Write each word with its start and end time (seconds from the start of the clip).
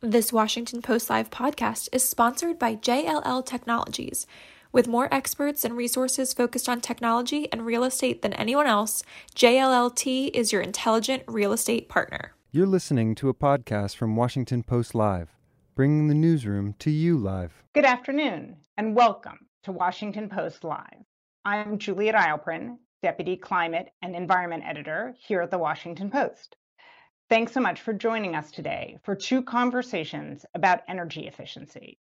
This 0.00 0.32
Washington 0.32 0.80
Post 0.80 1.10
Live 1.10 1.28
podcast 1.28 1.88
is 1.90 2.08
sponsored 2.08 2.56
by 2.56 2.76
JLL 2.76 3.44
Technologies. 3.44 4.28
With 4.70 4.86
more 4.86 5.12
experts 5.12 5.64
and 5.64 5.76
resources 5.76 6.32
focused 6.32 6.68
on 6.68 6.80
technology 6.80 7.50
and 7.50 7.66
real 7.66 7.82
estate 7.82 8.22
than 8.22 8.32
anyone 8.34 8.68
else, 8.68 9.02
JLLT 9.34 10.30
is 10.32 10.52
your 10.52 10.62
intelligent 10.62 11.24
real 11.26 11.52
estate 11.52 11.88
partner. 11.88 12.36
You're 12.52 12.68
listening 12.68 13.16
to 13.16 13.28
a 13.28 13.34
podcast 13.34 13.96
from 13.96 14.14
Washington 14.14 14.62
Post 14.62 14.94
Live, 14.94 15.34
bringing 15.74 16.06
the 16.06 16.14
newsroom 16.14 16.76
to 16.78 16.92
you 16.92 17.18
live. 17.18 17.64
Good 17.74 17.84
afternoon, 17.84 18.58
and 18.76 18.94
welcome 18.94 19.48
to 19.64 19.72
Washington 19.72 20.28
Post 20.28 20.62
Live. 20.62 21.02
I'm 21.44 21.76
Juliet 21.76 22.14
Eilperin, 22.14 22.76
Deputy 23.02 23.36
Climate 23.36 23.88
and 24.00 24.14
Environment 24.14 24.62
Editor 24.64 25.16
here 25.18 25.42
at 25.42 25.50
the 25.50 25.58
Washington 25.58 26.08
Post. 26.08 26.54
Thanks 27.30 27.52
so 27.52 27.60
much 27.60 27.82
for 27.82 27.92
joining 27.92 28.34
us 28.34 28.50
today 28.50 28.96
for 29.02 29.14
two 29.14 29.42
conversations 29.42 30.46
about 30.54 30.80
energy 30.88 31.26
efficiency. 31.26 31.98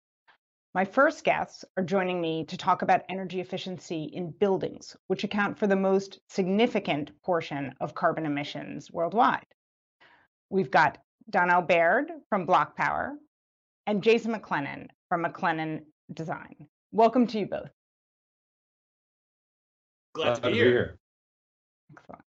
My 0.73 0.85
first 0.85 1.25
guests 1.25 1.65
are 1.75 1.83
joining 1.83 2.21
me 2.21 2.45
to 2.45 2.55
talk 2.55 2.81
about 2.81 3.01
energy 3.09 3.41
efficiency 3.41 4.05
in 4.13 4.31
buildings, 4.31 4.95
which 5.07 5.25
account 5.25 5.59
for 5.59 5.67
the 5.67 5.75
most 5.75 6.21
significant 6.29 7.11
portion 7.23 7.73
of 7.81 7.93
carbon 7.93 8.25
emissions 8.25 8.89
worldwide. 8.89 9.45
We've 10.49 10.71
got 10.71 10.97
Donnel 11.29 11.63
Baird 11.63 12.09
from 12.29 12.45
Block 12.45 12.77
Power 12.77 13.17
and 13.85 14.01
Jason 14.01 14.33
McLennan 14.33 14.87
from 15.09 15.25
McLennan 15.25 15.81
Design. 16.13 16.55
Welcome 16.93 17.27
to 17.27 17.39
you 17.39 17.47
both. 17.47 17.71
Glad 20.13 20.35
to 20.35 20.41
be 20.41 20.53
here. 20.53 20.97
Excellent. 21.91 22.23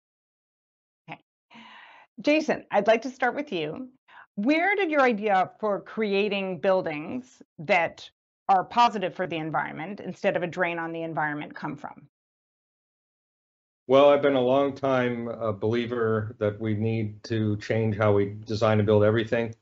Jason, 2.20 2.64
I'd 2.70 2.86
like 2.86 3.02
to 3.02 3.10
start 3.10 3.34
with 3.34 3.52
you. 3.52 3.88
Where 4.36 4.74
did 4.74 4.90
your 4.90 5.02
idea 5.02 5.50
for 5.60 5.80
creating 5.80 6.60
buildings 6.60 7.42
that 7.58 8.08
are 8.48 8.64
positive 8.64 9.14
for 9.14 9.26
the 9.26 9.36
environment 9.36 10.00
instead 10.00 10.36
of 10.36 10.42
a 10.42 10.46
drain 10.46 10.78
on 10.78 10.92
the 10.92 11.02
environment 11.02 11.54
come 11.54 11.76
from? 11.76 12.08
Well, 13.88 14.10
I've 14.10 14.22
been 14.22 14.34
a 14.34 14.40
long 14.40 14.74
time 14.74 15.26
believer 15.60 16.34
that 16.38 16.60
we 16.60 16.74
need 16.74 17.22
to 17.24 17.56
change 17.58 17.96
how 17.96 18.12
we 18.12 18.36
design 18.44 18.78
and 18.78 18.86
build 18.86 19.04
everything. 19.04 19.54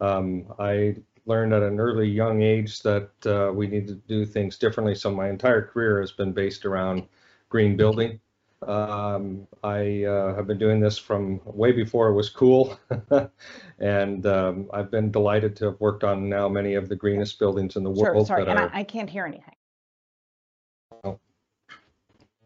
Um, 0.00 0.52
I 0.58 0.96
learned 1.26 1.52
at 1.52 1.62
an 1.62 1.78
early 1.78 2.08
young 2.08 2.42
age 2.42 2.80
that 2.82 3.10
uh, 3.26 3.52
we 3.52 3.66
need 3.66 3.86
to 3.86 3.94
do 3.94 4.24
things 4.24 4.58
differently. 4.58 4.94
So 4.94 5.14
my 5.14 5.28
entire 5.28 5.62
career 5.62 6.00
has 6.00 6.10
been 6.10 6.32
based 6.32 6.64
around 6.64 7.06
green 7.50 7.76
building. 7.76 8.18
Um, 8.66 9.46
I 9.62 10.04
uh, 10.04 10.34
have 10.34 10.46
been 10.48 10.58
doing 10.58 10.80
this 10.80 10.98
from 10.98 11.40
way 11.44 11.70
before 11.72 12.08
it 12.08 12.14
was 12.14 12.28
cool, 12.28 12.78
and 13.78 14.26
um, 14.26 14.68
I've 14.72 14.90
been 14.90 15.10
delighted 15.12 15.54
to 15.56 15.66
have 15.66 15.80
worked 15.80 16.02
on 16.02 16.28
now 16.28 16.48
many 16.48 16.74
of 16.74 16.88
the 16.88 16.96
greenest 16.96 17.38
buildings 17.38 17.76
in 17.76 17.84
the 17.84 17.94
Sure, 17.94 18.14
world. 18.14 18.26
sorry, 18.26 18.42
and 18.42 18.58
are, 18.58 18.70
I, 18.72 18.80
I 18.80 18.84
can't 18.84 19.08
hear 19.08 19.26
anything. 19.26 19.54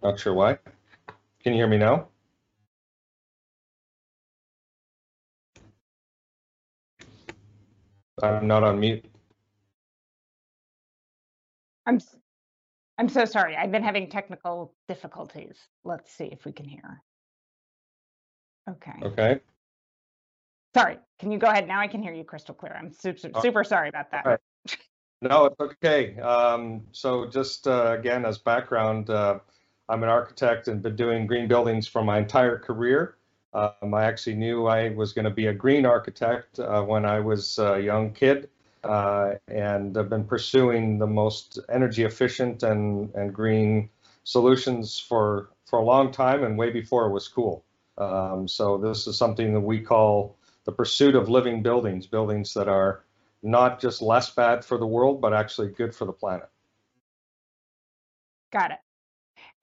not 0.03 0.19
sure 0.21 0.35
why. 0.35 0.59
Can 1.43 1.53
you 1.53 1.61
hear 1.61 1.69
me 1.69 1.79
now? 1.79 2.09
I'm 8.23 8.47
not 8.47 8.63
on 8.63 8.79
mute. 8.79 9.05
I'm 11.87 11.99
I'm 13.03 13.09
so 13.09 13.25
sorry. 13.25 13.57
I've 13.57 13.73
been 13.73 13.83
having 13.83 14.09
technical 14.09 14.77
difficulties. 14.87 15.57
Let's 15.83 16.13
see 16.13 16.27
if 16.27 16.45
we 16.45 16.53
can 16.53 16.69
hear. 16.69 17.03
Okay. 18.71 18.93
Okay. 19.03 19.41
Sorry. 20.73 20.99
Can 21.19 21.33
you 21.33 21.39
go 21.41 21.49
ahead? 21.49 21.67
Now 21.67 21.81
I 21.81 21.89
can 21.89 22.01
hear 22.01 22.15
you 22.15 22.23
crystal 22.23 22.55
clear. 22.55 22.77
I'm 22.79 22.93
super 22.93 23.29
Oh, 23.35 23.43
super 23.43 23.65
sorry 23.65 23.89
about 23.89 24.13
that. 24.13 24.25
right. 24.25 24.39
No, 25.21 25.47
it's 25.47 25.59
okay. 25.59 26.17
Um, 26.21 26.83
so 26.93 27.27
just 27.29 27.67
uh, 27.67 27.97
again, 27.99 28.25
as 28.25 28.39
background, 28.39 29.11
uh, 29.11 29.41
I'm 29.89 30.05
an 30.05 30.09
architect 30.09 30.69
and 30.69 30.81
been 30.81 30.95
doing 30.95 31.27
green 31.27 31.49
buildings 31.49 31.89
for 31.89 32.05
my 32.05 32.19
entire 32.19 32.57
career. 32.57 33.17
Um, 33.53 33.95
I 33.95 34.05
actually 34.05 34.37
knew 34.37 34.67
I 34.67 34.91
was 34.91 35.13
going 35.13 35.25
to 35.25 35.31
be 35.33 35.49
a 35.49 35.53
green 35.53 35.87
architect 35.87 36.61
uh, 36.61 36.83
when 36.85 37.05
I 37.05 37.19
was 37.19 37.59
a 37.59 37.81
young 37.81 38.13
kid, 38.13 38.49
uh, 38.85 39.35
and 39.49 39.97
I've 39.97 40.09
been 40.09 40.25
pursuing 40.25 40.99
the 40.99 41.07
most 41.07 41.59
energy 41.69 42.05
efficient 42.05 42.63
and, 42.63 43.15
and 43.15 43.33
green 43.33 43.91
solutions 44.25 44.99
for 44.99 45.51
for 45.67 45.79
a 45.79 45.85
long 45.85 46.13
time 46.13 46.45
and 46.45 46.59
way 46.59 46.71
before 46.71 47.07
it 47.07 47.13
was 47.13 47.29
cool. 47.29 47.65
Um, 47.97 48.47
so 48.47 48.77
this 48.77 49.07
is 49.07 49.17
something 49.17 49.55
that 49.55 49.61
we 49.61 49.81
call 49.81 50.37
the 50.65 50.73
pursuit 50.73 51.15
of 51.15 51.29
living 51.29 51.63
buildings, 51.63 52.07
buildings 52.07 52.55
that 52.55 52.69
are 52.69 53.05
not 53.43 53.81
just 53.81 54.03
less 54.03 54.31
bad 54.31 54.65
for 54.65 54.79
the 54.79 54.87
world, 54.87 55.21
but 55.21 55.33
actually 55.33 55.69
good 55.69 55.95
for 55.95 56.05
the 56.05 56.13
planet. 56.13 56.49
Got 58.53 58.73
it. 58.73 58.79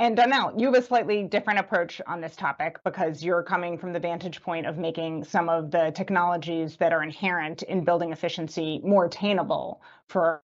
And 0.01 0.15
Donnel, 0.15 0.53
you 0.57 0.67
have 0.67 0.81
a 0.81 0.81
slightly 0.81 1.23
different 1.23 1.59
approach 1.59 1.99
on 2.07 2.21
this 2.21 2.37
topic 2.37 2.79
because 2.85 3.21
you're 3.21 3.43
coming 3.43 3.77
from 3.77 3.91
the 3.91 3.99
vantage 3.99 4.41
point 4.41 4.65
of 4.65 4.77
making 4.77 5.25
some 5.25 5.49
of 5.49 5.71
the 5.71 5.91
technologies 5.93 6.77
that 6.77 6.93
are 6.93 7.03
inherent 7.03 7.63
in 7.63 7.83
building 7.83 8.13
efficiency 8.13 8.79
more 8.81 9.05
attainable 9.05 9.81
for 10.07 10.41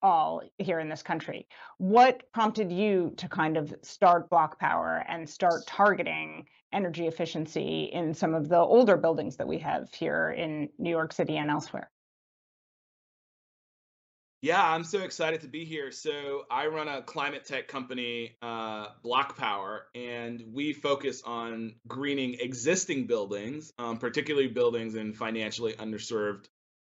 all 0.00 0.42
here 0.58 0.78
in 0.78 0.88
this 0.88 1.02
country. 1.02 1.48
What 1.78 2.30
prompted 2.32 2.70
you 2.70 3.12
to 3.16 3.28
kind 3.28 3.56
of 3.56 3.74
start 3.82 4.30
BlocPower 4.30 5.04
and 5.08 5.28
start 5.28 5.66
targeting 5.66 6.46
energy 6.72 7.08
efficiency 7.08 7.90
in 7.92 8.14
some 8.14 8.32
of 8.32 8.48
the 8.48 8.58
older 8.58 8.96
buildings 8.96 9.36
that 9.38 9.48
we 9.48 9.58
have 9.58 9.92
here 9.92 10.30
in 10.30 10.68
New 10.78 10.90
York 10.90 11.12
City 11.12 11.36
and 11.38 11.50
elsewhere? 11.50 11.90
Yeah, 14.44 14.62
I'm 14.62 14.84
so 14.84 14.98
excited 14.98 15.40
to 15.40 15.48
be 15.48 15.64
here. 15.64 15.90
So 15.90 16.44
I 16.50 16.66
run 16.66 16.86
a 16.86 17.00
climate 17.00 17.46
tech 17.46 17.66
company, 17.66 18.36
uh, 18.42 18.88
BlocPower, 19.02 19.84
and 19.94 20.44
we 20.52 20.74
focus 20.74 21.22
on 21.24 21.76
greening 21.88 22.34
existing 22.34 23.06
buildings, 23.06 23.72
um, 23.78 23.96
particularly 23.96 24.48
buildings 24.48 24.96
in 24.96 25.14
financially 25.14 25.72
underserved 25.72 26.44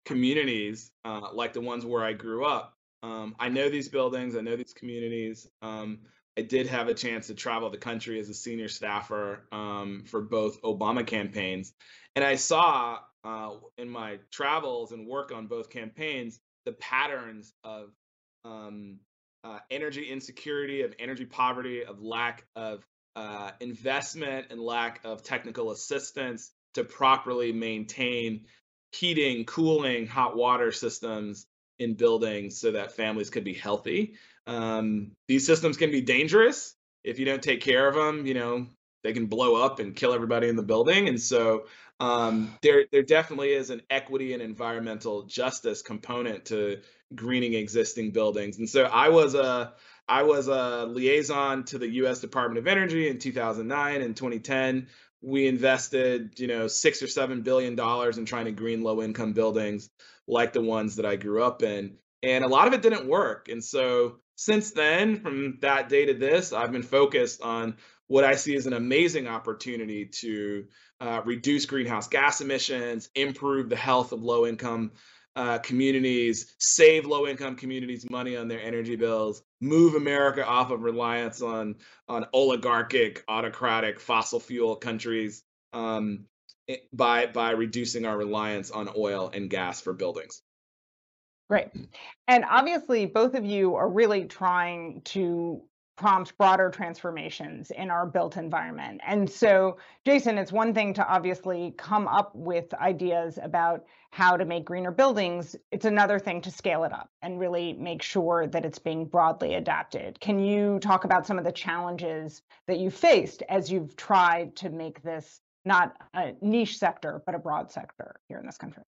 communities, 0.07 0.91
uh, 1.05 1.35
like 1.35 1.53
the 1.53 1.61
ones 1.61 1.85
where 1.85 2.03
I 2.03 2.15
grew 2.15 2.47
up. 2.47 2.79
Um, 3.03 3.37
I 3.39 3.51
know 3.51 3.69
these 3.69 3.91
buildings, 3.91 4.37
I 4.37 4.41
know 4.41 4.57
these 4.57 4.73
communities. 4.73 5.47
Um, 5.61 5.99
I 6.39 6.41
did 6.41 6.67
have 6.69 6.89
a 6.89 6.95
chance 6.95 7.27
to 7.27 7.35
travel 7.35 7.69
the 7.69 7.77
country 7.77 8.19
as 8.21 8.31
a 8.31 8.35
senior 8.35 8.69
staffer 8.69 9.47
um, 9.53 10.05
for 10.07 10.23
both 10.23 10.63
Obama 10.63 11.07
campaigns, 11.07 11.75
and 12.17 12.25
I 12.25 12.37
saw 12.37 13.01
uh, 13.23 13.51
in 13.77 13.91
my 13.91 14.19
travels 14.31 14.93
and 14.93 15.07
work 15.07 15.31
on 15.31 15.47
both 15.47 15.69
campaigns 15.69 16.41
the 16.65 16.73
patterns 16.73 17.53
of 17.63 17.91
um, 18.45 18.99
uh, 19.45 19.59
energy 19.71 20.05
insecurity, 20.05 20.83
of 20.83 20.95
energy 20.99 21.25
poverty, 21.25 21.85
of 21.85 22.01
lack 22.01 22.47
of 22.57 22.85
uh, 23.17 23.51
investment 23.61 24.47
and 24.51 24.61
lack 24.61 25.01
of 25.05 25.23
technical 25.23 25.71
assistance 25.71 26.51
to 26.75 26.85
properly 26.85 27.53
maintain 27.53 28.47
heating, 28.93 29.45
cooling, 29.45 30.07
hot 30.07 30.37
water 30.37 30.73
systems 30.73 31.47
in 31.79 31.95
buildings 31.95 32.59
so 32.59 32.73
that 32.73 32.93
families 32.93 33.31
could 33.31 33.45
be 33.45 33.55
healthy. 33.55 34.15
Um, 34.47 35.13
these 35.29 35.47
systems 35.47 35.77
can 35.77 35.91
be 35.91 36.01
dangerous 36.01 36.75
if 37.03 37.19
you 37.19 37.25
don't 37.25 37.43
take 37.43 37.61
care 37.61 37.89
of 37.89 37.95
them. 37.95 38.27
You 38.27 38.35
know, 38.35 38.67
they 39.03 39.13
can 39.13 39.27
blow 39.27 39.63
up 39.65 39.79
and 39.79 39.95
kill 39.95 40.15
everybody 40.15 40.49
in 40.49 40.57
the 40.57 40.63
building. 40.63 41.09
And 41.09 41.21
so 41.21 41.67
um, 42.01 42.57
there 42.63 42.85
there 42.91 43.03
definitely 43.03 43.53
is 43.53 43.71
an 43.71 43.83
equity 43.89 44.33
and 44.33 44.43
environmental 44.43 45.23
justice 45.25 45.83
component 45.83 46.47
to 46.47 46.79
greening 47.15 47.55
existing 47.55 48.11
buildings. 48.11 48.59
And 48.59 48.69
so 48.69 48.85
I 48.85 49.11
was 49.11 49.35
a 49.35 49.75
I 50.09 50.25
was 50.25 50.49
a 50.49 50.85
liaison 50.87 51.65
to 51.65 51.79
the 51.79 51.89
U.S. 51.89 52.21
Department 52.21 52.59
of 52.59 52.67
Energy 52.67 53.09
in 53.09 53.19
2009 53.19 54.03
and 54.03 54.17
2010. 54.17 54.89
We 55.23 55.47
invested, 55.47 56.39
you 56.39 56.49
know, 56.49 56.67
six 56.67 57.03
or 57.03 57.07
seven 57.07 57.43
billion 57.43 57.77
dollars 57.77 58.19
in 58.19 58.27
trying 58.27 58.45
to 58.45 58.53
green 58.53 58.83
low 58.83 59.01
income 59.01 59.33
buildings 59.33 59.89
like 60.27 60.53
the 60.53 60.61
ones 60.61 60.97
that 60.97 61.07
I 61.07 61.17
grew 61.17 61.43
up 61.43 61.63
in, 61.63 61.97
and 62.25 62.45
a 62.45 62.49
lot 62.49 62.67
of 62.67 62.73
it 62.73 62.83
didn't 62.83 63.07
work. 63.07 63.49
And 63.49 63.63
so 63.63 64.17
since 64.37 64.73
then, 64.73 65.21
from 65.21 65.59
that 65.61 65.89
day 65.89 66.07
to 66.07 66.15
this, 66.15 66.53
I've 66.53 66.73
been 66.73 66.83
focused 66.83 67.43
on 67.43 67.77
what 68.07 68.25
I 68.25 68.35
see 68.35 68.57
as 68.57 68.67
an 68.67 68.73
amazing 68.73 69.29
opportunity 69.29 70.07
to 70.07 70.65
uh, 71.01 71.21
reduce 71.25 71.67
greenhouse 71.67 72.09
gas 72.09 72.41
emissions, 72.41 73.11
improve 73.15 73.69
the 73.69 73.77
health 73.77 74.13
of 74.13 74.23
low 74.23 74.47
income 74.47 74.93
uh, 75.37 75.59
communities, 75.59 76.55
save 76.59 77.07
low 77.07 77.27
income 77.27 77.57
communities 77.57 78.09
money 78.09 78.37
on 78.37 78.49
their 78.49 78.63
energy 78.63 78.97
bills, 78.97 79.43
move 79.61 79.95
America 79.95 80.47
off 80.47 80.71
of 80.71 80.83
reliance 80.83 81.43
on, 81.43 81.75
on 82.09 82.25
oligarchic, 82.33 83.25
autocratic, 83.29 83.99
fossil 83.99 84.39
fuel 84.39 84.77
countries 84.77 85.43
um, 85.73 86.27
by, 86.93 87.27
by 87.27 87.51
reducing 87.51 88.07
our 88.07 88.17
reliance 88.17 88.71
on 88.71 88.89
oil 88.97 89.31
and 89.35 89.51
gas 89.51 89.81
for 89.81 89.93
buildings. 89.93 90.43
Great. 91.49 91.69
And 92.27 92.45
obviously, 92.49 93.07
both 93.07 93.35
of 93.35 93.45
you 93.45 93.75
are 93.75 93.89
really 93.89 94.25
trying 94.25 95.03
to 95.03 95.63
prompt 95.97 96.37
broader 96.39 96.71
transformations 96.71 97.71
in 97.71 97.91
our 97.91 98.07
built 98.07 98.37
environment. 98.37 99.01
And 99.07 99.31
so, 99.31 99.77
Jason, 100.05 100.39
it's 100.39 100.51
one 100.51 100.75
thing 100.75 100.95
to 100.95 101.07
obviously 101.07 101.75
come 101.77 102.09
up 102.09 102.35
with 102.35 102.73
ideas 102.75 103.39
about 103.41 103.85
how 104.11 104.37
to 104.37 104.45
make 104.45 104.65
greener 104.65 104.91
buildings. 104.91 105.55
It's 105.71 105.85
another 105.85 106.19
thing 106.19 106.41
to 106.43 106.51
scale 106.51 106.85
it 106.85 106.93
up 106.93 107.11
and 107.23 107.39
really 107.39 107.75
make 107.75 108.03
sure 108.03 108.47
that 108.49 108.65
it's 108.65 108.79
being 108.79 109.05
broadly 109.05 109.55
adapted. 109.55 110.19
Can 110.21 110.41
you 110.41 110.79
talk 110.81 111.05
about 111.05 111.27
some 111.27 111.39
of 111.39 111.45
the 111.45 111.53
challenges 111.53 112.43
that 112.67 112.79
you 112.79 112.91
faced 112.91 113.43
as 113.49 113.71
you've 113.71 113.97
tried 113.97 114.57
to 114.57 114.71
make 114.71 115.03
this 115.03 115.41
not 115.65 115.97
a 116.15 116.33
niche 116.41 116.79
sector, 116.79 117.23
but 117.25 117.35
a 117.35 117.39
broad 117.39 117.71
sector 117.71 118.17
here 118.29 118.39
in 118.39 118.47
this 118.47 118.59
country? 118.59 118.83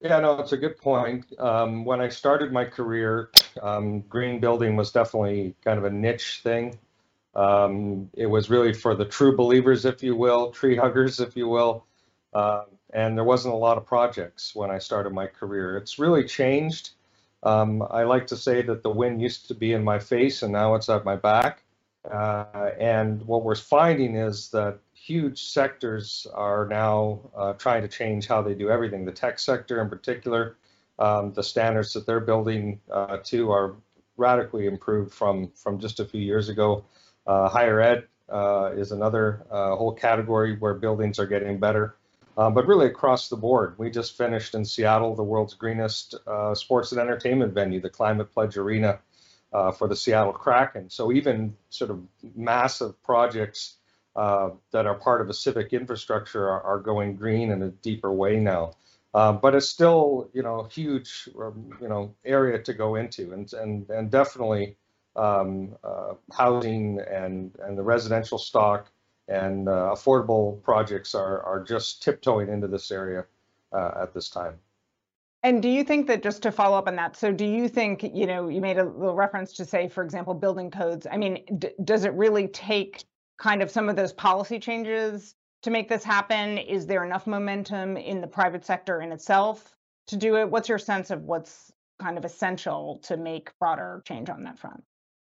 Yeah, 0.00 0.20
no, 0.20 0.38
it's 0.38 0.52
a 0.52 0.56
good 0.56 0.78
point. 0.78 1.26
Um, 1.40 1.84
when 1.84 2.00
I 2.00 2.08
started 2.08 2.52
my 2.52 2.64
career, 2.64 3.30
um, 3.60 4.00
green 4.02 4.38
building 4.38 4.76
was 4.76 4.92
definitely 4.92 5.56
kind 5.64 5.76
of 5.78 5.84
a 5.84 5.90
niche 5.90 6.40
thing. 6.44 6.78
Um, 7.34 8.08
it 8.14 8.26
was 8.26 8.48
really 8.48 8.72
for 8.72 8.94
the 8.94 9.04
true 9.04 9.36
believers, 9.36 9.84
if 9.84 10.02
you 10.02 10.14
will, 10.14 10.52
tree 10.52 10.76
huggers, 10.76 11.18
if 11.18 11.36
you 11.36 11.48
will. 11.48 11.84
Uh, 12.32 12.64
and 12.92 13.16
there 13.16 13.24
wasn't 13.24 13.54
a 13.54 13.56
lot 13.56 13.76
of 13.76 13.86
projects 13.86 14.54
when 14.54 14.70
I 14.70 14.78
started 14.78 15.12
my 15.12 15.26
career. 15.26 15.76
It's 15.76 15.98
really 15.98 16.24
changed. 16.24 16.90
Um, 17.42 17.82
I 17.90 18.04
like 18.04 18.28
to 18.28 18.36
say 18.36 18.62
that 18.62 18.82
the 18.82 18.90
wind 18.90 19.20
used 19.20 19.48
to 19.48 19.54
be 19.54 19.72
in 19.72 19.82
my 19.82 19.98
face 19.98 20.42
and 20.42 20.52
now 20.52 20.74
it's 20.74 20.88
at 20.88 21.04
my 21.04 21.16
back. 21.16 21.62
Uh, 22.10 22.70
and 22.78 23.22
what 23.26 23.44
we're 23.44 23.54
finding 23.54 24.16
is 24.16 24.50
that 24.50 24.78
huge 24.94 25.42
sectors 25.44 26.26
are 26.34 26.66
now 26.66 27.20
uh, 27.36 27.52
trying 27.54 27.82
to 27.82 27.88
change 27.88 28.26
how 28.26 28.42
they 28.42 28.54
do 28.54 28.70
everything. 28.70 29.04
The 29.04 29.12
tech 29.12 29.38
sector, 29.38 29.80
in 29.80 29.88
particular, 29.88 30.56
um, 30.98 31.32
the 31.32 31.42
standards 31.42 31.92
that 31.92 32.06
they're 32.06 32.20
building 32.20 32.80
uh, 32.90 33.18
to 33.24 33.50
are 33.52 33.76
radically 34.16 34.66
improved 34.66 35.14
from 35.14 35.52
from 35.54 35.78
just 35.78 36.00
a 36.00 36.04
few 36.04 36.20
years 36.20 36.48
ago. 36.48 36.84
Uh, 37.26 37.48
higher 37.48 37.80
ed 37.80 38.06
uh, 38.28 38.72
is 38.74 38.90
another 38.90 39.44
whole 39.50 39.92
category 39.92 40.56
where 40.56 40.74
buildings 40.74 41.18
are 41.18 41.26
getting 41.26 41.58
better. 41.58 41.96
But 42.36 42.66
really 42.66 42.86
across 42.86 43.28
the 43.28 43.36
board, 43.36 43.74
we 43.78 43.90
just 43.90 44.16
finished 44.16 44.54
in 44.54 44.64
Seattle 44.64 45.14
the 45.14 45.24
world's 45.24 45.54
greenest 45.54 46.14
sports 46.54 46.92
and 46.92 47.00
entertainment 47.00 47.52
venue, 47.52 47.80
the 47.80 47.90
Climate 47.90 48.32
Pledge 48.32 48.56
Arena 48.56 49.00
for 49.50 49.88
the 49.88 49.96
Seattle 49.96 50.32
Kraken. 50.32 50.90
So 50.90 51.12
even 51.12 51.56
sort 51.70 51.90
of 51.90 52.02
massive 52.36 53.02
projects 53.02 53.78
uh, 54.18 54.50
that 54.72 54.84
are 54.84 54.96
part 54.96 55.20
of 55.20 55.30
a 55.30 55.34
civic 55.34 55.72
infrastructure 55.72 56.48
are, 56.48 56.62
are 56.62 56.78
going 56.80 57.14
green 57.14 57.52
in 57.52 57.62
a 57.62 57.68
deeper 57.68 58.12
way 58.12 58.36
now. 58.36 58.72
Uh, 59.14 59.32
but 59.32 59.54
it's 59.54 59.68
still, 59.68 60.28
you 60.32 60.42
know, 60.42 60.64
huge, 60.64 61.28
um, 61.40 61.70
you 61.80 61.88
know, 61.88 62.14
area 62.24 62.58
to 62.58 62.74
go 62.74 62.96
into, 62.96 63.32
and 63.32 63.52
and 63.54 63.88
and 63.90 64.10
definitely 64.10 64.76
um, 65.16 65.74
uh, 65.82 66.14
housing 66.32 67.00
and 67.00 67.52
and 67.62 67.78
the 67.78 67.82
residential 67.82 68.38
stock 68.38 68.90
and 69.28 69.68
uh, 69.68 69.94
affordable 69.94 70.62
projects 70.62 71.14
are 71.14 71.42
are 71.42 71.62
just 71.62 72.02
tiptoeing 72.02 72.48
into 72.48 72.66
this 72.66 72.90
area 72.90 73.24
uh, 73.72 73.92
at 74.02 74.12
this 74.14 74.28
time. 74.28 74.54
And 75.42 75.62
do 75.62 75.68
you 75.68 75.84
think 75.84 76.08
that 76.08 76.22
just 76.22 76.42
to 76.42 76.52
follow 76.52 76.76
up 76.76 76.88
on 76.88 76.96
that, 76.96 77.16
so 77.16 77.32
do 77.32 77.44
you 77.44 77.68
think, 77.68 78.02
you 78.02 78.26
know, 78.26 78.48
you 78.48 78.60
made 78.60 78.78
a 78.78 78.84
little 78.84 79.14
reference 79.14 79.52
to 79.54 79.64
say, 79.64 79.88
for 79.88 80.02
example, 80.02 80.34
building 80.34 80.70
codes. 80.70 81.06
I 81.10 81.16
mean, 81.16 81.44
does 81.84 82.04
it 82.04 82.12
really 82.14 82.48
take 82.48 83.04
kind 83.38 83.62
of 83.62 83.70
some 83.70 83.88
of 83.88 83.94
those 83.94 84.12
policy 84.12 84.58
changes 84.58 85.36
to 85.62 85.70
make 85.70 85.88
this 85.88 86.02
happen? 86.02 86.58
Is 86.58 86.86
there 86.86 87.04
enough 87.04 87.26
momentum 87.26 87.96
in 87.96 88.20
the 88.20 88.26
private 88.26 88.64
sector 88.64 89.00
in 89.00 89.12
itself 89.12 89.76
to 90.08 90.16
do 90.16 90.36
it? 90.36 90.50
What's 90.50 90.68
your 90.68 90.78
sense 90.78 91.10
of 91.10 91.22
what's 91.22 91.72
kind 92.00 92.18
of 92.18 92.24
essential 92.24 93.00
to 93.04 93.16
make 93.16 93.56
broader 93.60 94.02
change 94.06 94.30
on 94.30 94.42
that 94.44 94.58
front? 94.58 94.82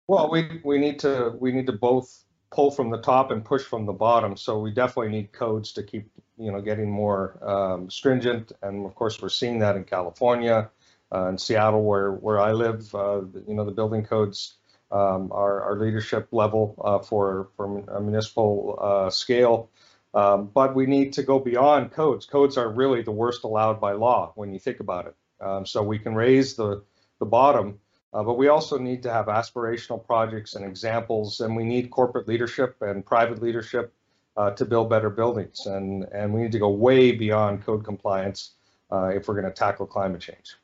Well, 0.06 0.30
we, 0.30 0.60
we 0.64 0.78
need 0.78 0.98
to 1.00 1.34
we 1.38 1.52
need 1.52 1.66
to 1.66 1.72
both 1.72 2.24
pull 2.50 2.70
from 2.70 2.90
the 2.90 3.00
top 3.00 3.30
and 3.30 3.44
push 3.44 3.62
from 3.62 3.84
the 3.84 3.92
bottom. 3.92 4.36
So 4.38 4.58
we 4.58 4.70
definitely 4.70 5.12
need 5.12 5.32
codes 5.32 5.72
to 5.74 5.82
keep 5.82 6.10
you 6.38 6.52
know 6.52 6.60
getting 6.60 6.90
more 6.90 7.38
um, 7.42 7.90
stringent, 7.90 8.52
and 8.62 8.86
of 8.86 8.94
course 8.94 9.20
we're 9.20 9.28
seeing 9.28 9.58
that 9.60 9.76
in 9.76 9.84
California, 9.84 10.70
uh, 11.12 11.28
in 11.28 11.38
Seattle, 11.38 11.84
where 11.84 12.12
where 12.12 12.40
I 12.40 12.52
live. 12.52 12.94
Uh, 12.94 13.22
you 13.46 13.54
know 13.54 13.64
the 13.64 13.72
building 13.72 14.04
codes 14.04 14.58
um, 14.90 15.30
our, 15.32 15.62
our, 15.62 15.78
leadership 15.78 16.28
level 16.32 16.74
uh, 16.82 16.98
for, 16.98 17.48
for 17.56 17.78
a 17.88 18.00
municipal 18.00 18.78
uh, 18.80 19.10
scale. 19.10 19.70
Um, 20.14 20.50
but 20.52 20.74
we 20.74 20.86
need 20.86 21.12
to 21.14 21.22
go 21.22 21.38
beyond 21.38 21.92
codes. 21.92 22.24
Codes 22.24 22.56
are 22.56 22.68
really 22.68 23.02
the 23.02 23.12
worst 23.12 23.44
allowed 23.44 23.80
by 23.80 23.92
law 23.92 24.32
when 24.34 24.52
you 24.52 24.58
think 24.58 24.80
about 24.80 25.06
it. 25.06 25.16
Um, 25.40 25.66
so 25.66 25.82
we 25.82 25.98
can 25.98 26.14
raise 26.14 26.54
the, 26.54 26.82
the 27.20 27.26
bottom, 27.26 27.78
uh, 28.14 28.22
but 28.22 28.38
we 28.38 28.48
also 28.48 28.78
need 28.78 29.02
to 29.02 29.12
have 29.12 29.26
aspirational 29.26 30.04
projects 30.04 30.54
and 30.54 30.64
examples, 30.64 31.40
and 31.40 31.54
we 31.54 31.64
need 31.64 31.90
corporate 31.90 32.26
leadership 32.26 32.76
and 32.80 33.04
private 33.04 33.42
leadership 33.42 33.92
uh, 34.38 34.52
to 34.52 34.64
build 34.64 34.88
better 34.88 35.10
buildings. 35.10 35.66
And, 35.66 36.04
and 36.12 36.32
we 36.32 36.40
need 36.40 36.52
to 36.52 36.58
go 36.58 36.70
way 36.70 37.12
beyond 37.12 37.66
code 37.66 37.84
compliance 37.84 38.54
uh, 38.90 39.08
if 39.08 39.26
we're 39.26 39.34
going 39.34 39.52
to 39.52 39.58
tackle 39.58 39.86
climate 39.86 40.20
change. 40.20 40.54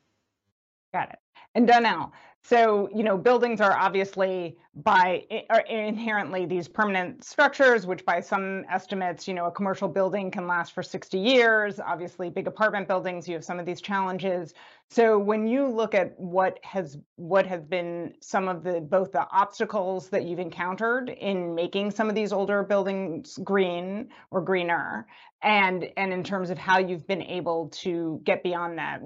Got 0.92 1.10
it. 1.10 1.18
And 1.56 1.66
Donnel, 1.66 2.12
so, 2.46 2.90
you 2.94 3.02
know, 3.04 3.16
buildings 3.16 3.62
are 3.62 3.72
obviously 3.72 4.58
by 4.74 5.24
are 5.48 5.60
inherently 5.60 6.44
these 6.44 6.68
permanent 6.68 7.24
structures, 7.24 7.86
which 7.86 8.04
by 8.04 8.20
some 8.20 8.66
estimates, 8.70 9.26
you 9.26 9.32
know, 9.32 9.46
a 9.46 9.50
commercial 9.50 9.88
building 9.88 10.30
can 10.30 10.46
last 10.46 10.74
for 10.74 10.82
60 10.82 11.16
years. 11.16 11.80
Obviously, 11.80 12.28
big 12.28 12.46
apartment 12.46 12.86
buildings, 12.86 13.26
you 13.26 13.32
have 13.32 13.44
some 13.44 13.58
of 13.58 13.64
these 13.64 13.80
challenges. 13.80 14.52
So 14.90 15.18
when 15.18 15.46
you 15.46 15.66
look 15.66 15.94
at 15.94 16.20
what 16.20 16.58
has 16.64 16.98
what 17.16 17.46
have 17.46 17.70
been 17.70 18.12
some 18.20 18.46
of 18.48 18.62
the 18.62 18.78
both 18.78 19.12
the 19.12 19.26
obstacles 19.32 20.10
that 20.10 20.24
you've 20.24 20.38
encountered 20.38 21.08
in 21.08 21.54
making 21.54 21.92
some 21.92 22.10
of 22.10 22.14
these 22.14 22.30
older 22.30 22.62
buildings 22.62 23.38
green 23.42 24.10
or 24.30 24.42
greener, 24.42 25.06
and 25.40 25.88
and 25.96 26.12
in 26.12 26.22
terms 26.22 26.50
of 26.50 26.58
how 26.58 26.78
you've 26.78 27.06
been 27.06 27.22
able 27.22 27.70
to 27.70 28.20
get 28.24 28.42
beyond 28.42 28.76
that, 28.76 29.00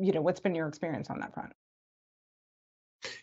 you 0.00 0.12
know, 0.12 0.22
what's 0.22 0.40
been 0.40 0.54
your 0.54 0.68
experience 0.68 1.10
on 1.10 1.20
that 1.20 1.34
front? 1.34 1.52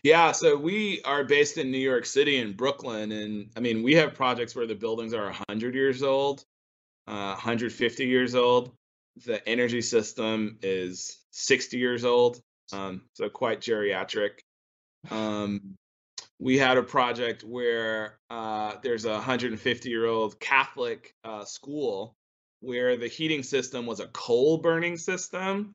Yeah, 0.02 0.32
so 0.32 0.56
we 0.56 1.02
are 1.04 1.24
based 1.24 1.58
in 1.58 1.70
New 1.70 1.78
York 1.78 2.06
City 2.06 2.38
and 2.38 2.56
Brooklyn, 2.56 3.12
and 3.12 3.50
I 3.56 3.60
mean 3.60 3.82
we 3.82 3.94
have 3.94 4.14
projects 4.14 4.54
where 4.54 4.66
the 4.66 4.74
buildings 4.74 5.12
are 5.12 5.24
100 5.24 5.74
years 5.74 6.02
old, 6.02 6.44
uh, 7.06 7.34
150 7.34 8.06
years 8.06 8.34
old. 8.34 8.72
The 9.24 9.46
energy 9.48 9.80
system 9.82 10.58
is 10.62 11.18
60 11.30 11.78
years 11.78 12.04
old, 12.04 12.40
um, 12.72 13.02
so 13.14 13.28
quite 13.28 13.60
geriatric. 13.60 14.38
Um, 15.10 15.76
we 16.38 16.58
had 16.58 16.76
a 16.76 16.82
project 16.82 17.44
where 17.44 18.18
uh, 18.30 18.74
there's 18.82 19.04
a 19.04 19.12
150 19.12 19.88
year 19.88 20.06
old 20.06 20.38
Catholic 20.38 21.14
uh, 21.24 21.44
school 21.44 22.14
where 22.60 22.96
the 22.96 23.08
heating 23.08 23.42
system 23.42 23.86
was 23.86 24.00
a 24.00 24.08
coal 24.08 24.58
burning 24.58 24.96
system, 24.96 25.72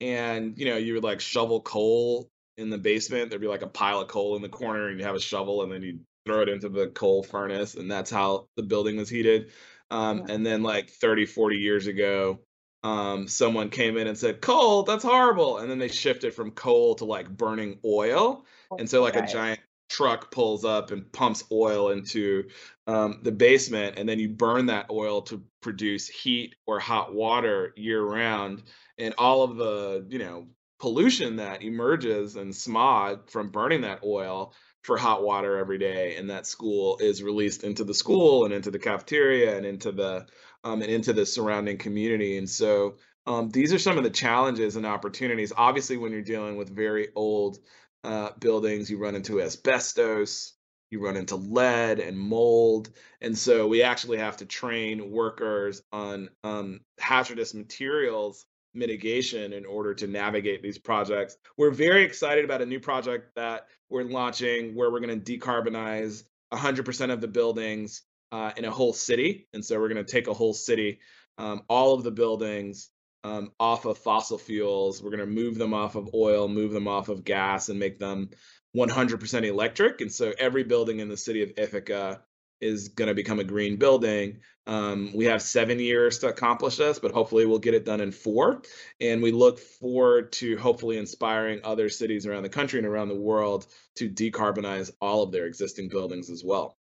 and 0.00 0.58
you 0.58 0.66
know 0.66 0.76
you 0.76 0.94
would 0.94 1.04
like 1.04 1.20
shovel 1.20 1.60
coal 1.60 2.28
in 2.56 2.70
the 2.70 2.78
basement. 2.78 3.30
There'd 3.30 3.42
be 3.42 3.48
like 3.48 3.62
a 3.62 3.68
pile 3.68 4.00
of 4.00 4.08
coal 4.08 4.36
in 4.36 4.42
the 4.42 4.48
corner, 4.48 4.88
and 4.88 4.98
you 4.98 5.04
have 5.04 5.14
a 5.14 5.20
shovel, 5.20 5.62
and 5.62 5.72
then 5.72 5.82
you 5.82 6.00
throw 6.24 6.42
it 6.42 6.48
into 6.48 6.68
the 6.68 6.88
coal 6.88 7.22
furnace, 7.22 7.74
and 7.74 7.90
that's 7.90 8.10
how 8.10 8.48
the 8.56 8.62
building 8.62 8.96
was 8.96 9.08
heated. 9.08 9.50
Um, 9.90 10.18
yeah. 10.18 10.34
And 10.34 10.46
then 10.46 10.62
like 10.62 10.90
30, 10.90 11.26
40 11.26 11.56
years 11.56 11.86
ago, 11.86 12.40
um, 12.82 13.28
someone 13.28 13.70
came 13.70 13.96
in 13.96 14.06
and 14.06 14.18
said, 14.18 14.40
coal, 14.40 14.82
that's 14.82 15.04
horrible. 15.04 15.58
And 15.58 15.70
then 15.70 15.78
they 15.78 15.88
shifted 15.88 16.34
from 16.34 16.52
coal 16.52 16.94
to 16.96 17.04
like 17.04 17.28
burning 17.28 17.78
oil. 17.84 18.44
And 18.78 18.88
so 18.88 19.02
like 19.02 19.16
a 19.16 19.26
giant 19.26 19.60
truck 19.88 20.30
pulls 20.30 20.64
up 20.64 20.90
and 20.90 21.10
pumps 21.12 21.44
oil 21.50 21.90
into 21.90 22.48
um, 22.86 23.20
the 23.22 23.32
basement 23.32 23.98
and 23.98 24.08
then 24.08 24.18
you 24.18 24.28
burn 24.28 24.66
that 24.66 24.86
oil 24.90 25.22
to 25.22 25.42
produce 25.60 26.08
heat 26.08 26.54
or 26.66 26.78
hot 26.78 27.14
water 27.14 27.72
year 27.76 28.02
round 28.02 28.62
and 28.98 29.14
all 29.18 29.42
of 29.42 29.56
the 29.56 30.04
you 30.08 30.18
know 30.18 30.46
pollution 30.78 31.36
that 31.36 31.62
emerges 31.62 32.36
and 32.36 32.54
smog 32.54 33.30
from 33.30 33.50
burning 33.50 33.82
that 33.82 34.00
oil 34.04 34.54
for 34.82 34.96
hot 34.96 35.22
water 35.22 35.58
every 35.58 35.78
day 35.78 36.16
and 36.16 36.30
that 36.30 36.46
school 36.46 36.98
is 37.00 37.22
released 37.22 37.64
into 37.64 37.82
the 37.82 37.94
school 37.94 38.44
and 38.44 38.54
into 38.54 38.70
the 38.70 38.78
cafeteria 38.78 39.56
and 39.56 39.66
into 39.66 39.90
the 39.90 40.26
um, 40.64 40.82
and 40.82 40.90
into 40.90 41.12
the 41.12 41.26
surrounding 41.26 41.78
community. 41.78 42.38
And 42.38 42.48
so 42.48 42.96
um, 43.26 43.50
these 43.50 43.72
are 43.72 43.78
some 43.78 43.98
of 43.98 44.04
the 44.04 44.10
challenges 44.10 44.76
and 44.76 44.86
opportunities. 44.86 45.52
Obviously 45.56 45.96
when 45.96 46.12
you're 46.12 46.22
dealing 46.22 46.56
with 46.56 46.74
very 46.74 47.08
old 47.14 47.58
uh, 48.04 48.30
buildings 48.38 48.90
you 48.90 48.98
run 48.98 49.16
into 49.16 49.40
asbestos 49.40 50.52
you 50.90 51.04
run 51.04 51.16
into 51.16 51.36
lead 51.36 51.98
and 51.98 52.18
mold. 52.18 52.90
And 53.20 53.36
so 53.36 53.66
we 53.66 53.82
actually 53.82 54.18
have 54.18 54.36
to 54.38 54.46
train 54.46 55.10
workers 55.10 55.82
on 55.92 56.28
um, 56.44 56.80
hazardous 56.98 57.54
materials 57.54 58.46
mitigation 58.76 59.52
in 59.52 59.64
order 59.64 59.94
to 59.94 60.06
navigate 60.06 60.62
these 60.62 60.78
projects. 60.78 61.36
We're 61.56 61.70
very 61.70 62.04
excited 62.04 62.44
about 62.44 62.62
a 62.62 62.66
new 62.66 62.80
project 62.80 63.34
that 63.36 63.66
we're 63.88 64.04
launching 64.04 64.74
where 64.74 64.90
we're 64.90 65.00
going 65.00 65.20
to 65.20 65.38
decarbonize 65.38 66.24
100% 66.52 67.12
of 67.12 67.20
the 67.20 67.28
buildings 67.28 68.02
uh, 68.32 68.52
in 68.56 68.64
a 68.64 68.70
whole 68.70 68.92
city. 68.92 69.48
And 69.52 69.64
so 69.64 69.78
we're 69.80 69.88
going 69.88 70.04
to 70.04 70.10
take 70.10 70.28
a 70.28 70.34
whole 70.34 70.54
city, 70.54 71.00
um, 71.38 71.62
all 71.68 71.94
of 71.94 72.02
the 72.02 72.10
buildings, 72.10 72.90
um, 73.24 73.50
off 73.58 73.84
of 73.86 73.98
fossil 73.98 74.38
fuels. 74.38 75.02
We're 75.02 75.10
going 75.10 75.20
to 75.20 75.26
move 75.26 75.58
them 75.58 75.74
off 75.74 75.96
of 75.96 76.10
oil, 76.14 76.48
move 76.48 76.72
them 76.72 76.86
off 76.86 77.08
of 77.08 77.24
gas, 77.24 77.68
and 77.68 77.78
make 77.78 77.98
them 77.98 78.30
100% 78.76 79.44
electric. 79.44 80.00
And 80.00 80.12
so 80.12 80.32
every 80.38 80.64
building 80.64 81.00
in 81.00 81.08
the 81.08 81.16
city 81.16 81.42
of 81.42 81.52
Ithaca 81.56 82.22
is 82.60 82.88
going 82.88 83.08
to 83.08 83.14
become 83.14 83.38
a 83.38 83.44
green 83.44 83.76
building. 83.76 84.38
Um, 84.66 85.10
we 85.14 85.26
have 85.26 85.42
seven 85.42 85.78
years 85.78 86.18
to 86.20 86.28
accomplish 86.28 86.76
this, 86.76 86.98
but 86.98 87.12
hopefully 87.12 87.46
we'll 87.46 87.58
get 87.58 87.74
it 87.74 87.84
done 87.84 88.00
in 88.00 88.10
four. 88.10 88.62
And 89.00 89.22
we 89.22 89.30
look 89.30 89.58
forward 89.58 90.32
to 90.32 90.56
hopefully 90.56 90.98
inspiring 90.98 91.60
other 91.62 91.88
cities 91.88 92.26
around 92.26 92.42
the 92.42 92.48
country 92.48 92.78
and 92.78 92.86
around 92.86 93.08
the 93.08 93.14
world 93.14 93.66
to 93.96 94.08
decarbonize 94.08 94.90
all 95.00 95.22
of 95.22 95.32
their 95.32 95.46
existing 95.46 95.88
buildings 95.88 96.30
as 96.30 96.42
well. 96.44 96.76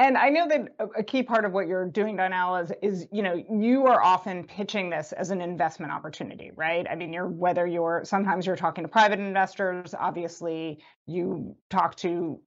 And 0.00 0.16
I 0.16 0.28
know 0.28 0.46
that 0.46 0.68
a 0.96 1.02
key 1.02 1.24
part 1.24 1.44
of 1.44 1.52
what 1.52 1.66
you're 1.66 1.86
doing, 1.86 2.16
Donnel, 2.16 2.56
is 2.56 2.72
is 2.82 3.08
you 3.10 3.20
know 3.20 3.34
you 3.50 3.86
are 3.86 4.00
often 4.00 4.44
pitching 4.44 4.90
this 4.90 5.10
as 5.10 5.30
an 5.30 5.40
investment 5.40 5.92
opportunity, 5.92 6.52
right? 6.54 6.86
I 6.88 6.94
mean, 6.94 7.12
you're 7.12 7.26
whether 7.26 7.66
you're 7.66 8.02
sometimes 8.04 8.46
you're 8.46 8.54
talking 8.54 8.84
to 8.84 8.88
private 8.88 9.18
investors, 9.18 9.94
obviously 9.98 10.78
you 11.06 11.56
talk 11.68 11.96
to 11.96 12.40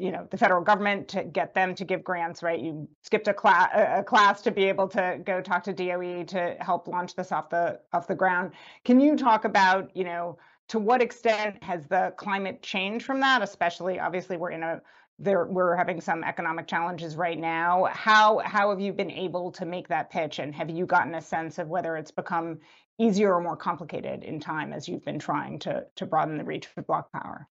you 0.00 0.10
know 0.10 0.26
the 0.30 0.36
federal 0.36 0.62
government 0.62 1.08
to 1.08 1.24
get 1.24 1.54
them 1.54 1.74
to 1.74 1.84
give 1.84 2.02
grants, 2.02 2.42
right? 2.42 2.58
You 2.58 2.88
skipped 3.02 3.28
a 3.28 3.34
class 3.34 3.70
a 3.74 4.02
class 4.02 4.40
to 4.42 4.50
be 4.50 4.64
able 4.64 4.88
to 4.88 5.20
go 5.24 5.40
talk 5.40 5.62
to 5.64 5.72
DOE 5.72 6.24
to 6.24 6.56
help 6.60 6.88
launch 6.88 7.14
this 7.14 7.32
off 7.32 7.50
the 7.50 7.80
off 7.92 8.06
the 8.06 8.14
ground. 8.14 8.52
Can 8.84 9.00
you 9.00 9.16
talk 9.16 9.44
about 9.44 9.94
you 9.94 10.04
know 10.04 10.38
to 10.68 10.78
what 10.78 11.02
extent 11.02 11.62
has 11.62 11.86
the 11.86 12.14
climate 12.16 12.62
changed 12.62 13.04
from 13.04 13.20
that? 13.20 13.42
Especially, 13.42 14.00
obviously, 14.00 14.36
we're 14.36 14.52
in 14.52 14.62
a 14.62 14.80
there 15.18 15.46
we're 15.46 15.76
having 15.76 16.00
some 16.00 16.24
economic 16.24 16.66
challenges 16.66 17.14
right 17.16 17.38
now. 17.38 17.84
How 17.92 18.38
how 18.38 18.70
have 18.70 18.80
you 18.80 18.92
been 18.92 19.10
able 19.10 19.52
to 19.52 19.66
make 19.66 19.88
that 19.88 20.10
pitch, 20.10 20.38
and 20.38 20.54
have 20.54 20.70
you 20.70 20.86
gotten 20.86 21.14
a 21.14 21.20
sense 21.20 21.58
of 21.58 21.68
whether 21.68 21.96
it's 21.96 22.10
become 22.10 22.58
easier 22.98 23.34
or 23.34 23.40
more 23.40 23.56
complicated 23.56 24.24
in 24.24 24.40
time 24.40 24.72
as 24.72 24.88
you've 24.88 25.04
been 25.04 25.18
trying 25.18 25.58
to 25.60 25.84
to 25.96 26.06
broaden 26.06 26.38
the 26.38 26.44
reach 26.44 26.66
for 26.66 26.82
BlocPower? 26.82 27.46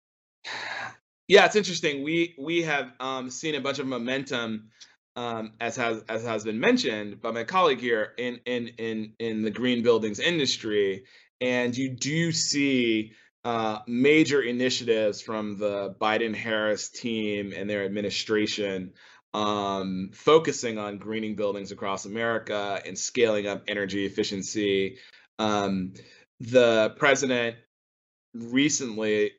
Yeah, 1.28 1.46
it's 1.46 1.56
interesting. 1.56 2.04
We 2.04 2.36
we 2.38 2.64
have 2.64 2.92
um, 3.00 3.30
seen 3.30 3.56
a 3.56 3.62
bunch 3.62 3.80
of 3.80 3.88
momentum, 3.88 4.70
um, 5.16 5.54
as 5.60 5.76
has 5.76 6.04
as 6.08 6.24
has 6.24 6.44
been 6.46 6.60
mentioned 6.60 7.22
by 7.22 7.32
my 7.32 7.44
colleague 7.44 7.82
here 7.82 8.14
in 8.18 8.40
in 8.46 8.68
in 8.78 9.14
in 9.20 9.42
the 9.42 9.52
green 9.52 9.84
buildings 9.84 10.20
industry, 10.20 11.04
and 11.42 11.76
you 11.76 11.90
do 11.90 12.32
see 12.32 13.14
uh, 13.44 13.80
major 13.88 14.42
initiatives 14.42 15.22
from 15.22 15.58
the 15.58 15.96
Biden 16.00 16.36
Harris 16.36 16.90
team 16.90 17.54
and 17.56 17.70
their 17.70 17.84
administration 17.86 18.94
um, 19.34 20.12
focusing 20.14 20.78
on 20.78 20.98
greening 20.98 21.36
buildings 21.36 21.72
across 21.72 22.06
America 22.06 22.82
and 22.86 22.98
scaling 22.98 23.48
up 23.48 23.64
energy 23.68 24.06
efficiency. 24.06 24.98
Um, 25.40 25.94
the 26.40 26.94
president 26.98 27.58
recently, 28.34 29.32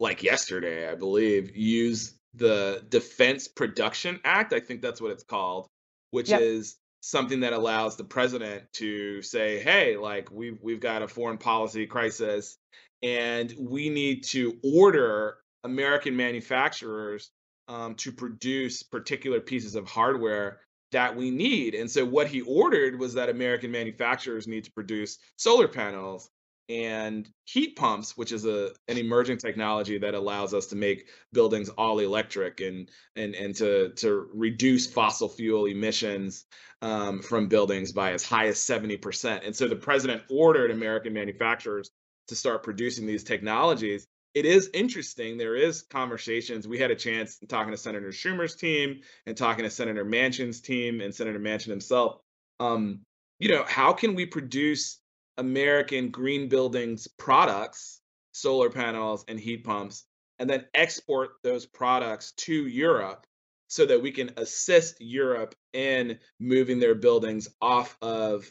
like 0.00 0.22
yesterday, 0.22 0.88
I 0.88 0.94
believe, 0.94 1.56
used 1.56 2.14
the 2.34 2.84
Defense 2.88 3.48
Production 3.48 4.20
Act. 4.24 4.52
I 4.52 4.60
think 4.60 4.82
that's 4.82 5.00
what 5.00 5.12
it's 5.12 5.24
called, 5.24 5.68
which 6.10 6.30
yep. 6.30 6.40
is 6.40 6.76
something 7.00 7.40
that 7.40 7.52
allows 7.52 7.96
the 7.96 8.04
president 8.04 8.64
to 8.74 9.22
say, 9.22 9.60
"Hey, 9.60 9.96
like 9.96 10.30
we've 10.30 10.58
we've 10.62 10.80
got 10.80 11.02
a 11.02 11.08
foreign 11.08 11.38
policy 11.38 11.86
crisis 11.86 12.56
and 13.04 13.54
we 13.58 13.90
need 13.90 14.24
to 14.24 14.58
order 14.64 15.36
American 15.62 16.16
manufacturers 16.16 17.30
um, 17.68 17.94
to 17.96 18.10
produce 18.10 18.82
particular 18.82 19.40
pieces 19.40 19.74
of 19.74 19.86
hardware 19.86 20.60
that 20.90 21.14
we 21.14 21.30
need. 21.30 21.74
And 21.74 21.90
so 21.90 22.04
what 22.04 22.28
he 22.28 22.40
ordered 22.42 22.98
was 22.98 23.14
that 23.14 23.28
American 23.28 23.70
manufacturers 23.70 24.46
need 24.46 24.64
to 24.64 24.72
produce 24.72 25.18
solar 25.36 25.68
panels 25.68 26.30
and 26.68 27.28
heat 27.44 27.76
pumps, 27.76 28.16
which 28.16 28.32
is 28.32 28.46
a 28.46 28.70
an 28.88 28.96
emerging 28.96 29.38
technology 29.38 29.98
that 29.98 30.14
allows 30.14 30.54
us 30.54 30.66
to 30.66 30.76
make 30.76 31.08
buildings 31.32 31.68
all 31.70 31.98
electric 31.98 32.60
and 32.60 32.90
and 33.16 33.34
and 33.34 33.54
to 33.56 33.90
to 33.96 34.28
reduce 34.32 34.86
fossil 34.86 35.28
fuel 35.28 35.66
emissions 35.66 36.46
um, 36.82 37.22
from 37.22 37.48
buildings 37.48 37.92
by 37.92 38.12
as 38.12 38.24
high 38.24 38.46
as 38.46 38.56
70%. 38.58 39.46
And 39.46 39.56
so 39.56 39.68
the 39.68 39.76
president 39.76 40.22
ordered 40.30 40.70
American 40.70 41.14
manufacturers 41.14 41.90
to 42.28 42.36
start 42.36 42.62
producing 42.62 43.06
these 43.06 43.24
technologies. 43.24 44.06
It 44.34 44.44
is 44.44 44.68
interesting 44.74 45.38
there 45.38 45.56
is 45.56 45.82
conversations. 45.82 46.66
We 46.66 46.78
had 46.78 46.90
a 46.90 46.96
chance 46.96 47.38
talking 47.48 47.70
to 47.70 47.78
senator 47.78 48.08
schumer's 48.08 48.56
team 48.56 49.00
and 49.26 49.36
talking 49.36 49.64
to 49.64 49.70
senator 49.70 50.04
manchin's 50.04 50.60
team 50.60 51.00
and 51.00 51.14
senator 51.14 51.38
manchin 51.38 51.68
himself. 51.68 52.20
Um, 52.60 53.00
you 53.38 53.48
know 53.48 53.64
how 53.66 53.92
can 53.92 54.14
we 54.14 54.26
produce 54.26 55.00
american 55.38 56.10
green 56.10 56.48
buildings 56.48 57.08
products 57.18 58.00
solar 58.32 58.70
panels 58.70 59.24
and 59.28 59.38
heat 59.38 59.64
pumps 59.64 60.04
and 60.38 60.50
then 60.50 60.64
export 60.74 61.32
those 61.42 61.66
products 61.66 62.32
to 62.32 62.66
europe 62.66 63.26
so 63.68 63.86
that 63.86 64.00
we 64.00 64.10
can 64.10 64.30
assist 64.36 65.00
europe 65.00 65.54
in 65.72 66.18
moving 66.38 66.78
their 66.78 66.94
buildings 66.94 67.48
off 67.60 67.96
of 68.02 68.50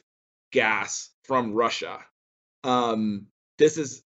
gas 0.52 1.10
from 1.24 1.54
russia. 1.54 2.00
Um, 2.64 3.28
this 3.58 3.78
is 3.78 4.04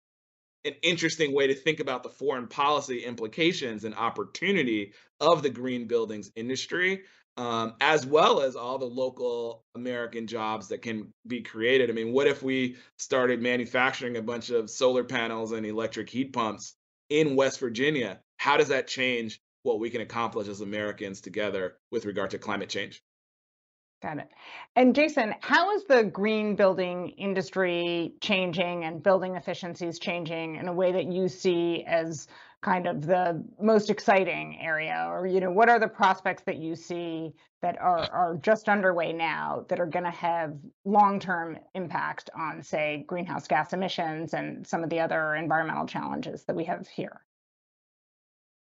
an 0.63 0.73
interesting 0.81 1.33
way 1.33 1.47
to 1.47 1.53
think 1.53 1.79
about 1.79 2.03
the 2.03 2.09
foreign 2.09 2.47
policy 2.47 3.03
implications 3.03 3.83
and 3.83 3.93
opportunity 3.95 4.93
of 5.19 5.43
the 5.43 5.49
green 5.49 5.87
buildings 5.87 6.31
industry, 6.35 7.03
um, 7.37 7.73
as 7.81 8.05
well 8.05 8.41
as 8.41 8.55
all 8.55 8.77
the 8.77 8.85
local 8.85 9.63
American 9.75 10.27
jobs 10.27 10.69
that 10.69 10.81
can 10.81 11.13
be 11.27 11.41
created. 11.41 11.89
I 11.89 11.93
mean, 11.93 12.13
what 12.13 12.27
if 12.27 12.41
we 12.41 12.77
started 12.97 13.41
manufacturing 13.41 14.17
a 14.17 14.21
bunch 14.21 14.49
of 14.49 14.69
solar 14.69 15.03
panels 15.03 15.51
and 15.51 15.65
electric 15.65 16.09
heat 16.09 16.31
pumps 16.33 16.75
in 17.09 17.35
West 17.35 17.59
Virginia? 17.59 18.19
How 18.37 18.57
does 18.57 18.69
that 18.69 18.87
change 18.87 19.41
what 19.63 19.79
we 19.79 19.89
can 19.89 20.01
accomplish 20.01 20.47
as 20.47 20.61
Americans 20.61 21.21
together 21.21 21.77
with 21.91 22.05
regard 22.05 22.31
to 22.31 22.37
climate 22.37 22.69
change? 22.69 23.03
Got 24.01 24.19
it. 24.19 24.29
And 24.75 24.93
Jason, 24.93 25.33
how 25.41 25.75
is 25.75 25.85
the 25.85 26.03
green 26.03 26.55
building 26.55 27.09
industry 27.17 28.13
changing 28.21 28.83
and 28.83 29.01
building 29.01 29.35
efficiencies 29.35 29.99
changing 29.99 30.57
in 30.57 30.67
a 30.67 30.73
way 30.73 30.91
that 30.91 31.11
you 31.11 31.27
see 31.27 31.83
as 31.87 32.27
kind 32.65 32.87
of 32.87 33.05
the 33.05 33.43
most 33.61 33.91
exciting 33.91 34.57
area? 34.59 35.07
Or, 35.07 35.27
you 35.27 35.39
know, 35.39 35.51
what 35.51 35.69
are 35.69 35.79
the 35.79 35.87
prospects 35.87 36.41
that 36.47 36.57
you 36.57 36.75
see 36.75 37.31
that 37.61 37.79
are, 37.79 38.09
are 38.11 38.39
just 38.41 38.67
underway 38.67 39.13
now 39.13 39.65
that 39.69 39.79
are 39.79 39.85
going 39.85 40.05
to 40.05 40.11
have 40.11 40.55
long-term 40.83 41.59
impact 41.75 42.31
on, 42.35 42.63
say, 42.63 43.05
greenhouse 43.07 43.47
gas 43.47 43.71
emissions 43.71 44.33
and 44.33 44.65
some 44.65 44.83
of 44.83 44.89
the 44.89 44.99
other 44.99 45.35
environmental 45.35 45.85
challenges 45.85 46.43
that 46.45 46.55
we 46.55 46.63
have 46.63 46.87
here? 46.87 47.21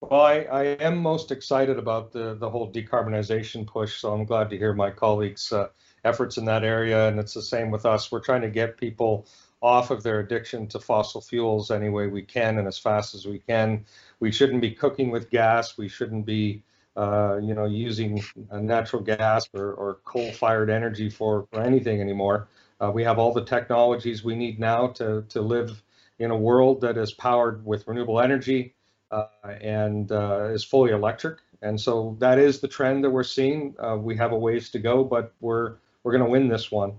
Well, 0.00 0.20
I, 0.20 0.36
I 0.42 0.64
am 0.80 0.96
most 0.98 1.32
excited 1.32 1.76
about 1.76 2.12
the, 2.12 2.36
the 2.36 2.48
whole 2.48 2.72
decarbonization 2.72 3.66
push, 3.66 4.00
so 4.00 4.14
I'm 4.14 4.24
glad 4.24 4.50
to 4.50 4.56
hear 4.56 4.72
my 4.72 4.90
colleagues' 4.90 5.52
uh, 5.52 5.66
efforts 6.04 6.38
in 6.38 6.44
that 6.44 6.62
area. 6.62 7.08
And 7.08 7.18
it's 7.18 7.34
the 7.34 7.42
same 7.42 7.72
with 7.72 7.84
us. 7.84 8.12
We're 8.12 8.20
trying 8.20 8.42
to 8.42 8.50
get 8.50 8.78
people 8.78 9.26
off 9.62 9.90
of 9.90 10.02
their 10.02 10.20
addiction 10.20 10.66
to 10.68 10.78
fossil 10.78 11.20
fuels 11.20 11.70
any 11.70 11.88
way 11.88 12.06
we 12.06 12.22
can 12.22 12.58
and 12.58 12.66
as 12.66 12.78
fast 12.78 13.14
as 13.14 13.26
we 13.26 13.38
can. 13.38 13.84
We 14.18 14.32
shouldn't 14.32 14.62
be 14.62 14.70
cooking 14.70 15.10
with 15.10 15.30
gas. 15.30 15.76
We 15.76 15.88
shouldn't 15.88 16.24
be, 16.24 16.62
uh, 16.96 17.38
you 17.42 17.54
know, 17.54 17.66
using 17.66 18.22
natural 18.50 19.02
gas 19.02 19.48
or, 19.54 19.72
or 19.74 19.98
coal-fired 20.04 20.70
energy 20.70 21.10
for, 21.10 21.46
for 21.52 21.60
anything 21.60 22.00
anymore. 22.00 22.48
Uh, 22.80 22.90
we 22.92 23.04
have 23.04 23.18
all 23.18 23.32
the 23.32 23.44
technologies 23.44 24.24
we 24.24 24.34
need 24.34 24.58
now 24.58 24.88
to, 24.88 25.24
to 25.28 25.42
live 25.42 25.82
in 26.18 26.30
a 26.30 26.36
world 26.36 26.80
that 26.80 26.96
is 26.96 27.12
powered 27.12 27.64
with 27.64 27.86
renewable 27.86 28.20
energy, 28.20 28.74
uh, 29.10 29.26
and 29.60 30.12
uh, 30.12 30.48
is 30.52 30.64
fully 30.64 30.92
electric. 30.92 31.38
And 31.62 31.78
so 31.80 32.16
that 32.20 32.38
is 32.38 32.60
the 32.60 32.68
trend 32.68 33.04
that 33.04 33.10
we're 33.10 33.22
seeing. 33.22 33.74
Uh, 33.78 33.96
we 33.96 34.16
have 34.16 34.32
a 34.32 34.38
ways 34.38 34.70
to 34.70 34.78
go, 34.78 35.04
but 35.04 35.34
we're 35.40 35.76
we're 36.02 36.12
going 36.12 36.24
to 36.24 36.30
win 36.30 36.48
this 36.48 36.70
one. 36.70 36.94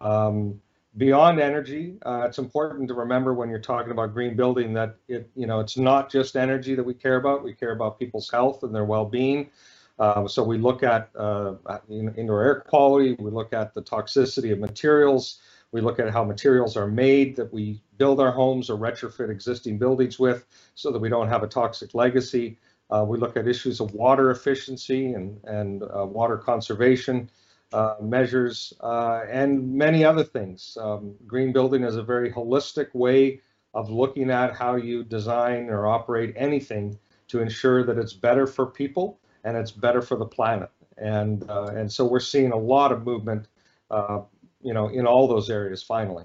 Um, 0.00 0.60
beyond 0.96 1.40
energy, 1.40 1.98
uh, 2.06 2.24
it's 2.26 2.38
important 2.38 2.88
to 2.88 2.94
remember 2.94 3.34
when 3.34 3.48
you're 3.48 3.58
talking 3.58 3.90
about 3.90 4.14
green 4.14 4.36
building 4.36 4.72
that 4.74 4.96
it 5.08 5.28
you 5.34 5.46
know 5.46 5.60
it's 5.60 5.76
not 5.76 6.10
just 6.10 6.36
energy 6.36 6.74
that 6.74 6.84
we 6.84 6.94
care 6.94 7.16
about. 7.16 7.42
We 7.42 7.52
care 7.52 7.72
about 7.72 7.98
people's 7.98 8.30
health 8.30 8.62
and 8.62 8.74
their 8.74 8.84
well-being. 8.84 9.50
Uh, 9.98 10.26
so 10.26 10.42
we 10.42 10.58
look 10.58 10.82
at 10.82 11.08
uh, 11.16 11.54
indoor 11.88 12.42
air 12.42 12.60
quality. 12.60 13.14
We 13.18 13.30
look 13.30 13.52
at 13.52 13.74
the 13.74 13.82
toxicity 13.82 14.52
of 14.52 14.58
materials. 14.58 15.38
We 15.70 15.80
look 15.80 15.98
at 15.98 16.10
how 16.10 16.24
materials 16.24 16.76
are 16.76 16.88
made 16.88 17.36
that 17.36 17.52
we 17.52 17.80
build 17.96 18.20
our 18.20 18.32
homes 18.32 18.70
or 18.70 18.76
retrofit 18.76 19.30
existing 19.30 19.78
buildings 19.78 20.18
with 20.18 20.46
so 20.74 20.90
that 20.90 20.98
we 20.98 21.08
don't 21.08 21.28
have 21.28 21.42
a 21.42 21.48
toxic 21.48 21.94
legacy. 21.94 22.58
Uh, 22.90 23.04
we 23.06 23.18
look 23.18 23.36
at 23.36 23.48
issues 23.48 23.80
of 23.80 23.92
water 23.94 24.30
efficiency 24.30 25.14
and, 25.14 25.40
and 25.44 25.82
uh, 25.82 26.04
water 26.04 26.36
conservation 26.36 27.30
uh, 27.72 27.96
measures 28.00 28.72
uh, 28.80 29.22
and 29.30 29.74
many 29.74 30.04
other 30.04 30.24
things. 30.24 30.76
Um, 30.80 31.14
green 31.26 31.52
building 31.52 31.82
is 31.84 31.96
a 31.96 32.02
very 32.02 32.30
holistic 32.30 32.94
way 32.94 33.40
of 33.74 33.90
looking 33.90 34.30
at 34.30 34.54
how 34.54 34.76
you 34.76 35.02
design 35.02 35.68
or 35.68 35.86
operate 35.86 36.32
anything 36.36 36.98
to 37.28 37.40
ensure 37.40 37.82
that 37.84 37.98
it's 37.98 38.12
better 38.12 38.46
for 38.46 38.66
people 38.66 39.18
and 39.42 39.56
it's 39.56 39.72
better 39.72 40.00
for 40.00 40.16
the 40.16 40.26
planet. 40.26 40.70
And, 40.96 41.48
uh, 41.50 41.72
and 41.74 41.90
so 41.90 42.04
we're 42.04 42.20
seeing 42.20 42.52
a 42.52 42.56
lot 42.56 42.92
of 42.92 43.04
movement 43.04 43.48
uh, 43.90 44.20
you 44.64 44.72
know, 44.72 44.88
in 44.88 45.06
all 45.06 45.28
those 45.28 45.50
areas 45.50 45.82
finally. 45.82 46.24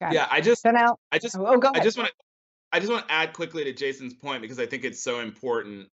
Got 0.00 0.12
Yeah, 0.12 0.24
it. 0.24 0.28
I 0.30 0.40
just 0.40 0.62
So 0.62 0.70
now, 0.70 0.98
I 1.10 1.18
just 1.18 1.36
oh, 1.38 1.56
go 1.58 1.70
I 1.74 1.80
just 1.80 1.96
want 1.96 2.08
to 2.10 2.14
I 2.72 2.78
just 2.78 2.92
want 2.92 3.08
to 3.08 3.12
add 3.12 3.32
quickly 3.32 3.64
to 3.64 3.72
Jason's 3.72 4.14
point 4.14 4.42
because 4.42 4.60
I 4.60 4.66
think 4.66 4.84
it's 4.84 5.02
so 5.02 5.20
important 5.20 5.88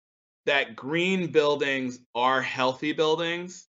that 0.46 0.74
green 0.74 1.30
buildings 1.30 1.98
are 2.14 2.40
healthy 2.40 2.92
buildings. 2.92 3.66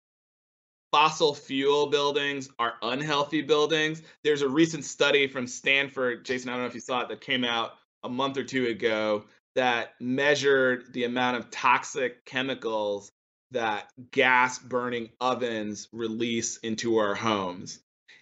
Fossil 0.93 1.33
fuel 1.33 1.87
buildings 1.87 2.49
are 2.59 2.75
unhealthy 2.83 3.41
buildings. 3.41 4.03
There's 4.23 4.43
a 4.43 4.47
recent 4.47 4.85
study 4.85 5.25
from 5.27 5.47
Stanford, 5.47 6.23
Jason, 6.23 6.49
I 6.49 6.53
don't 6.53 6.61
know 6.61 6.67
if 6.67 6.75
you 6.75 6.81
saw 6.81 7.01
it, 7.01 7.09
that 7.09 7.19
came 7.19 7.43
out 7.43 7.71
a 8.03 8.09
month 8.09 8.37
or 8.37 8.43
two 8.43 8.67
ago 8.67 9.25
that 9.55 9.95
measured 9.99 10.93
the 10.93 11.05
amount 11.05 11.37
of 11.37 11.49
toxic 11.49 12.23
chemicals 12.25 13.11
that 13.49 13.91
gas 14.11 14.59
burning 14.59 15.09
ovens 15.19 15.87
release 15.93 16.57
into 16.57 16.97
our 16.97 17.15
homes. 17.15 17.79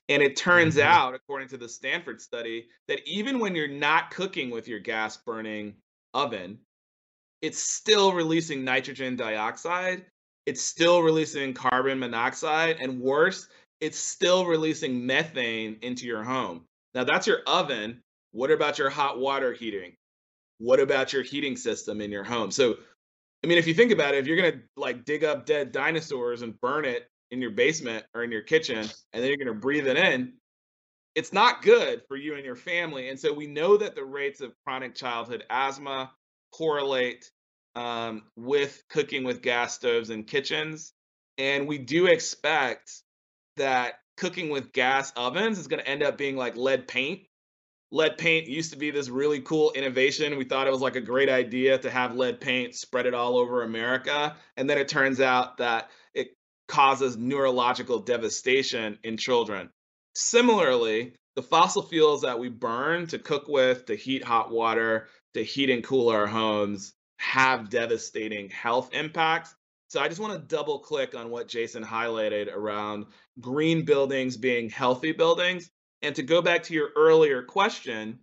And 0.07 0.23
it 0.23 0.37
turns 0.37 0.77
Mhm. 0.77 0.83
out, 0.83 1.13
according 1.13 1.49
to 1.49 1.57
the 1.57 1.67
Stanford 1.67 2.21
study, 2.21 2.69
that 2.87 3.05
even 3.05 3.39
when 3.39 3.53
you're 3.53 3.67
not 3.67 4.11
cooking 4.11 4.49
with 4.49 4.69
your 4.69 4.79
gas 4.79 5.17
burning 5.17 5.81
oven, 6.13 6.65
it's 7.41 7.61
still 7.61 8.13
releasing 8.13 8.63
nitrogen 8.63 9.17
dioxide. 9.17 10.10
It's 10.45 10.61
still 10.61 11.01
releasing 11.01 11.53
carbon 11.53 11.99
monoxide. 11.99 12.77
And 12.79 12.99
worse, 12.99 13.47
it's 13.79 13.97
still 13.97 14.45
releasing 14.45 15.05
methane 15.05 15.77
into 15.81 16.05
your 16.05 16.23
home. 16.23 16.65
Now, 16.93 17.03
that's 17.03 17.27
your 17.27 17.39
oven. 17.47 18.01
What 18.31 18.51
about 18.51 18.77
your 18.77 18.89
hot 18.89 19.19
water 19.19 19.53
heating? 19.53 19.93
What 20.59 20.79
about 20.79 21.13
your 21.13 21.23
heating 21.23 21.55
system 21.55 22.01
in 22.01 22.11
your 22.11 22.23
home? 22.23 22.51
So, 22.51 22.75
I 23.43 23.47
mean, 23.47 23.57
if 23.57 23.67
you 23.67 23.73
think 23.73 23.91
about 23.91 24.13
it, 24.13 24.19
if 24.19 24.27
you're 24.27 24.37
going 24.37 24.53
to 24.53 24.59
like 24.77 25.05
dig 25.05 25.23
up 25.23 25.45
dead 25.45 25.71
dinosaurs 25.71 26.43
and 26.43 26.59
burn 26.61 26.85
it 26.85 27.07
in 27.31 27.41
your 27.41 27.51
basement 27.51 28.05
or 28.13 28.23
in 28.23 28.31
your 28.31 28.41
kitchen, 28.41 28.77
and 28.77 29.23
then 29.23 29.25
you're 29.25 29.37
going 29.37 29.47
to 29.47 29.53
breathe 29.53 29.87
it 29.87 29.97
in, 29.97 30.33
it's 31.15 31.33
not 31.33 31.61
good 31.61 32.03
for 32.07 32.15
you 32.15 32.35
and 32.35 32.45
your 32.45 32.55
family. 32.55 33.09
And 33.09 33.19
so 33.19 33.33
we 33.33 33.47
know 33.47 33.77
that 33.77 33.95
the 33.95 34.05
rates 34.05 34.41
of 34.41 34.53
chronic 34.63 34.95
childhood 34.95 35.43
asthma 35.49 36.11
correlate 36.53 37.29
um, 37.75 38.23
with 38.35 38.83
cooking 38.89 39.23
with 39.23 39.41
gas 39.41 39.75
stoves 39.75 40.09
and 40.09 40.27
kitchens. 40.27 40.93
And 41.37 41.67
we 41.67 41.77
do 41.77 42.07
expect 42.07 42.91
that 43.57 43.95
cooking 44.17 44.49
with 44.49 44.73
gas 44.73 45.11
ovens 45.15 45.57
is 45.57 45.67
going 45.67 45.81
to 45.81 45.89
end 45.89 46.03
up 46.03 46.17
being 46.17 46.35
like 46.35 46.55
lead 46.55 46.87
paint. 46.87 47.21
Lead 47.91 48.17
paint 48.17 48.47
used 48.47 48.71
to 48.71 48.77
be 48.77 48.91
this 48.91 49.09
really 49.09 49.41
cool 49.41 49.71
innovation. 49.73 50.37
We 50.37 50.45
thought 50.45 50.67
it 50.67 50.71
was 50.71 50.81
like 50.81 50.95
a 50.95 51.01
great 51.01 51.29
idea 51.29 51.77
to 51.77 51.89
have 51.89 52.15
lead 52.15 52.39
paint 52.39 52.75
spread 52.75 53.05
it 53.05 53.13
all 53.13 53.37
over 53.37 53.63
America. 53.63 54.35
And 54.55 54.69
then 54.69 54.77
it 54.77 54.87
turns 54.87 55.19
out 55.19 55.57
that 55.57 55.89
it 56.13 56.29
causes 56.67 57.17
neurological 57.17 57.99
devastation 57.99 58.97
in 59.03 59.17
children. 59.17 59.69
Similarly, 60.15 61.15
the 61.35 61.43
fossil 61.43 61.81
fuels 61.81 62.21
that 62.21 62.39
we 62.39 62.49
burn 62.49 63.07
to 63.07 63.19
cook 63.19 63.47
with, 63.47 63.85
to 63.85 63.95
heat 63.95 64.23
hot 64.23 64.51
water, 64.51 65.07
to 65.33 65.43
heat 65.43 65.69
and 65.69 65.83
cool 65.83 66.09
our 66.09 66.27
homes 66.27 66.93
have 67.21 67.69
devastating 67.69 68.49
health 68.49 68.89
impacts. 68.93 69.53
So 69.89 70.01
I 70.01 70.07
just 70.07 70.19
want 70.19 70.33
to 70.33 70.39
double 70.39 70.79
click 70.79 71.13
on 71.13 71.29
what 71.29 71.47
Jason 71.47 71.83
highlighted 71.83 72.51
around 72.51 73.05
green 73.39 73.85
buildings 73.85 74.37
being 74.37 74.69
healthy 74.69 75.11
buildings. 75.11 75.69
And 76.01 76.15
to 76.15 76.23
go 76.23 76.41
back 76.41 76.63
to 76.63 76.73
your 76.73 76.89
earlier 76.95 77.43
question, 77.43 78.19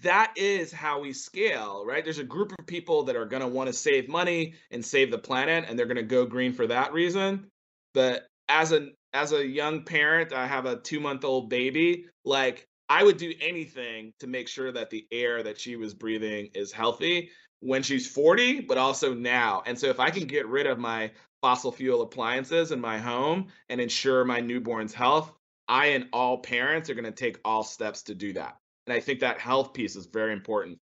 that 0.00 0.32
is 0.36 0.72
how 0.72 1.00
we 1.00 1.12
scale, 1.12 1.84
right? 1.84 2.02
There's 2.02 2.18
a 2.18 2.24
group 2.24 2.52
of 2.58 2.66
people 2.66 3.02
that 3.02 3.16
are 3.16 3.26
going 3.26 3.42
to 3.42 3.48
want 3.48 3.66
to 3.66 3.72
save 3.74 4.08
money 4.08 4.54
and 4.70 4.82
save 4.82 5.10
the 5.10 5.18
planet, 5.18 5.66
and 5.68 5.78
they're 5.78 5.86
going 5.86 5.96
to 5.96 6.02
go 6.02 6.24
green 6.24 6.54
for 6.54 6.66
that 6.68 6.94
reason. 6.94 7.48
But 7.92 8.26
as 8.48 8.72
a 8.72 8.88
as 9.12 9.32
a 9.32 9.46
young 9.46 9.84
parent, 9.84 10.32
I 10.32 10.46
have 10.46 10.64
a 10.64 10.76
two 10.76 11.00
month 11.00 11.24
old 11.24 11.50
baby. 11.50 12.06
Like 12.24 12.66
I 12.88 13.04
would 13.04 13.18
do 13.18 13.34
anything 13.42 14.14
to 14.20 14.26
make 14.26 14.48
sure 14.48 14.72
that 14.72 14.88
the 14.88 15.06
air 15.12 15.42
that 15.42 15.60
she 15.60 15.76
was 15.76 15.92
breathing 15.92 16.48
is 16.54 16.72
healthy 16.72 17.30
when 17.60 17.82
she's 17.82 18.06
40, 18.06 18.60
but 18.60 18.78
also 18.78 19.14
now. 19.14 19.62
And 19.66 19.78
so 19.78 19.88
if 19.88 20.00
I 20.00 20.10
can 20.10 20.26
get 20.26 20.46
rid 20.46 20.66
of 20.66 20.78
my 20.78 21.10
fossil 21.42 21.72
fuel 21.72 22.02
appliances 22.02 22.72
in 22.72 22.80
my 22.80 22.98
home 22.98 23.48
and 23.68 23.80
ensure 23.80 24.24
my 24.24 24.40
newborn's 24.40 24.94
health, 24.94 25.32
I 25.68 25.86
and 25.86 26.08
all 26.12 26.38
parents 26.38 26.90
are 26.90 26.94
going 26.94 27.04
to 27.04 27.12
take 27.12 27.38
all 27.44 27.62
steps 27.62 28.02
to 28.04 28.14
do 28.14 28.32
that. 28.34 28.56
And 28.86 28.94
I 28.94 29.00
think 29.00 29.20
that 29.20 29.38
health 29.38 29.72
piece 29.72 29.94
is 29.94 30.06
very 30.06 30.32
important. 30.32 30.78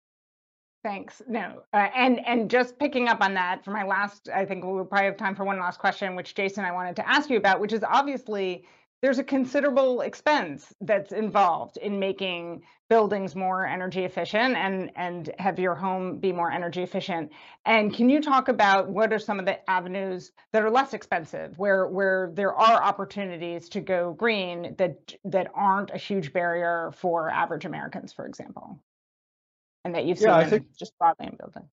Thanks. 0.85 1.21
No, 1.27 1.63
uh, 1.73 1.89
and 1.97 2.25
and 2.25 2.49
just 2.49 2.79
picking 2.79 3.09
up 3.09 3.21
on 3.21 3.35
that 3.35 3.65
for 3.65 3.73
my 3.73 3.83
last, 3.83 4.29
I 4.33 4.45
think 4.45 4.65
we'll 4.65 4.85
probably 4.85 5.07
have 5.07 5.17
time 5.17 5.35
for 5.35 5.45
one 5.45 5.59
last 5.59 5.81
question, 5.81 6.15
which 6.15 6.37
Jason 6.37 6.65
I 6.65 6.71
wanted 6.71 6.95
to 6.97 7.09
ask 7.09 7.29
you 7.29 7.37
about, 7.37 7.61
which 7.61 7.73
is 7.73 7.83
obviously 7.83 8.65
there's 9.03 9.19
a 9.19 9.25
considerable 9.25 10.01
expense 10.01 10.73
that's 10.81 11.13
involved 11.13 11.77
in 11.77 11.99
making 11.99 12.63
buildings 12.89 13.35
more 13.35 13.67
energy 13.67 14.05
efficient 14.05 14.57
and 14.57 14.91
and 14.97 15.31
have 15.39 15.59
your 15.59 15.75
home 15.75 16.19
be 16.19 16.33
more 16.33 16.51
energy 16.51 16.83
efficient. 16.83 17.31
And 17.65 17.93
can 17.93 18.09
you 18.09 18.23
talk 18.23 18.49
about 18.49 18.89
what 18.89 19.13
are 19.13 19.19
some 19.19 19.39
of 19.39 19.45
the 19.45 19.69
avenues 19.69 20.33
that 20.53 20.63
are 20.63 20.71
less 20.71 20.95
expensive, 20.95 21.59
where 21.59 21.87
where 21.89 22.31
there 22.35 22.55
are 22.55 22.83
opportunities 22.83 23.69
to 23.71 23.81
go 23.81 24.13
green 24.15 24.75
that 24.79 25.15
that 25.25 25.51
aren't 25.55 25.91
a 25.91 25.99
huge 25.99 26.33
barrier 26.33 26.93
for 26.97 27.31
average 27.31 27.65
Americans, 27.65 28.13
for 28.13 28.27
example? 28.27 28.81
and 29.85 29.95
that 29.95 30.05
you've 30.05 30.19
seen 30.19 30.27
Yeah, 30.27 30.37
I 30.39 30.51
think- 30.51 30.77
just 30.77 30.99
broadly 30.99 31.29
in 31.29 31.37
building. 31.37 31.69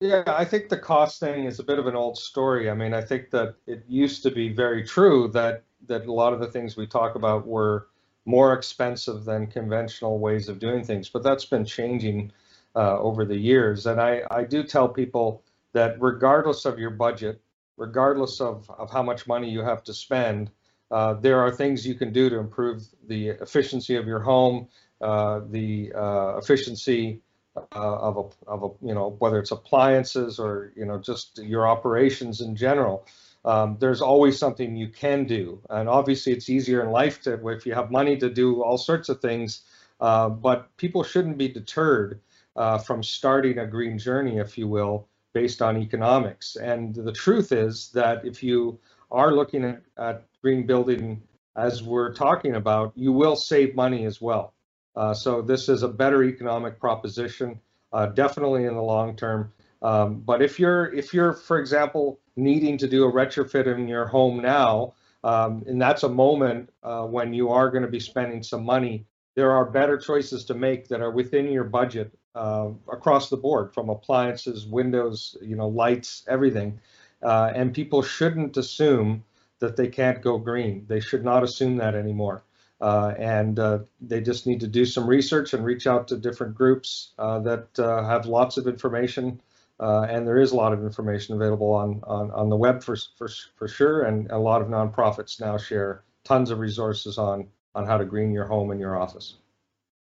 Yeah, 0.00 0.22
I 0.26 0.46
think 0.46 0.70
the 0.70 0.78
cost 0.78 1.20
thing 1.20 1.44
is 1.44 1.58
a 1.60 1.62
bit 1.62 1.78
of 1.78 1.86
an 1.86 1.94
old 1.94 2.16
story. 2.16 2.70
I 2.70 2.74
mean, 2.74 2.94
I 2.94 3.02
think 3.02 3.28
that 3.32 3.56
it 3.66 3.84
used 3.86 4.22
to 4.22 4.30
be 4.30 4.48
very 4.54 4.82
true 4.82 5.28
that 5.34 5.62
that 5.86 6.06
a 6.06 6.12
lot 6.12 6.32
of 6.32 6.40
the 6.40 6.46
things 6.46 6.76
we 6.76 6.86
talk 6.86 7.14
about 7.14 7.46
were 7.46 7.88
more 8.24 8.52
expensive 8.52 9.24
than 9.24 9.46
conventional 9.46 10.18
ways 10.18 10.48
of 10.48 10.58
doing 10.58 10.84
things, 10.84 11.08
but 11.08 11.22
that's 11.22 11.44
been 11.44 11.64
changing 11.64 12.32
uh, 12.76 12.98
over 12.98 13.24
the 13.24 13.36
years. 13.36 13.86
And 13.86 14.00
I, 14.00 14.22
I 14.30 14.44
do 14.44 14.62
tell 14.62 14.88
people 14.88 15.42
that 15.72 15.96
regardless 16.00 16.64
of 16.64 16.78
your 16.78 16.90
budget, 16.90 17.40
regardless 17.76 18.40
of, 18.40 18.70
of 18.70 18.90
how 18.90 19.02
much 19.02 19.26
money 19.26 19.50
you 19.50 19.62
have 19.62 19.82
to 19.84 19.94
spend, 19.94 20.50
uh, 20.90 21.14
there 21.14 21.40
are 21.40 21.50
things 21.50 21.86
you 21.86 21.94
can 21.94 22.12
do 22.12 22.28
to 22.28 22.38
improve 22.38 22.82
the 23.06 23.28
efficiency 23.28 23.96
of 23.96 24.06
your 24.06 24.20
home, 24.20 24.68
uh, 25.00 25.40
the 25.48 25.92
uh, 25.94 26.36
efficiency 26.36 27.20
uh, 27.56 27.62
of 27.72 28.16
a, 28.16 28.50
of 28.50 28.62
a, 28.62 28.86
you 28.86 28.94
know, 28.94 29.16
whether 29.18 29.38
it's 29.38 29.50
appliances 29.50 30.38
or, 30.38 30.72
you 30.76 30.84
know, 30.84 30.98
just 30.98 31.38
your 31.38 31.66
operations 31.66 32.40
in 32.40 32.54
general. 32.54 33.06
Um, 33.44 33.76
there's 33.80 34.02
always 34.02 34.38
something 34.38 34.76
you 34.76 34.88
can 34.88 35.24
do. 35.24 35.60
And 35.70 35.88
obviously 35.88 36.32
it's 36.32 36.50
easier 36.50 36.82
in 36.84 36.90
life 36.90 37.22
to, 37.22 37.48
if 37.48 37.66
you 37.66 37.74
have 37.74 37.90
money 37.90 38.16
to 38.18 38.28
do 38.28 38.62
all 38.62 38.76
sorts 38.78 39.08
of 39.08 39.20
things, 39.20 39.62
uh, 40.00 40.28
but 40.28 40.76
people 40.76 41.02
shouldn't 41.02 41.38
be 41.38 41.48
deterred 41.48 42.20
uh, 42.56 42.78
from 42.78 43.02
starting 43.02 43.58
a 43.58 43.66
green 43.66 43.98
journey, 43.98 44.38
if 44.38 44.58
you 44.58 44.68
will, 44.68 45.08
based 45.32 45.62
on 45.62 45.76
economics. 45.78 46.56
And 46.56 46.94
the 46.94 47.12
truth 47.12 47.52
is 47.52 47.90
that 47.94 48.24
if 48.24 48.42
you 48.42 48.78
are 49.10 49.32
looking 49.32 49.64
at, 49.64 49.82
at 49.96 50.24
green 50.42 50.66
building 50.66 51.22
as 51.56 51.82
we're 51.82 52.14
talking 52.14 52.56
about, 52.56 52.92
you 52.94 53.12
will 53.12 53.36
save 53.36 53.74
money 53.74 54.04
as 54.04 54.20
well. 54.20 54.54
Uh, 54.96 55.14
so 55.14 55.40
this 55.40 55.68
is 55.68 55.82
a 55.82 55.88
better 55.88 56.22
economic 56.24 56.78
proposition, 56.80 57.60
uh, 57.92 58.06
definitely 58.06 58.64
in 58.64 58.74
the 58.74 58.82
long 58.82 59.16
term. 59.16 59.52
Um, 59.82 60.20
but 60.20 60.42
if 60.42 60.58
you're, 60.58 60.92
if 60.92 61.14
you're, 61.14 61.32
for 61.32 61.58
example, 61.58 62.20
needing 62.40 62.78
to 62.78 62.88
do 62.88 63.04
a 63.04 63.12
retrofit 63.12 63.66
in 63.66 63.88
your 63.88 64.06
home 64.06 64.40
now, 64.40 64.94
um, 65.22 65.64
and 65.66 65.80
that's 65.80 66.02
a 66.02 66.08
moment 66.08 66.70
uh, 66.82 67.04
when 67.04 67.34
you 67.34 67.50
are 67.50 67.70
going 67.70 67.82
to 67.82 67.90
be 67.90 68.00
spending 68.00 68.42
some 68.42 68.64
money, 68.64 69.04
there 69.34 69.52
are 69.52 69.64
better 69.64 69.98
choices 69.98 70.44
to 70.46 70.54
make 70.54 70.88
that 70.88 71.00
are 71.00 71.10
within 71.10 71.50
your 71.50 71.64
budget 71.64 72.12
uh, 72.34 72.70
across 72.92 73.28
the 73.28 73.36
board, 73.36 73.72
from 73.74 73.88
appliances, 73.88 74.66
windows, 74.66 75.36
you 75.42 75.56
know, 75.56 75.68
lights, 75.68 76.24
everything. 76.28 76.80
Uh, 77.22 77.52
and 77.54 77.74
people 77.74 78.02
shouldn't 78.02 78.56
assume 78.56 79.22
that 79.58 79.76
they 79.76 79.88
can't 79.88 80.22
go 80.22 80.38
green. 80.38 80.86
They 80.88 81.00
should 81.00 81.24
not 81.24 81.42
assume 81.44 81.76
that 81.76 81.94
anymore. 81.94 82.42
Uh, 82.80 83.12
and 83.18 83.58
uh, 83.58 83.80
they 84.00 84.22
just 84.22 84.46
need 84.46 84.60
to 84.60 84.66
do 84.66 84.86
some 84.86 85.06
research 85.06 85.52
and 85.52 85.64
reach 85.64 85.86
out 85.86 86.08
to 86.08 86.16
different 86.16 86.54
groups 86.54 87.10
uh, 87.18 87.38
that 87.40 87.68
have 87.76 88.24
lots 88.24 88.56
of 88.56 88.66
information. 88.66 89.40
Uh, 89.80 90.06
and 90.10 90.26
there 90.26 90.38
is 90.38 90.52
a 90.52 90.56
lot 90.56 90.72
of 90.74 90.82
information 90.82 91.34
available 91.34 91.72
on, 91.72 92.00
on, 92.04 92.30
on 92.32 92.50
the 92.50 92.56
web 92.56 92.82
for, 92.82 92.96
for, 93.16 93.28
for 93.56 93.66
sure. 93.66 94.02
And 94.02 94.30
a 94.30 94.38
lot 94.38 94.60
of 94.60 94.68
nonprofits 94.68 95.40
now 95.40 95.56
share 95.56 96.04
tons 96.22 96.50
of 96.50 96.58
resources 96.58 97.16
on, 97.16 97.48
on 97.74 97.86
how 97.86 97.96
to 97.96 98.04
green 98.04 98.32
your 98.32 98.44
home 98.44 98.70
and 98.72 98.78
your 98.78 99.00
office. 99.00 99.38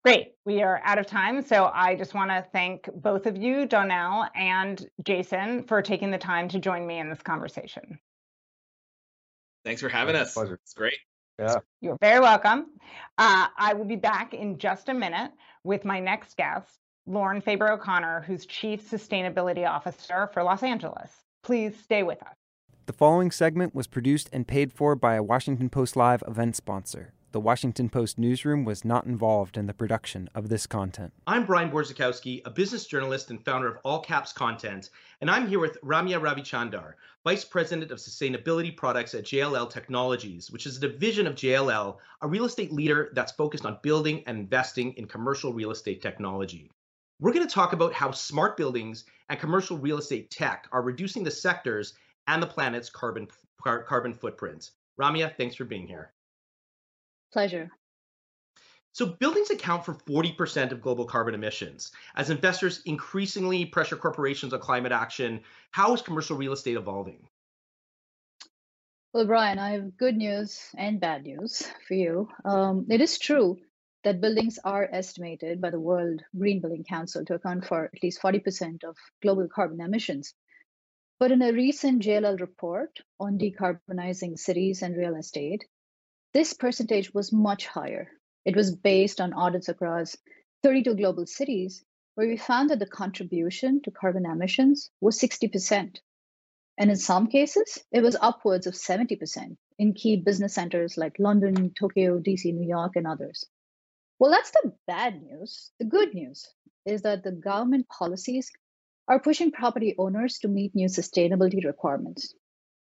Great. 0.03 0.35
We 0.47 0.63
are 0.63 0.81
out 0.85 0.99
of 0.99 1.07
time. 1.07 1.43
So 1.43 1.71
I 1.75 1.95
just 1.95 2.15
want 2.15 2.31
to 2.31 2.47
thank 2.53 2.89
both 2.95 3.27
of 3.27 3.37
you, 3.37 3.67
Donnel 3.67 4.29
and 4.35 4.89
Jason, 5.05 5.65
for 5.65 5.83
taking 5.83 6.11
the 6.11 6.19
time 6.19 6.49
to 6.51 6.59
join 6.59 6.87
me 6.87 6.99
in 6.99 7.11
this 7.11 7.21
conversation. 7.23 7.99
Thanks 9.65 9.83
for 9.83 9.89
having 9.89 10.15
My 10.15 10.21
us. 10.21 10.33
pleasure. 10.33 10.55
It's 10.63 10.75
great. 10.75 10.99
Yeah. 11.39 11.57
You're 11.83 11.99
very 12.01 12.21
welcome. 12.21 12.67
Uh, 13.19 13.49
I 13.59 13.75
will 13.75 13.85
be 13.85 13.97
back 13.97 14.33
in 14.33 14.59
just 14.59 14.89
a 14.89 14.95
minute 14.95 15.33
with 15.65 15.85
my 15.85 16.01
next 16.01 16.37
guest, 16.37 16.79
Lauren 17.09 17.41
Faber 17.41 17.71
O'Connor, 17.71 18.25
who's 18.27 18.47
Chief 18.47 18.83
Sustainability 18.91 19.65
Officer 19.65 20.29
for 20.35 20.43
Los 20.43 20.65
Angeles. 20.65 21.13
Please 21.45 21.79
stay 21.81 22.03
with 22.03 22.21
us. 22.23 22.35
The 22.87 22.93
following 22.93 23.31
segment 23.31 23.77
was 23.77 23.87
produced 23.87 24.29
and 24.33 24.47
paid 24.47 24.73
for 24.73 24.97
by 24.97 25.15
a 25.15 25.23
Washington 25.23 25.71
Post 25.71 25.95
Live 25.95 26.25
event 26.27 26.57
sponsor. 26.57 27.13
The 27.31 27.39
Washington 27.39 27.91
Post 27.91 28.19
newsroom 28.19 28.65
was 28.65 28.85
not 28.85 29.07
involved 29.07 29.57
in 29.57 29.67
the 29.67 29.75
production 29.75 30.29
of 30.35 30.49
this 30.49 30.67
content. 30.67 31.13
I'm 31.29 31.47
Brian 31.47 31.71
Borzykowski, 31.71 32.43
a 32.45 32.51
business 32.51 32.87
journalist 32.87 33.31
and 33.31 33.45
founder 33.45 33.69
of 33.69 33.79
All 33.85 34.01
Caps 34.01 34.33
Content, 34.33 34.91
and 35.21 35.31
I'm 35.31 35.47
here 35.47 35.61
with 35.61 35.81
Ramya 35.83 36.21
Ravichandar, 36.21 36.95
Vice 37.23 37.45
President 37.45 37.93
of 37.93 37.99
Sustainability 37.99 38.77
Products 38.77 39.15
at 39.15 39.25
JLL 39.25 39.71
Technologies, 39.71 40.51
which 40.51 40.67
is 40.67 40.77
a 40.77 40.81
division 40.81 41.29
of 41.29 41.37
JLL, 41.37 41.99
a 42.23 42.27
real 42.27 42.47
estate 42.47 42.73
leader 42.73 43.11
that's 43.13 43.33
focused 43.33 43.65
on 43.65 43.79
building 43.83 44.25
and 44.27 44.39
investing 44.39 44.93
in 44.95 45.07
commercial 45.07 45.53
real 45.53 45.71
estate 45.71 46.03
technology. 46.03 46.69
We're 47.19 47.33
going 47.33 47.47
to 47.47 47.55
talk 47.55 47.73
about 47.73 47.95
how 47.95 48.11
smart 48.11 48.57
buildings 48.57 49.05
and 49.31 49.41
commercial 49.41 49.79
real 49.79 49.99
estate 49.99 50.31
tech 50.31 50.69
are 50.71 50.83
reducing 50.83 51.25
the 51.25 51.31
sector's 51.31 51.95
and 52.27 52.43
the 52.43 52.47
planet's 52.47 52.91
carbon 52.91 53.29
car, 53.63 53.83
carbon 53.85 54.13
footprint. 54.13 54.71
Ramya, 55.01 55.35
thanks 55.37 55.57
for 55.57 55.65
being 55.65 55.87
here. 55.87 56.13
Pleasure. 57.33 57.71
So, 58.93 59.07
buildings 59.07 59.51
account 59.51 59.85
for 59.85 59.95
40% 59.95 60.73
of 60.73 60.81
global 60.81 61.05
carbon 61.05 61.35
emissions. 61.35 61.93
As 62.17 62.31
investors 62.31 62.81
increasingly 62.87 63.67
pressure 63.67 63.97
corporations 63.97 64.55
on 64.55 64.61
climate 64.61 64.93
action, 64.93 65.41
how 65.71 65.93
is 65.95 66.01
commercial 66.01 66.37
real 66.37 66.53
estate 66.53 66.77
evolving? 66.77 67.27
Well, 69.13 69.27
Brian, 69.27 69.59
I 69.59 69.71
have 69.71 69.97
good 69.97 70.17
news 70.17 70.71
and 70.77 71.01
bad 71.01 71.25
news 71.25 71.71
for 71.87 71.95
you. 71.95 72.29
Um, 72.45 72.87
it 72.91 73.01
is 73.01 73.19
true 73.19 73.59
that 74.07 74.21
buildings 74.21 74.57
are 74.63 74.89
estimated 74.93 75.61
by 75.61 75.69
the 75.69 75.81
World 75.81 76.23
Green 76.39 76.61
Building 76.61 76.85
Council 76.85 77.25
to 77.25 77.35
account 77.35 77.67
for 77.67 77.87
at 77.87 78.03
least 78.05 78.23
40% 78.23 78.85
of 78.85 78.97
global 79.21 79.49
carbon 79.49 79.81
emissions. 79.81 80.33
But 81.19 81.33
in 81.33 81.43
a 81.43 81.53
recent 81.53 82.05
JLL 82.05 82.39
report 82.39 83.01
on 83.19 83.37
decarbonizing 83.37 84.39
cities 84.39 84.83
and 84.83 84.97
real 84.97 85.17
estate, 85.17 85.65
this 86.33 86.53
percentage 86.53 87.13
was 87.15 87.33
much 87.33 87.67
higher. 87.67 88.09
It 88.45 88.55
was 88.55 88.77
based 88.77 89.21
on 89.21 89.33
audits 89.33 89.69
across 89.69 90.17
32 90.63 90.95
global 90.95 91.27
cities, 91.27 91.83
where 92.15 92.29
we 92.29 92.37
found 92.37 92.71
that 92.71 92.79
the 92.79 92.87
contribution 92.87 93.83
to 93.83 93.91
carbon 93.91 94.25
emissions 94.25 94.89
was 95.01 95.19
60%. 95.19 95.99
And 96.79 96.91
in 96.91 96.97
some 96.97 97.27
cases, 97.27 97.83
it 97.91 98.05
was 98.05 98.17
upwards 98.21 98.69
of 98.69 98.75
70% 98.75 99.57
in 99.81 99.95
key 99.95 100.19
business 100.19 100.55
centers 100.55 100.97
like 100.97 101.19
London, 101.19 101.73
Tokyo, 101.75 102.21
DC, 102.21 102.55
New 102.55 102.69
York, 102.69 102.95
and 102.95 103.09
others. 103.09 103.45
Well, 104.19 104.31
that's 104.31 104.51
the 104.51 104.73
bad 104.87 105.23
news. 105.23 105.71
The 105.79 105.85
good 105.85 106.15
news 106.15 106.49
is 106.87 107.03
that 107.03 107.23
the 107.23 107.33
government 107.33 107.87
policies 107.89 108.51
are 109.09 109.21
pushing 109.21 109.53
property 109.53 109.95
owners 109.99 110.39
to 110.39 110.49
meet 110.49 110.75
new 110.75 110.89
sustainability 110.89 111.65
requirements. 111.65 112.35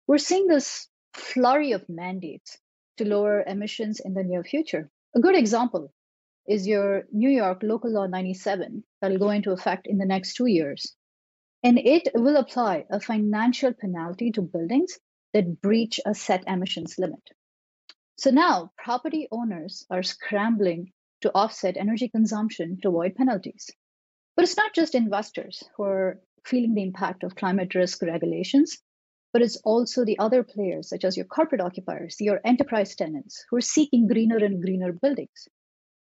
We're 0.06 0.18
seeing 0.18 0.48
this 0.48 0.88
flurry 1.14 1.72
of 1.72 1.88
mandates 1.88 2.58
to 2.96 3.08
lower 3.08 3.42
emissions 3.42 4.00
in 4.00 4.14
the 4.14 4.24
near 4.24 4.42
future. 4.42 4.90
A 5.14 5.20
good 5.20 5.36
example 5.36 5.92
is 6.48 6.66
your 6.66 7.04
New 7.12 7.30
York 7.30 7.60
Local 7.62 7.92
Law 7.92 8.06
97 8.06 8.82
that 9.00 9.10
will 9.10 9.18
go 9.18 9.30
into 9.30 9.52
effect 9.52 9.86
in 9.86 9.98
the 9.98 10.06
next 10.06 10.34
two 10.34 10.46
years. 10.46 10.96
And 11.62 11.78
it 11.78 12.08
will 12.14 12.36
apply 12.36 12.86
a 12.90 12.98
financial 12.98 13.72
penalty 13.72 14.32
to 14.32 14.42
buildings 14.42 14.98
that 15.32 15.60
breach 15.60 16.00
a 16.04 16.14
set 16.14 16.42
emissions 16.48 16.96
limit. 16.98 17.22
So 18.16 18.30
now 18.30 18.72
property 18.76 19.28
owners 19.30 19.86
are 19.90 20.02
scrambling 20.02 20.92
to 21.22 21.34
offset 21.34 21.76
energy 21.76 22.08
consumption 22.08 22.78
to 22.82 22.88
avoid 22.88 23.14
penalties. 23.14 23.70
But 24.36 24.44
it's 24.44 24.56
not 24.56 24.74
just 24.74 24.94
investors 24.94 25.62
who 25.76 25.84
are 25.84 26.20
feeling 26.44 26.74
the 26.74 26.82
impact 26.82 27.24
of 27.24 27.34
climate 27.34 27.74
risk 27.74 28.02
regulations, 28.02 28.78
but 29.32 29.42
it's 29.42 29.60
also 29.64 30.04
the 30.04 30.18
other 30.18 30.42
players, 30.42 30.88
such 30.88 31.04
as 31.04 31.16
your 31.16 31.26
corporate 31.26 31.60
occupiers, 31.60 32.16
your 32.20 32.40
enterprise 32.44 32.94
tenants, 32.96 33.44
who 33.48 33.56
are 33.56 33.60
seeking 33.60 34.06
greener 34.06 34.38
and 34.38 34.62
greener 34.62 34.92
buildings. 34.92 35.48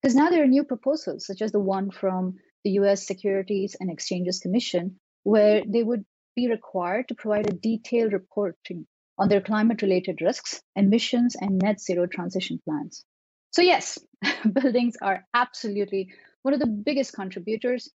Because 0.02 0.16
now 0.16 0.30
there 0.30 0.44
are 0.44 0.48
new 0.48 0.66
proposals, 0.66 1.26
such 1.26 1.42
as 1.42 1.52
the 1.52 1.60
one 1.60 1.90
from 1.92 2.36
the 2.64 2.72
US 2.72 3.08
Securities 3.08 3.76
and 3.80 3.90
Exchanges 3.90 4.40
Commission, 4.40 5.00
where 5.24 5.64
they 5.66 5.84
would 5.84 6.06
be 6.36 6.50
required 6.50 7.08
to 7.08 7.16
provide 7.16 7.48
a 7.48 7.56
detailed 7.56 8.12
reporting 8.12 8.88
on 9.18 9.30
their 9.30 9.42
climate 9.42 9.82
related 9.82 10.20
risks, 10.22 10.62
emissions, 10.76 11.36
and 11.40 11.60
net 11.60 11.80
zero 11.80 12.08
transition 12.08 12.60
plans. 12.66 13.06
So, 13.54 13.62
yes, 13.62 14.00
buildings 14.52 14.96
are 15.02 15.26
absolutely 15.34 16.14
one 16.42 16.54
of 16.54 16.60
the 16.60 16.68
biggest 16.68 17.14
contributors 17.14 17.90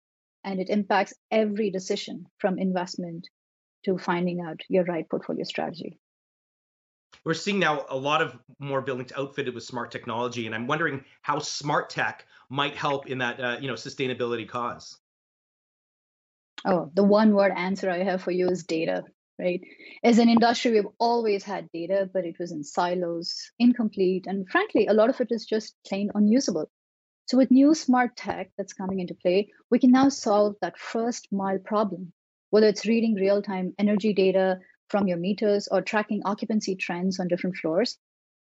and 0.44 0.61
it 0.61 0.71
impacts 0.71 1.12
every 1.31 1.71
decision 1.71 2.27
from 2.38 2.59
investment 2.59 3.29
to 3.85 3.99
finding 3.99 4.40
out 4.40 4.61
your 4.68 4.85
right 4.85 5.09
portfolio 5.09 5.44
strategy. 5.44 5.99
We're 7.25 7.35
seeing 7.35 7.59
now 7.59 7.85
a 7.88 7.97
lot 7.97 8.23
of 8.23 8.38
more 8.59 8.81
buildings 8.81 9.12
outfitted 9.16 9.55
with 9.55 9.64
smart 9.64 9.90
technology, 9.90 10.47
and 10.47 10.55
I'm 10.55 10.66
wondering 10.66 11.05
how 11.23 11.40
smart 11.40 11.90
tech 11.90 12.27
might 12.49 12.77
help 12.77 13.07
in 13.07 13.18
that 13.18 13.40
uh, 13.40 13.57
you 13.61 13.66
know 13.66 13.75
sustainability 13.75 14.49
cause. 14.49 14.97
Oh, 16.64 16.90
the 16.94 17.05
one 17.05 17.35
word 17.35 17.53
answer 17.55 17.90
I 17.90 18.05
have 18.05 18.23
for 18.23 18.31
you 18.31 18.49
is 18.49 18.64
data, 18.64 19.05
right? 19.38 19.61
As 20.03 20.18
an 20.18 20.29
industry, 20.29 20.72
we've 20.72 20.92
always 20.98 21.44
had 21.44 21.70
data, 21.72 22.09
but 22.12 22.24
it 22.24 22.38
was 22.38 22.53
in 22.53 22.64
silos, 22.64 23.53
incomplete, 23.59 24.27
and 24.27 24.48
frankly, 24.48 24.87
a 24.87 24.94
lot 24.94 25.11
of 25.11 25.20
it 25.20 25.29
is 25.31 25.46
just 25.46 25.74
plain 25.87 26.11
unusable. 26.14 26.70
So 27.27 27.37
with 27.37 27.51
new 27.51 27.74
smart 27.74 28.16
tech 28.16 28.51
that's 28.57 28.72
coming 28.72 29.01
into 29.01 29.14
play, 29.14 29.51
we 29.70 29.79
can 29.79 29.90
now 29.90 30.09
solve 30.09 30.57
that 30.62 30.79
first 30.79 31.29
mile 31.31 31.59
problem, 31.59 32.12
whether 32.51 32.66
it's 32.66 32.87
reading 32.87 33.14
real 33.14 33.42
time 33.42 33.74
energy 33.79 34.14
data 34.14 34.61
from 34.88 35.07
your 35.07 35.18
meters 35.18 35.68
or 35.70 35.83
tracking 35.83 36.22
occupancy 36.24 36.74
trends 36.74 37.20
on 37.20 37.29
different 37.29 37.57
floors. 37.57 37.98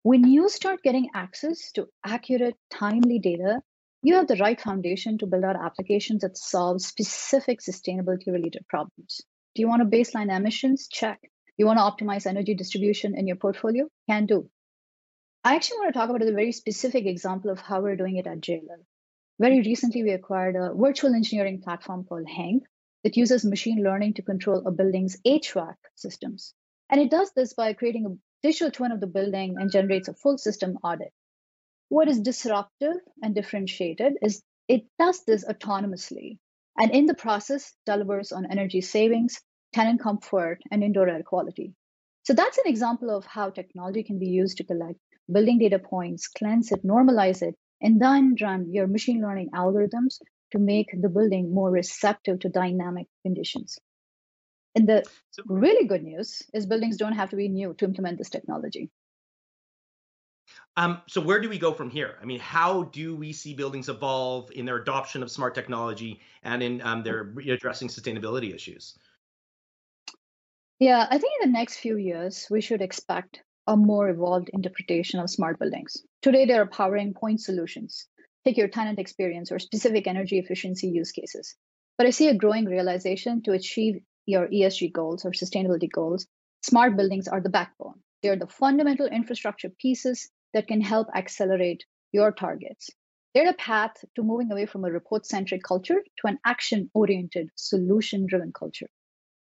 When 0.03 0.25
you 0.25 0.47
start 0.47 0.81
getting 0.81 1.09
access 1.13 1.73
to 1.73 1.89
accurate, 2.05 2.55
timely 2.71 3.19
data, 3.19 3.61
you 4.01 4.15
have 4.15 4.27
the 4.27 4.37
right 4.37 4.59
foundation 4.59 5.17
to 5.17 5.27
build 5.27 5.43
out 5.43 5.57
applications 5.57 6.21
that 6.21 6.37
solve 6.37 6.81
specific 6.81 7.59
sustainability 7.59 8.27
related 8.27 8.65
problems. 8.69 9.19
Do 9.55 9.61
you 9.61 9.67
want 9.67 9.81
to 9.81 9.97
baseline 9.97 10.35
emissions? 10.35 10.87
Check. 10.87 11.19
You 11.57 11.65
want 11.65 11.79
to 11.79 12.05
optimize 12.05 12.27
energy 12.27 12.55
distribution 12.55 13.17
in 13.17 13.27
your 13.27 13.35
portfolio? 13.35 13.87
Can 14.07 14.25
do. 14.25 14.49
I 15.43 15.55
actually 15.55 15.79
want 15.79 15.93
to 15.93 15.99
talk 15.99 16.09
about 16.09 16.21
a 16.21 16.31
very 16.31 16.51
specific 16.51 17.05
example 17.05 17.49
of 17.49 17.59
how 17.59 17.81
we're 17.81 17.95
doing 17.95 18.17
it 18.17 18.27
at 18.27 18.41
JLL. 18.41 18.83
Very 19.39 19.59
recently, 19.61 20.03
we 20.03 20.11
acquired 20.11 20.55
a 20.55 20.73
virtual 20.73 21.15
engineering 21.15 21.61
platform 21.61 22.03
called 22.03 22.27
Hank 22.29 22.63
that 23.03 23.17
uses 23.17 23.45
machine 23.45 23.83
learning 23.83 24.15
to 24.15 24.21
control 24.21 24.67
a 24.67 24.71
building's 24.71 25.17
HVAC 25.25 25.75
systems. 25.95 26.53
And 26.89 26.99
it 26.99 27.09
does 27.09 27.31
this 27.31 27.53
by 27.53 27.73
creating 27.73 28.05
a 28.05 28.17
digital 28.45 28.71
twin 28.71 28.91
of 28.91 28.99
the 28.99 29.07
building 29.07 29.55
and 29.57 29.71
generates 29.71 30.07
a 30.07 30.13
full 30.13 30.37
system 30.37 30.77
audit. 30.83 31.13
What 31.87 32.07
is 32.07 32.19
disruptive 32.19 32.97
and 33.23 33.33
differentiated 33.33 34.13
is 34.21 34.43
it 34.67 34.83
does 34.99 35.23
this 35.23 35.45
autonomously 35.45 36.39
and 36.79 36.91
in 36.91 37.05
the 37.05 37.13
process 37.13 37.73
delivers 37.85 38.31
on 38.31 38.51
energy 38.51 38.81
savings, 38.81 39.39
tenant 39.73 40.01
comfort, 40.01 40.59
and 40.71 40.83
indoor 40.83 41.09
air 41.09 41.23
quality. 41.23 41.73
So 42.23 42.33
that's 42.33 42.57
an 42.57 42.67
example 42.67 43.09
of 43.15 43.25
how 43.25 43.49
technology 43.49 44.03
can 44.03 44.19
be 44.19 44.27
used 44.27 44.57
to 44.57 44.63
collect 44.63 44.99
building 45.31 45.59
data 45.59 45.79
points, 45.79 46.27
cleanse 46.27 46.71
it, 46.71 46.85
normalize 46.85 47.41
it, 47.41 47.55
and 47.81 48.01
then 48.01 48.35
run 48.41 48.71
your 48.71 48.87
machine 48.87 49.21
learning 49.21 49.49
algorithms 49.53 50.19
to 50.51 50.59
make 50.59 50.89
the 50.99 51.09
building 51.09 51.53
more 51.53 51.69
receptive 51.69 52.39
to 52.39 52.49
dynamic 52.49 53.07
conditions. 53.23 53.77
And 54.75 54.87
the 54.87 55.03
really 55.45 55.87
good 55.87 56.03
news 56.03 56.41
is 56.53 56.65
buildings 56.65 56.97
don't 56.97 57.13
have 57.13 57.29
to 57.31 57.35
be 57.35 57.49
new 57.49 57.73
to 57.75 57.85
implement 57.85 58.17
this 58.17 58.29
technology. 58.29 58.89
Um, 60.79 61.01
so 61.07 61.19
where 61.19 61.41
do 61.41 61.49
we 61.49 61.57
go 61.57 61.73
from 61.73 61.89
here? 61.89 62.15
I 62.21 62.25
mean, 62.25 62.39
how 62.39 62.83
do 62.83 63.13
we 63.13 63.33
see 63.33 63.53
buildings 63.53 63.89
evolve 63.89 64.49
in 64.51 64.63
their 64.63 64.77
adoption 64.77 65.21
of 65.21 65.29
smart 65.29 65.53
technology 65.53 66.21
and 66.41 66.63
in 66.63 66.81
um, 66.83 67.03
their 67.03 67.33
addressing 67.49 67.89
sustainability 67.89 68.55
issues? 68.55 68.97
Yeah, 70.79 71.05
I 71.11 71.17
think 71.17 71.33
in 71.41 71.51
the 71.51 71.57
next 71.57 71.79
few 71.79 71.97
years, 71.97 72.47
we 72.49 72.61
should 72.61 72.81
expect 72.81 73.43
a 73.67 73.75
more 73.75 74.07
evolved 74.07 74.51
interpretation 74.53 75.19
of 75.19 75.29
smart 75.29 75.59
buildings. 75.59 75.97
Today, 76.21 76.45
they 76.45 76.53
are 76.53 76.65
powering 76.65 77.13
point 77.13 77.41
solutions. 77.41 78.07
Take 78.45 78.55
your 78.55 78.69
tenant 78.69 78.99
experience 78.99 79.51
or 79.51 79.59
specific 79.59 80.07
energy 80.07 80.39
efficiency 80.39 80.87
use 80.87 81.11
cases. 81.11 81.57
But 81.97 82.07
I 82.07 82.11
see 82.11 82.29
a 82.29 82.33
growing 82.33 82.63
realization 82.63 83.41
to 83.43 83.51
achieve 83.51 83.95
your 84.25 84.47
ESG 84.47 84.93
goals 84.93 85.25
or 85.25 85.31
sustainability 85.31 85.91
goals, 85.91 86.25
smart 86.63 86.95
buildings 86.95 87.27
are 87.27 87.41
the 87.41 87.49
backbone. 87.49 87.95
They're 88.23 88.37
the 88.37 88.47
fundamental 88.47 89.07
infrastructure 89.07 89.69
pieces 89.69 90.29
that 90.53 90.67
can 90.67 90.81
help 90.81 91.07
accelerate 91.15 91.85
your 92.11 92.31
targets. 92.31 92.89
They're 93.33 93.51
the 93.51 93.53
path 93.53 93.93
to 94.15 94.23
moving 94.23 94.51
away 94.51 94.65
from 94.65 94.85
a 94.85 94.91
report 94.91 95.25
centric 95.25 95.63
culture 95.63 96.01
to 96.21 96.27
an 96.27 96.39
action 96.45 96.89
oriented, 96.93 97.49
solution 97.55 98.25
driven 98.25 98.51
culture. 98.51 98.89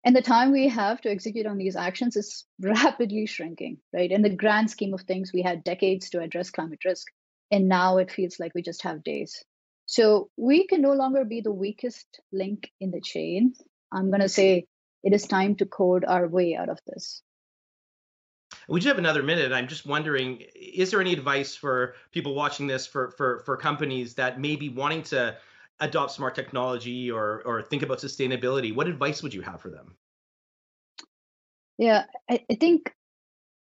And 0.04 0.16
the 0.16 0.22
time 0.22 0.52
we 0.52 0.70
have 0.70 1.02
to 1.02 1.10
execute 1.10 1.46
on 1.46 1.58
these 1.58 1.76
actions 1.76 2.16
is 2.16 2.46
rapidly 2.60 3.26
shrinking 3.26 3.78
right? 3.94 4.12
In 4.12 4.22
the 4.22 4.30
grand 4.30 4.72
scheme 4.72 4.94
of 4.94 5.02
things 5.02 5.32
we 5.34 5.42
had 5.42 5.64
decades 5.64 6.10
to 6.12 6.22
address 6.22 6.50
climate 6.50 6.80
risk 6.86 7.08
and 7.52 7.68
now 7.68 7.98
it 7.98 8.12
feels 8.12 8.40
like 8.40 8.54
we 8.56 8.62
just 8.62 8.84
have 8.84 9.04
days. 9.04 9.44
So 9.86 10.30
we 10.38 10.68
can 10.68 10.82
no 10.82 10.94
longer 10.94 11.26
be 11.26 11.42
the 11.42 11.52
weakest 11.52 12.06
link 12.32 12.72
in 12.80 12.92
the 12.92 13.02
chain. 13.02 13.54
I'm 13.92 14.10
going 14.10 14.22
to 14.22 14.30
say 14.30 14.68
it 15.04 15.14
is 15.14 15.26
time 15.26 15.56
to 15.56 15.66
code 15.66 16.06
our 16.06 16.28
way 16.28 16.56
out 16.56 16.70
of 16.70 16.80
this 16.86 17.22
We 18.70 18.80
just 18.80 18.88
have 18.88 19.00
another 19.00 19.24
minute. 19.24 19.52
I'm 19.52 19.68
just 19.68 19.86
wondering, 19.86 20.44
is 20.56 20.92
there 20.92 21.02
any 21.02 21.14
advice 21.14 21.56
for 21.56 21.96
people 22.12 22.36
watching 22.36 22.68
this 22.68 22.86
for 22.86 23.12
for 23.12 23.40
for 23.40 23.58
companies 23.58 24.14
that 24.16 24.40
may 24.40 24.56
be 24.56 24.70
wanting 24.70 25.04
to 25.04 25.38
adopt 25.80 26.12
smart 26.12 26.36
technology 26.36 27.10
or 27.10 27.42
or 27.46 27.62
think 27.64 27.82
about 27.84 27.98
sustainability? 27.98 28.74
What 28.74 28.88
advice 28.88 29.24
would 29.24 29.34
you 29.34 29.42
have 29.42 29.60
for 29.60 29.70
them? 29.70 29.96
Yeah, 31.78 32.04
I, 32.30 32.46
I 32.52 32.56
think 32.56 32.94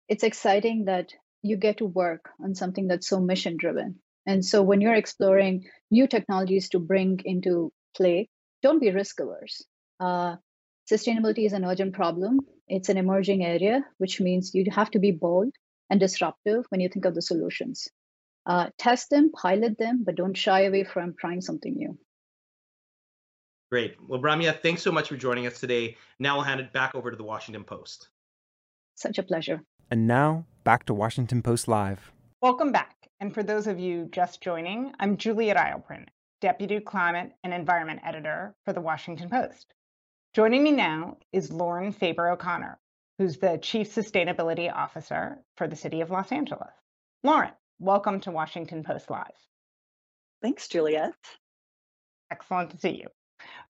it's 0.09 0.25
exciting 0.25 0.87
that 0.87 1.13
you 1.43 1.57
get 1.57 1.79
to 1.79 1.87
work 1.87 2.31
on 2.43 2.55
something 2.55 2.89
that's 2.89 3.09
so 3.09 3.21
mission 3.21 3.57
driven. 3.57 4.01
And 4.27 4.45
so 4.45 4.63
when 4.63 4.81
you're 4.81 4.95
exploring 4.95 5.67
new 5.91 6.07
technologies 6.07 6.69
to 6.71 6.79
bring 6.79 7.21
into 7.25 7.73
play, 7.97 8.29
don't 8.63 8.81
be 8.81 8.91
risk 8.91 9.21
averse. 9.21 9.65
Uh, 9.99 10.37
sustainability 10.91 11.47
is 11.47 11.53
an 11.53 11.65
urgent 11.65 11.95
problem. 11.95 12.41
It's 12.71 12.89
an 12.89 12.99
emerging 12.99 13.45
area, 13.45 13.85
which 13.99 14.21
means 14.21 14.55
you 14.55 14.65
have 14.71 14.93
to 14.93 15.01
be 15.01 15.11
bold 15.11 15.53
and 15.91 15.99
disruptive 15.99 16.67
when 16.69 16.81
you 16.81 16.89
think 16.89 17.05
of 17.05 17.17
the 17.17 17.21
solutions. 17.21 17.89
Uh, 18.47 18.71
test 18.79 19.11
them, 19.11 19.33
pilot 19.33 19.77
them, 19.77 20.05
but 20.07 20.15
don't 20.15 20.37
shy 20.37 20.61
away 20.61 20.85
from 20.85 21.15
trying 21.19 21.41
something 21.41 21.75
new. 21.75 21.99
Great. 23.73 23.97
Well, 24.07 24.21
Ramya, 24.21 24.61
thanks 24.61 24.83
so 24.83 24.93
much 24.93 25.09
for 25.09 25.17
joining 25.17 25.49
us 25.49 25.59
today. 25.59 25.97
Now 26.21 26.37
I'll 26.37 26.45
hand 26.45 26.61
it 26.61 26.73
back 26.73 26.95
over 26.95 27.11
to 27.11 27.17
the 27.17 27.25
Washington 27.25 27.65
Post. 27.65 28.09
Such 28.95 29.19
a 29.19 29.25
pleasure. 29.25 29.63
And 29.91 30.07
now 30.07 30.47
back 30.63 30.87
to 30.87 30.95
Washington 30.95 31.43
Post 31.43 31.67
Live. 31.67 32.13
Welcome 32.41 32.71
back. 32.71 32.95
And 33.19 33.35
for 33.35 33.43
those 33.43 33.67
of 33.67 33.81
you 33.81 34.09
just 34.13 34.41
joining, 34.41 34.93
I'm 35.01 35.17
Juliet 35.17 35.57
Eilperin, 35.57 36.07
Deputy 36.41 36.79
Climate 36.79 37.33
and 37.43 37.53
Environment 37.53 37.99
Editor 38.05 38.55
for 38.65 38.73
the 38.73 38.81
Washington 38.81 39.29
Post. 39.29 39.75
Joining 40.33 40.63
me 40.63 40.71
now 40.71 41.17
is 41.33 41.51
Lauren 41.51 41.91
Faber 41.91 42.29
O'Connor, 42.29 42.79
who's 43.19 43.39
the 43.39 43.59
Chief 43.59 43.93
Sustainability 43.93 44.73
Officer 44.73 45.43
for 45.57 45.67
the 45.67 45.75
City 45.75 46.03
of 46.03 46.13
Los 46.13 46.31
Angeles. 46.31 46.71
Lauren, 47.25 47.51
welcome 47.81 48.21
to 48.21 48.31
Washington 48.31 48.85
Post 48.85 49.11
Live. 49.11 49.25
Thanks, 50.41 50.69
Juliet. 50.69 51.17
Excellent 52.31 52.71
to 52.71 52.77
see 52.77 52.91
you. 52.91 53.09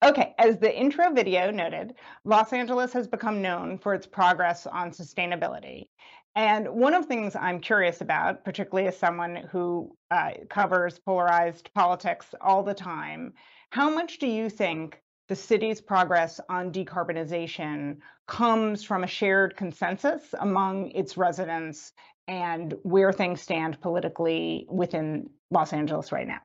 Okay, 0.03 0.35
as 0.39 0.57
the 0.57 0.75
intro 0.75 1.13
video 1.13 1.51
noted, 1.51 1.93
Los 2.25 2.55
Angeles 2.55 2.95
has 2.95 3.07
become 3.07 3.43
known 3.43 3.77
for 3.77 3.93
its 3.93 4.07
progress 4.07 4.67
on 4.67 4.93
sustainability. 4.93 5.89
And 6.37 6.71
one 6.71 6.95
of 6.95 7.03
the 7.03 7.09
things 7.09 7.37
I'm 7.37 7.61
curious 7.61 8.01
about, 8.01 8.47
particularly 8.47 8.89
as 8.89 8.97
someone 8.97 9.47
who 9.53 9.95
uh, 10.11 10.31
covers 10.49 10.99
polarized 11.01 11.69
politics 11.75 12.35
all 12.41 12.63
the 12.63 12.73
time, 12.73 13.35
how 13.69 13.91
much 13.91 14.21
do 14.21 14.27
you 14.27 14.49
think 14.49 15.03
the 15.29 15.37
city's 15.37 15.81
progress 15.81 16.41
on 16.49 16.73
decarbonization 16.73 17.99
comes 18.27 18.85
from 18.85 19.05
a 19.05 19.07
shared 19.07 19.57
consensus 19.57 20.23
among 20.39 20.91
its 20.91 21.17
residents 21.17 21.93
and 22.29 22.75
where 22.83 23.13
things 23.13 23.41
stand 23.41 23.81
politically 23.81 24.67
within 24.69 25.31
Los 25.51 25.73
Angeles 25.73 26.13
right 26.13 26.27
now? 26.27 26.41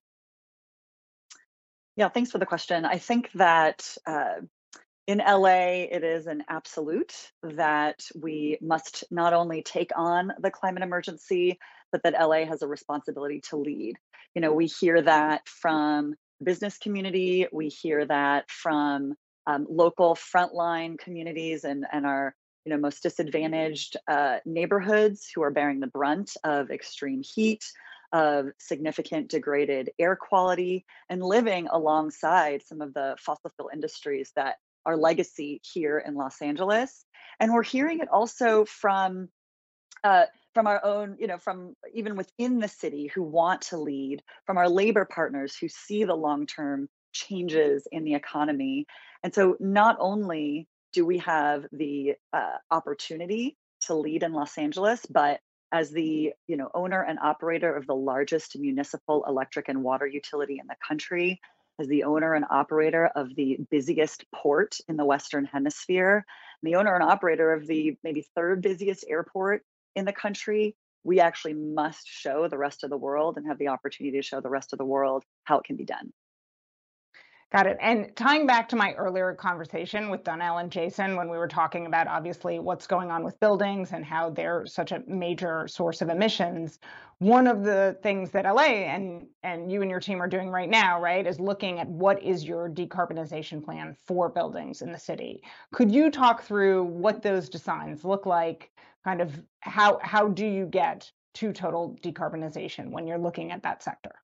Yeah, 1.95 2.09
thanks 2.09 2.31
for 2.31 2.37
the 2.37 2.45
question. 2.45 2.85
I 2.85 2.97
think 2.97 3.29
that 3.33 3.95
uh, 4.05 4.41
in 5.07 5.17
LA, 5.17 5.85
it 5.91 6.03
is 6.03 6.27
an 6.27 6.43
absolute 6.47 7.13
that 7.43 8.07
we 8.19 8.57
must 8.61 9.03
not 9.11 9.33
only 9.33 9.61
take 9.61 9.91
on 9.95 10.31
the 10.39 10.51
climate 10.51 10.83
emergency, 10.83 11.59
but 11.91 12.03
that 12.03 12.13
LA 12.13 12.45
has 12.45 12.61
a 12.61 12.67
responsibility 12.67 13.41
to 13.49 13.57
lead. 13.57 13.97
You 14.35 14.41
know, 14.41 14.53
we 14.53 14.67
hear 14.67 15.01
that 15.01 15.47
from 15.47 16.15
business 16.43 16.77
community, 16.77 17.47
we 17.51 17.67
hear 17.67 18.05
that 18.05 18.49
from 18.49 19.15
um, 19.47 19.65
local 19.69 20.15
frontline 20.15 20.97
communities 20.97 21.63
and, 21.63 21.85
and 21.91 22.05
our 22.05 22.35
you 22.65 22.71
know 22.71 22.77
most 22.77 23.01
disadvantaged 23.03 23.97
uh, 24.07 24.37
neighborhoods 24.45 25.29
who 25.33 25.41
are 25.41 25.51
bearing 25.51 25.79
the 25.79 25.87
brunt 25.87 26.31
of 26.43 26.69
extreme 26.69 27.21
heat 27.23 27.63
of 28.13 28.47
significant 28.59 29.29
degraded 29.29 29.89
air 29.97 30.15
quality 30.15 30.85
and 31.09 31.23
living 31.23 31.67
alongside 31.71 32.61
some 32.61 32.81
of 32.81 32.93
the 32.93 33.15
fossil 33.19 33.49
fuel 33.55 33.69
industries 33.73 34.31
that 34.35 34.57
our 34.85 34.97
legacy 34.97 35.61
here 35.63 35.97
in 35.99 36.15
Los 36.15 36.41
Angeles. 36.41 37.05
And 37.39 37.53
we're 37.53 37.63
hearing 37.63 37.99
it 37.99 38.09
also 38.09 38.65
from 38.65 39.29
uh, 40.03 40.25
from 40.53 40.67
our 40.67 40.83
own, 40.83 41.15
you 41.19 41.27
know, 41.27 41.37
from 41.37 41.75
even 41.93 42.15
within 42.15 42.59
the 42.59 42.67
city 42.67 43.07
who 43.07 43.23
want 43.23 43.61
to 43.61 43.77
lead, 43.77 44.21
from 44.45 44.57
our 44.57 44.69
labor 44.69 45.05
partners 45.05 45.55
who 45.55 45.67
see 45.69 46.03
the 46.03 46.15
long 46.15 46.45
term 46.45 46.89
changes 47.13 47.87
in 47.91 48.03
the 48.03 48.15
economy. 48.15 48.85
And 49.23 49.33
so 49.33 49.57
not 49.59 49.97
only 49.99 50.67
do 50.93 51.05
we 51.05 51.19
have 51.19 51.65
the 51.71 52.15
uh, 52.33 52.57
opportunity 52.69 53.57
to 53.81 53.95
lead 53.95 54.23
in 54.23 54.33
Los 54.33 54.57
Angeles, 54.57 55.05
but 55.05 55.39
as 55.71 55.91
the 55.91 56.33
you 56.47 56.57
know 56.57 56.69
owner 56.73 57.01
and 57.01 57.19
operator 57.19 57.73
of 57.75 57.87
the 57.87 57.95
largest 57.95 58.57
municipal 58.57 59.23
electric 59.27 59.69
and 59.69 59.83
water 59.83 60.05
utility 60.05 60.57
in 60.59 60.67
the 60.67 60.75
country 60.85 61.39
as 61.79 61.87
the 61.87 62.03
owner 62.03 62.33
and 62.33 62.45
operator 62.49 63.09
of 63.15 63.33
the 63.35 63.57
busiest 63.69 64.25
port 64.35 64.75
in 64.87 64.97
the 64.97 65.05
western 65.05 65.45
hemisphere 65.45 66.25
the 66.63 66.75
owner 66.75 66.93
and 66.93 67.03
operator 67.03 67.53
of 67.53 67.65
the 67.67 67.95
maybe 68.03 68.25
third 68.35 68.61
busiest 68.61 69.05
airport 69.07 69.63
in 69.95 70.05
the 70.05 70.13
country 70.13 70.75
we 71.03 71.19
actually 71.19 71.53
must 71.53 72.07
show 72.07 72.47
the 72.47 72.57
rest 72.57 72.83
of 72.83 72.89
the 72.89 72.97
world 72.97 73.37
and 73.37 73.47
have 73.47 73.57
the 73.57 73.69
opportunity 73.69 74.17
to 74.17 74.23
show 74.23 74.39
the 74.39 74.49
rest 74.49 74.73
of 74.73 74.79
the 74.79 74.85
world 74.85 75.23
how 75.45 75.57
it 75.57 75.65
can 75.65 75.75
be 75.75 75.85
done 75.85 76.11
Got 77.51 77.67
it. 77.67 77.77
And 77.81 78.15
tying 78.15 78.47
back 78.47 78.69
to 78.69 78.77
my 78.77 78.93
earlier 78.93 79.33
conversation 79.33 80.09
with 80.09 80.23
Donnel 80.23 80.59
and 80.59 80.71
Jason, 80.71 81.17
when 81.17 81.29
we 81.29 81.37
were 81.37 81.49
talking 81.49 81.85
about 81.85 82.07
obviously 82.07 82.59
what's 82.59 82.87
going 82.87 83.11
on 83.11 83.25
with 83.25 83.37
buildings 83.41 83.91
and 83.91 84.05
how 84.05 84.29
they're 84.29 84.65
such 84.65 84.93
a 84.93 85.03
major 85.05 85.67
source 85.67 86.01
of 86.01 86.07
emissions, 86.07 86.79
one 87.19 87.47
of 87.47 87.65
the 87.65 87.97
things 88.01 88.31
that 88.31 88.45
LA 88.45 88.85
and 88.87 89.27
and 89.43 89.69
you 89.69 89.81
and 89.81 89.91
your 89.91 89.99
team 89.99 90.21
are 90.21 90.29
doing 90.29 90.49
right 90.49 90.69
now, 90.69 91.01
right, 91.01 91.27
is 91.27 91.41
looking 91.41 91.79
at 91.79 91.89
what 91.89 92.23
is 92.23 92.45
your 92.45 92.69
decarbonization 92.69 93.61
plan 93.61 93.97
for 94.05 94.29
buildings 94.29 94.81
in 94.81 94.93
the 94.93 94.99
city. 94.99 95.43
Could 95.73 95.91
you 95.91 96.09
talk 96.09 96.43
through 96.43 96.85
what 96.85 97.21
those 97.21 97.49
designs 97.49 98.05
look 98.05 98.25
like? 98.25 98.71
Kind 99.03 99.19
of 99.19 99.41
how 99.59 99.99
how 100.01 100.29
do 100.29 100.45
you 100.45 100.67
get 100.67 101.11
to 101.33 101.51
total 101.51 101.97
decarbonization 102.01 102.91
when 102.91 103.07
you're 103.07 103.17
looking 103.17 103.51
at 103.51 103.61
that 103.63 103.83
sector? 103.83 104.15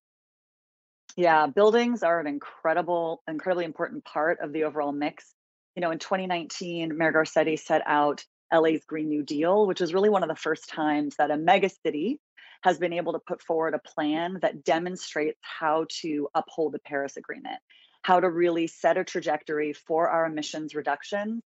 Yeah, 1.17 1.47
buildings 1.47 2.03
are 2.03 2.19
an 2.19 2.27
incredible, 2.27 3.23
incredibly 3.27 3.65
important 3.65 4.06
part 4.06 4.39
of 4.39 4.53
the 4.53 4.65
overall 4.65 4.91
mix. 4.91 5.34
You 5.75 5.82
know, 5.82 5.89
in 5.89 5.97
2019, 5.97 6.95
Mayor 6.95 7.12
Garcetti 7.12 7.60
set 7.60 7.82
out 7.88 8.23
LA's 8.53 8.86
Green 8.86 9.10
New 9.10 9.23
Deal, 9.23 9.65
which 9.65 9.82
is 9.82 9.95
really 9.95 10.10
one 10.10 10.21
of 10.21 10.30
the 10.30 10.36
first 10.36 10.69
times 10.69 11.15
that 11.17 11.32
a 11.32 11.38
mega 11.38 11.69
city 11.69 12.19
has 12.62 12.77
been 12.77 12.93
able 12.93 13.13
to 13.13 13.19
put 13.19 13.41
forward 13.41 13.73
a 13.73 13.80
plan 13.80 14.38
that 14.43 14.63
demonstrates 14.63 15.39
how 15.41 15.88
to 16.01 16.30
uphold 16.36 16.73
the 16.73 16.80
Paris 16.80 17.17
Agreement, 17.17 17.60
how 18.03 18.19
to 18.19 18.30
really 18.30 18.67
set 18.67 18.97
a 18.97 19.03
trajectory 19.03 19.73
for 19.73 20.10
our 20.10 20.27
emissions 20.27 20.75
reduction 20.75 21.41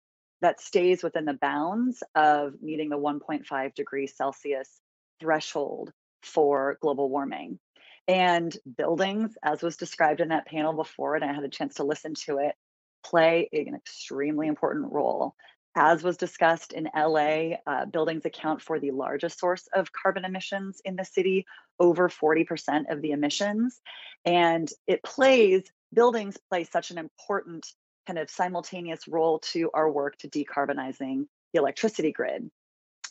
that 0.42 0.60
stays 0.60 1.02
within 1.02 1.24
the 1.24 1.38
bounds 1.40 2.04
of 2.14 2.54
meeting 2.62 2.88
the 2.88 2.98
1.5 2.98 3.74
degrees 3.74 4.14
Celsius 4.16 4.80
threshold 5.20 5.92
for 6.22 6.78
global 6.80 7.10
warming. 7.10 7.58
And 8.08 8.56
buildings, 8.76 9.36
as 9.42 9.62
was 9.62 9.76
described 9.76 10.20
in 10.20 10.28
that 10.28 10.46
panel 10.46 10.72
before, 10.72 11.16
and 11.16 11.24
I 11.24 11.32
had 11.32 11.44
a 11.44 11.48
chance 11.48 11.74
to 11.74 11.84
listen 11.84 12.14
to 12.26 12.38
it, 12.38 12.54
play 13.04 13.48
an 13.52 13.74
extremely 13.74 14.46
important 14.46 14.92
role. 14.92 15.34
As 15.74 16.02
was 16.02 16.16
discussed 16.16 16.72
in 16.72 16.88
LA, 16.96 17.56
uh, 17.66 17.84
buildings 17.84 18.24
account 18.24 18.62
for 18.62 18.80
the 18.80 18.92
largest 18.92 19.38
source 19.38 19.68
of 19.74 19.92
carbon 19.92 20.24
emissions 20.24 20.80
in 20.84 20.96
the 20.96 21.04
city, 21.04 21.44
over 21.78 22.08
40% 22.08 22.90
of 22.90 23.02
the 23.02 23.10
emissions. 23.10 23.80
And 24.24 24.70
it 24.86 25.02
plays, 25.02 25.64
buildings 25.92 26.38
play 26.48 26.64
such 26.64 26.90
an 26.90 26.98
important 26.98 27.66
kind 28.06 28.18
of 28.18 28.30
simultaneous 28.30 29.06
role 29.06 29.40
to 29.40 29.70
our 29.74 29.90
work 29.90 30.16
to 30.18 30.28
decarbonizing 30.28 31.26
the 31.52 31.58
electricity 31.58 32.12
grid. 32.12 32.50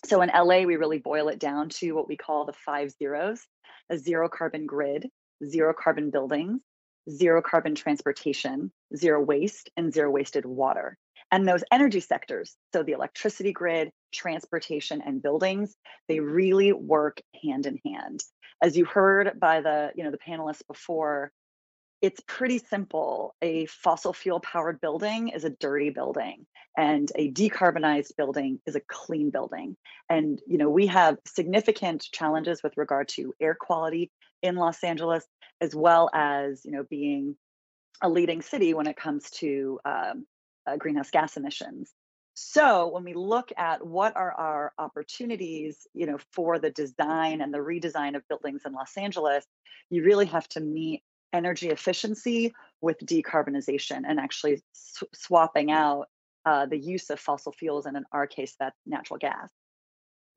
So 0.06 0.22
in 0.22 0.30
LA, 0.30 0.62
we 0.62 0.76
really 0.76 1.00
boil 1.00 1.30
it 1.30 1.40
down 1.40 1.70
to 1.70 1.94
what 1.94 2.08
we 2.08 2.16
call 2.16 2.46
the 2.46 2.54
five 2.54 2.92
zeros 2.92 3.42
a 3.90 3.98
zero 3.98 4.30
carbon 4.30 4.66
grid, 4.68 5.10
zero 5.44 5.74
carbon 5.74 6.12
buildings, 6.12 6.62
zero 7.10 7.42
carbon 7.42 7.76
transportation, 7.76 8.72
zero 8.96 9.22
waste, 9.22 9.70
and 9.78 9.92
zero 9.94 10.12
wasted 10.12 10.46
water. 10.46 10.98
And 11.32 11.48
those 11.48 11.64
energy 11.72 12.00
sectors, 12.00 12.56
so 12.74 12.84
the 12.84 12.92
electricity 12.92 13.52
grid, 13.52 13.90
transportation, 14.14 15.02
and 15.06 15.22
buildings, 15.22 15.76
they 16.08 16.20
really 16.20 16.72
work 16.72 17.20
hand 17.44 17.66
in 17.66 17.80
hand. 17.86 18.24
As 18.62 18.78
you 18.78 18.86
heard 18.86 19.40
by 19.40 19.62
the, 19.62 19.92
you 19.96 20.04
know, 20.04 20.12
the 20.12 20.18
panelists 20.18 20.66
before, 20.68 21.32
it's 22.06 22.22
pretty 22.28 22.60
simple. 22.60 23.36
A 23.42 23.66
fossil 23.66 24.14
fuel 24.14 24.40
powered 24.40 24.80
building 24.80 25.30
is 25.30 25.44
a 25.44 25.50
dirty 25.50 25.90
building 25.90 26.46
and 26.78 27.12
a 27.16 27.32
decarbonized 27.32 28.16
building 28.16 28.60
is 28.68 28.76
a 28.76 28.82
clean 28.82 29.32
building. 29.32 29.76
And 30.08 30.40
you 30.46 30.60
know, 30.60 30.70
we 30.70 30.86
have 30.86 31.18
significant 31.26 32.06
challenges 32.12 32.62
with 32.62 32.78
regard 32.78 33.08
to 33.16 33.34
air 33.42 33.58
quality 33.60 34.12
in 34.44 34.56
Los 34.56 34.84
Angeles 34.84 35.26
as 35.62 35.74
well 35.74 36.12
as, 36.14 36.64
you 36.64 36.74
know, 36.74 36.84
being 36.88 37.38
a 38.04 38.10
leading 38.10 38.44
city 38.44 38.76
when 38.76 38.86
it 38.86 38.98
comes 38.98 39.32
to 39.32 39.80
um, 39.84 40.28
uh, 40.68 40.78
greenhouse 40.78 41.10
gas 41.10 41.38
emissions. 41.38 41.92
So 42.36 42.90
when 42.90 43.04
we 43.04 43.16
look 43.16 43.52
at 43.58 43.84
what 43.84 44.16
are 44.16 44.32
our 44.32 44.74
opportunities, 44.78 45.88
you 45.96 46.06
know, 46.06 46.20
for 46.34 46.60
the 46.60 46.70
design 46.70 47.42
and 47.42 47.52
the 47.52 47.58
redesign 47.58 48.16
of 48.16 48.28
buildings 48.28 48.62
in 48.64 48.74
Los 48.74 48.96
Angeles, 48.96 49.44
you 49.90 50.04
really 50.04 50.28
have 50.28 50.48
to 50.50 50.60
meet 50.60 51.02
energy 51.34 51.70
efficiency 51.70 52.54
with 52.82 52.98
decarbonization 53.00 54.04
and 54.08 54.20
actually 54.20 54.62
sw- 54.74 55.04
swapping 55.14 55.72
out 55.72 56.08
uh, 56.46 56.66
the 56.66 56.78
use 56.78 57.10
of 57.10 57.20
fossil 57.20 57.52
fuels, 57.52 57.86
and 57.86 57.98
in 57.98 58.06
our 58.12 58.28
case, 58.28 58.56
that's 58.60 58.78
natural 58.86 59.18
gas. 59.18 59.50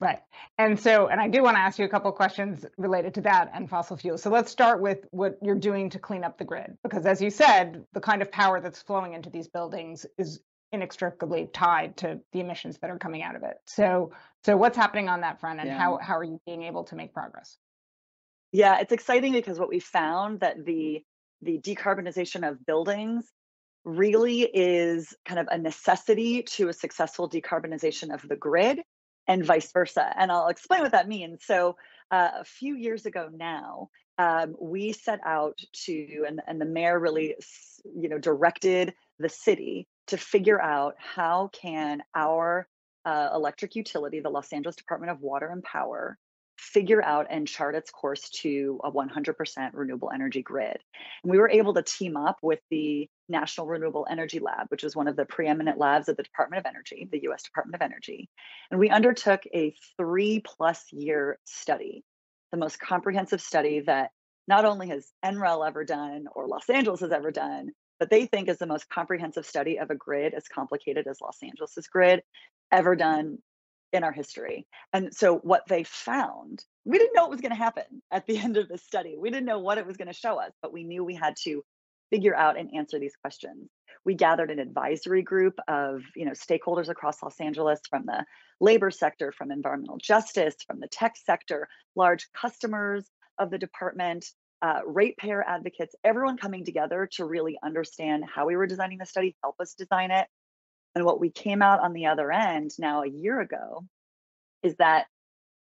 Right. 0.00 0.20
And 0.58 0.78
so, 0.78 1.08
and 1.08 1.20
I 1.20 1.26
do 1.28 1.42
want 1.42 1.56
to 1.56 1.60
ask 1.60 1.78
you 1.78 1.84
a 1.84 1.88
couple 1.88 2.12
questions 2.12 2.64
related 2.76 3.14
to 3.14 3.20
that 3.22 3.50
and 3.52 3.68
fossil 3.68 3.96
fuels. 3.96 4.22
So 4.22 4.30
let's 4.30 4.50
start 4.50 4.80
with 4.80 4.98
what 5.10 5.38
you're 5.42 5.56
doing 5.56 5.90
to 5.90 5.98
clean 5.98 6.22
up 6.22 6.38
the 6.38 6.44
grid, 6.44 6.78
because 6.84 7.04
as 7.04 7.20
you 7.20 7.30
said, 7.30 7.84
the 7.94 8.00
kind 8.00 8.22
of 8.22 8.30
power 8.30 8.60
that's 8.60 8.80
flowing 8.80 9.14
into 9.14 9.28
these 9.28 9.48
buildings 9.48 10.06
is 10.16 10.40
inextricably 10.70 11.48
tied 11.52 11.96
to 11.96 12.20
the 12.32 12.40
emissions 12.40 12.78
that 12.78 12.90
are 12.90 12.98
coming 12.98 13.22
out 13.22 13.34
of 13.34 13.42
it. 13.42 13.56
So, 13.66 14.12
so 14.44 14.56
what's 14.56 14.76
happening 14.76 15.08
on 15.08 15.22
that 15.22 15.40
front, 15.40 15.58
and 15.60 15.68
yeah. 15.68 15.78
how 15.78 15.98
how 15.98 16.16
are 16.16 16.24
you 16.24 16.40
being 16.46 16.62
able 16.62 16.84
to 16.84 16.94
make 16.94 17.12
progress? 17.12 17.58
Yeah, 18.52 18.78
it's 18.80 18.92
exciting 18.92 19.32
because 19.32 19.58
what 19.58 19.68
we 19.68 19.80
found 19.80 20.40
that 20.40 20.64
the 20.64 21.02
the 21.42 21.58
decarbonization 21.58 22.48
of 22.48 22.64
buildings 22.66 23.24
really 23.84 24.42
is 24.42 25.14
kind 25.24 25.38
of 25.38 25.46
a 25.50 25.58
necessity 25.58 26.42
to 26.42 26.68
a 26.68 26.72
successful 26.72 27.28
decarbonization 27.30 28.12
of 28.12 28.26
the 28.28 28.36
grid 28.36 28.80
and 29.28 29.44
vice 29.44 29.70
versa. 29.72 30.12
And 30.16 30.32
I'll 30.32 30.48
explain 30.48 30.82
what 30.82 30.92
that 30.92 31.08
means. 31.08 31.44
So, 31.44 31.76
uh, 32.10 32.30
a 32.40 32.44
few 32.44 32.74
years 32.74 33.06
ago 33.06 33.28
now, 33.32 33.90
um, 34.18 34.56
we 34.60 34.92
set 34.92 35.20
out 35.24 35.58
to, 35.84 36.24
and, 36.26 36.40
and 36.46 36.60
the 36.60 36.64
mayor 36.64 36.98
really, 36.98 37.36
you 37.84 38.08
know, 38.08 38.18
directed 38.18 38.94
the 39.18 39.28
city 39.28 39.86
to 40.08 40.16
figure 40.16 40.60
out 40.60 40.94
how 40.98 41.50
can 41.52 42.02
our 42.14 42.66
uh, 43.04 43.28
electric 43.34 43.76
utility, 43.76 44.20
the 44.20 44.30
Los 44.30 44.52
Angeles 44.52 44.76
Department 44.76 45.12
of 45.12 45.20
Water 45.20 45.48
and 45.48 45.62
Power, 45.62 46.18
figure 46.58 47.02
out 47.02 47.26
and 47.30 47.46
chart 47.46 47.74
its 47.74 47.90
course 47.90 48.28
to 48.30 48.80
a 48.82 48.90
100% 48.90 49.70
renewable 49.72 50.10
energy 50.12 50.42
grid. 50.42 50.78
And 51.22 51.30
we 51.30 51.38
were 51.38 51.48
able 51.48 51.72
to 51.74 51.82
team 51.82 52.16
up 52.16 52.38
with 52.42 52.58
the 52.70 53.08
National 53.28 53.66
Renewable 53.66 54.06
Energy 54.10 54.40
Lab, 54.40 54.66
which 54.68 54.84
is 54.84 54.96
one 54.96 55.06
of 55.06 55.16
the 55.16 55.24
preeminent 55.24 55.78
labs 55.78 56.08
of 56.08 56.16
the 56.16 56.22
Department 56.22 56.60
of 56.60 56.68
Energy, 56.68 57.08
the 57.10 57.22
US 57.30 57.44
Department 57.44 57.76
of 57.76 57.82
Energy. 57.82 58.28
And 58.70 58.80
we 58.80 58.90
undertook 58.90 59.42
a 59.54 59.74
three 59.96 60.42
plus 60.44 60.84
year 60.92 61.38
study, 61.44 62.04
the 62.50 62.58
most 62.58 62.80
comprehensive 62.80 63.40
study 63.40 63.80
that 63.80 64.10
not 64.48 64.64
only 64.64 64.88
has 64.88 65.12
NREL 65.24 65.66
ever 65.66 65.84
done 65.84 66.26
or 66.34 66.48
Los 66.48 66.68
Angeles 66.68 67.00
has 67.00 67.12
ever 67.12 67.30
done, 67.30 67.70
but 68.00 68.10
they 68.10 68.26
think 68.26 68.48
is 68.48 68.58
the 68.58 68.66
most 68.66 68.88
comprehensive 68.88 69.46
study 69.46 69.78
of 69.78 69.90
a 69.90 69.94
grid 69.94 70.34
as 70.34 70.48
complicated 70.48 71.06
as 71.06 71.20
Los 71.20 71.38
Angeles's 71.42 71.86
grid 71.86 72.22
ever 72.72 72.96
done 72.96 73.38
in 73.92 74.04
our 74.04 74.12
history. 74.12 74.66
And 74.92 75.14
so 75.14 75.38
what 75.38 75.62
they 75.68 75.84
found, 75.84 76.64
we 76.84 76.98
didn't 76.98 77.14
know 77.14 77.22
what 77.22 77.30
was 77.30 77.40
going 77.40 77.52
to 77.52 77.56
happen 77.56 78.02
at 78.10 78.26
the 78.26 78.38
end 78.44 78.56
of 78.56 78.68
the 78.68 78.78
study. 78.78 79.16
We 79.18 79.30
didn't 79.30 79.46
know 79.46 79.58
what 79.58 79.78
it 79.78 79.86
was 79.86 79.96
going 79.96 80.08
to 80.08 80.14
show 80.14 80.40
us, 80.40 80.52
but 80.62 80.72
we 80.72 80.84
knew 80.84 81.04
we 81.04 81.14
had 81.14 81.36
to 81.44 81.64
figure 82.10 82.34
out 82.34 82.58
and 82.58 82.74
answer 82.74 82.98
these 82.98 83.16
questions. 83.16 83.68
We 84.04 84.14
gathered 84.14 84.50
an 84.50 84.58
advisory 84.58 85.22
group 85.22 85.58
of, 85.68 86.00
you 86.16 86.24
know, 86.24 86.32
stakeholders 86.32 86.88
across 86.88 87.22
Los 87.22 87.40
Angeles 87.40 87.80
from 87.88 88.06
the 88.06 88.24
labor 88.60 88.90
sector, 88.90 89.32
from 89.32 89.50
environmental 89.50 89.98
justice, 89.98 90.54
from 90.66 90.80
the 90.80 90.88
tech 90.88 91.16
sector, 91.16 91.68
large 91.94 92.28
customers 92.32 93.10
of 93.38 93.50
the 93.50 93.58
department, 93.58 94.24
uh, 94.62 94.80
ratepayer 94.86 95.44
advocates, 95.46 95.94
everyone 96.04 96.36
coming 96.36 96.64
together 96.64 97.08
to 97.12 97.24
really 97.24 97.58
understand 97.62 98.24
how 98.24 98.46
we 98.46 98.56
were 98.56 98.66
designing 98.66 98.98
the 98.98 99.06
study, 99.06 99.36
help 99.42 99.56
us 99.60 99.74
design 99.74 100.10
it, 100.10 100.26
and 100.98 101.06
what 101.06 101.20
we 101.20 101.30
came 101.30 101.62
out 101.62 101.78
on 101.78 101.92
the 101.92 102.06
other 102.06 102.32
end 102.32 102.72
now 102.76 103.04
a 103.04 103.08
year 103.08 103.40
ago 103.40 103.84
is 104.64 104.74
that 104.78 105.06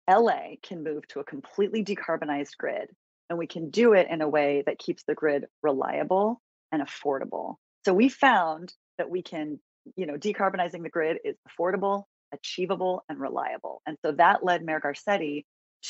LA 0.09 0.55
can 0.63 0.83
move 0.83 1.07
to 1.09 1.21
a 1.21 1.25
completely 1.25 1.85
decarbonized 1.85 2.57
grid, 2.57 2.89
and 3.29 3.39
we 3.39 3.47
can 3.47 3.69
do 3.69 3.93
it 3.93 4.09
in 4.09 4.23
a 4.23 4.29
way 4.29 4.63
that 4.65 4.79
keeps 4.79 5.03
the 5.05 5.15
grid 5.15 5.45
reliable 5.63 6.41
and 6.73 6.83
affordable. 6.83 7.57
So 7.85 7.93
we 7.93 8.09
found 8.09 8.73
that 8.97 9.11
we 9.11 9.21
can, 9.21 9.61
you 9.95 10.07
know, 10.07 10.17
decarbonizing 10.17 10.83
the 10.83 10.89
grid 10.89 11.19
is 11.23 11.37
affordable, 11.47 12.05
achievable, 12.33 13.05
and 13.11 13.21
reliable. 13.21 13.83
And 13.87 13.99
so 14.03 14.13
that 14.13 14.43
led 14.43 14.65
Mayor 14.65 14.81
Garcetti 14.81 15.45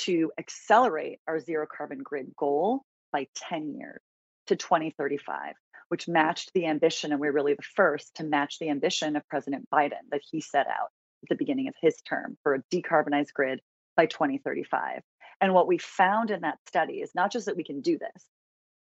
to 0.07 0.33
accelerate 0.39 1.21
our 1.29 1.39
zero 1.39 1.69
carbon 1.71 1.99
grid 1.99 2.35
goal 2.37 2.83
by 3.13 3.29
10 3.37 3.77
years 3.77 4.01
to 4.49 4.57
2035 4.57 5.55
which 5.91 6.07
matched 6.07 6.53
the 6.55 6.67
ambition, 6.67 7.11
and 7.11 7.21
we're 7.21 7.33
really 7.33 7.55
the 7.55 7.63
first 7.75 8.15
to 8.15 8.25
match 8.25 8.61
the 8.61 8.71
ambition 8.71 9.17
of 9.17 9.29
President 9.29 9.69
Biden 9.75 10.09
that 10.13 10.23
he 10.31 10.41
set 10.41 10.69
out 10.69 10.91
at 11.25 11.29
the 11.29 11.35
beginning 11.35 11.67
of 11.67 11.75
his 11.83 12.01
term 12.03 12.39
for 12.45 12.55
a 12.55 12.63
decarbonized 12.73 13.33
grid 13.35 13.61
by 13.97 14.07
2035. 14.07 15.03
And 15.41 15.53
what 15.53 15.67
we 15.67 15.79
found 15.79 16.31
in 16.31 16.43
that 16.43 16.59
study 16.69 17.01
is 17.01 17.11
not 17.17 17.33
just 17.33 17.47
that 17.47 17.57
we 17.57 17.65
can 17.65 17.81
do 17.81 17.99
this, 17.99 18.25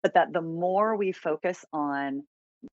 but 0.02 0.14
that 0.14 0.32
the 0.32 0.42
more 0.42 0.96
we 0.96 1.12
focus 1.12 1.66
on 1.74 2.24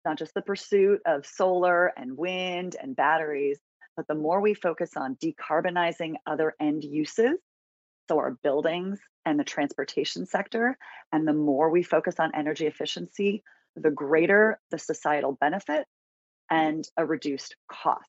not 0.04 0.18
just 0.18 0.34
the 0.34 0.42
pursuit 0.42 1.00
of 1.06 1.24
solar 1.24 1.86
and 1.96 2.18
wind 2.18 2.76
and 2.80 2.94
batteries, 2.94 3.58
but 3.96 4.06
the 4.08 4.14
more 4.14 4.42
we 4.42 4.52
focus 4.52 4.90
on 4.94 5.16
decarbonizing 5.16 6.16
other 6.26 6.54
end 6.60 6.84
uses, 6.84 7.38
so 8.08 8.18
our 8.18 8.32
buildings 8.42 9.00
and 9.24 9.40
the 9.40 9.44
transportation 9.44 10.26
sector, 10.26 10.76
and 11.12 11.26
the 11.26 11.32
more 11.32 11.70
we 11.70 11.82
focus 11.82 12.16
on 12.18 12.34
energy 12.34 12.66
efficiency, 12.66 13.42
the 13.78 13.90
greater 13.90 14.58
the 14.70 14.78
societal 14.78 15.32
benefit 15.40 15.86
and 16.50 16.86
a 16.96 17.04
reduced 17.04 17.56
cost. 17.70 18.08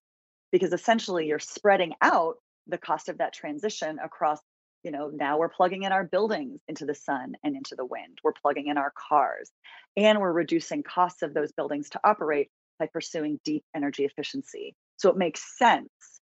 Because 0.51 0.73
essentially 0.73 1.27
you're 1.27 1.39
spreading 1.39 1.93
out 2.01 2.35
the 2.67 2.77
cost 2.77 3.09
of 3.09 3.19
that 3.19 3.33
transition 3.33 3.99
across, 4.03 4.39
you 4.83 4.91
know, 4.91 5.11
now 5.13 5.37
we're 5.37 5.49
plugging 5.49 5.83
in 5.83 5.91
our 5.91 6.03
buildings 6.03 6.61
into 6.67 6.85
the 6.85 6.95
sun 6.95 7.33
and 7.43 7.55
into 7.55 7.75
the 7.75 7.85
wind. 7.85 8.17
We're 8.23 8.33
plugging 8.33 8.67
in 8.67 8.77
our 8.77 8.91
cars 8.95 9.51
and 9.95 10.19
we're 10.19 10.31
reducing 10.31 10.83
costs 10.83 11.21
of 11.21 11.33
those 11.33 11.51
buildings 11.51 11.89
to 11.91 11.99
operate 12.03 12.49
by 12.79 12.87
pursuing 12.87 13.39
deep 13.43 13.63
energy 13.75 14.05
efficiency. 14.05 14.75
So 14.97 15.09
it 15.09 15.17
makes 15.17 15.57
sense 15.57 15.89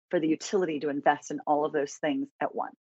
for 0.10 0.20
the 0.20 0.28
utility 0.28 0.80
to 0.80 0.90
invest 0.90 1.32
in 1.32 1.40
all 1.46 1.66
of 1.66 1.74
those 1.74 1.94
things 1.94 2.28
at 2.42 2.56
once. 2.56 2.76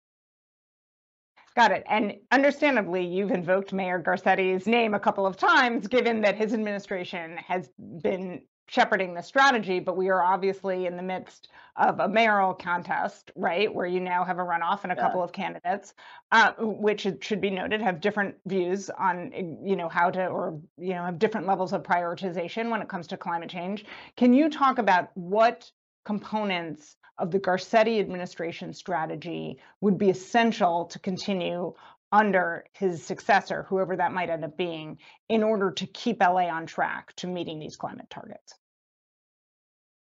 Got 1.58 1.72
it. 1.72 1.84
And 1.89 2.13
understandably, 2.32 3.04
you've 3.04 3.32
invoked 3.32 3.74
Mayor 3.74 3.98
Garcetti's 3.98 4.67
name 4.67 4.93
a 4.93 5.00
couple 5.00 5.26
of 5.26 5.38
times, 5.38 5.88
given 5.88 6.22
that 6.22 6.36
his 6.36 6.54
administration 6.54 7.36
has 7.38 7.72
been 8.04 8.43
shepherding 8.67 9.15
the 9.15 9.24
strategy, 9.24 9.80
but 9.80 9.98
we 9.98 10.10
are 10.10 10.22
obviously 10.22 10.86
in 10.86 10.96
the 10.98 11.02
midst 11.02 11.50
of 11.76 12.00
a 12.00 12.08
mayoral 12.08 12.54
contest, 12.54 13.32
right, 13.36 13.74
where 13.74 13.88
you 13.88 14.00
now 14.00 14.24
have 14.24 14.38
a 14.38 14.43
runoff 14.43 14.84
and 14.84 14.91
a 14.91 14.96
yeah. 14.96 15.02
couple 15.02 15.24
of 15.24 15.32
candidates, 15.32 15.96
uh, 16.32 16.52
which 16.60 17.08
should 17.22 17.41
be 17.41 17.50
noted 17.50 17.82
have 17.82 18.02
different 18.02 18.36
views 18.46 18.91
on, 18.91 19.32
you 19.63 19.76
know, 19.76 19.89
how 19.89 20.12
to, 20.12 20.28
or 20.28 20.60
you 20.78 20.93
know, 20.93 21.06
have 21.06 21.17
different 21.17 21.48
levels 21.48 21.74
of 21.74 21.82
prioritization 21.82 22.70
when 22.70 22.84
it 22.84 22.88
comes 22.88 23.08
to 23.08 23.17
climate 23.17 23.50
change. 23.50 23.84
Can 24.15 24.32
you 24.32 24.48
talk 24.48 24.78
about 24.78 25.10
what 25.15 25.72
components 26.08 26.96
of 27.17 27.32
the 27.32 27.39
Garcetti 27.39 28.00
administration 28.00 28.74
strategy 28.74 29.58
would 29.82 29.98
be 29.98 30.10
essential 30.10 30.86
to 30.86 31.00
continue 31.00 31.74
under 32.13 32.63
his 32.72 33.04
successor, 33.04 33.63
whoever 33.67 33.98
that 33.98 34.13
might 34.13 34.30
end 34.30 34.46
up 34.46 34.56
being, 34.56 34.98
in 35.28 35.43
order 35.43 35.70
to 35.70 35.86
keep 35.86 36.22
LA 36.22 36.48
on 36.48 36.65
track 36.65 37.13
to 37.17 37.28
meeting 37.28 37.60
these 37.60 37.76
climate 37.76 38.10
targets? 38.10 38.54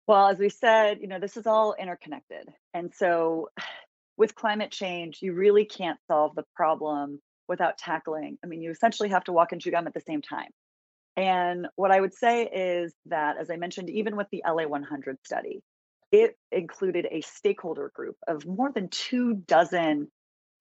Well, 0.07 0.27
as 0.27 0.39
we 0.39 0.49
said, 0.49 0.97
you 1.01 1.07
know, 1.07 1.19
this 1.19 1.37
is 1.37 1.45
all 1.45 1.75
interconnected. 1.79 2.49
And 2.73 2.91
so 2.95 3.49
with 4.17 4.33
climate 4.33 4.71
change, 4.71 5.19
you 5.21 5.33
really 5.33 5.65
can't 5.65 5.99
solve 6.07 6.33
the 6.33 6.45
problem 6.55 7.21
without 7.47 7.77
tackling. 7.77 8.39
I 8.43 8.47
mean, 8.47 8.63
you 8.63 8.71
essentially 8.71 9.09
have 9.09 9.25
to 9.25 9.33
walk 9.33 9.51
and 9.51 9.61
chew 9.61 9.69
gum 9.69 9.85
at 9.85 9.93
the 9.93 10.01
same 10.01 10.23
time. 10.23 10.49
And 11.15 11.67
what 11.75 11.91
I 11.91 12.01
would 12.01 12.15
say 12.15 12.45
is 12.45 12.91
that, 13.05 13.37
as 13.39 13.51
I 13.51 13.57
mentioned, 13.57 13.91
even 13.91 14.15
with 14.15 14.27
the 14.31 14.41
LA 14.47 14.65
100 14.65 15.17
study, 15.23 15.61
it 16.11 16.37
included 16.51 17.07
a 17.09 17.21
stakeholder 17.21 17.91
group 17.95 18.17
of 18.27 18.45
more 18.45 18.71
than 18.71 18.89
two 18.89 19.35
dozen 19.35 20.09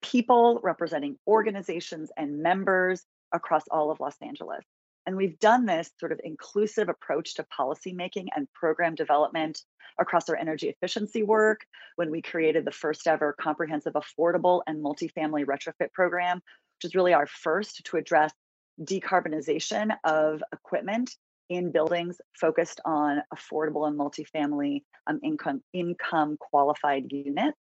people 0.01 0.59
representing 0.63 1.17
organizations 1.27 2.11
and 2.17 2.41
members 2.41 3.03
across 3.31 3.63
all 3.69 3.91
of 3.91 3.99
Los 3.99 4.15
Angeles. 4.21 4.63
And 5.05 5.15
we've 5.15 5.39
done 5.39 5.65
this 5.65 5.89
sort 5.99 6.11
of 6.11 6.21
inclusive 6.23 6.89
approach 6.89 7.35
to 7.35 7.45
policymaking 7.57 8.27
and 8.35 8.47
program 8.53 8.95
development 8.95 9.59
across 9.99 10.29
our 10.29 10.35
energy 10.35 10.69
efficiency 10.69 11.23
work 11.23 11.65
when 11.95 12.11
we 12.11 12.21
created 12.21 12.65
the 12.65 12.71
first 12.71 13.07
ever 13.07 13.35
comprehensive 13.39 13.93
affordable 13.93 14.61
and 14.67 14.83
multifamily 14.83 15.45
retrofit 15.45 15.91
program, 15.93 16.37
which 16.37 16.89
is 16.89 16.95
really 16.95 17.13
our 17.13 17.27
first 17.27 17.83
to 17.85 17.97
address 17.97 18.31
decarbonization 18.81 19.91
of 20.03 20.41
equipment 20.53 21.15
in 21.51 21.69
buildings 21.69 22.17
focused 22.39 22.79
on 22.85 23.21
affordable 23.35 23.85
and 23.85 23.99
multifamily 23.99 24.83
um, 25.05 25.19
income, 25.21 25.61
income 25.73 26.37
qualified 26.39 27.03
units. 27.11 27.57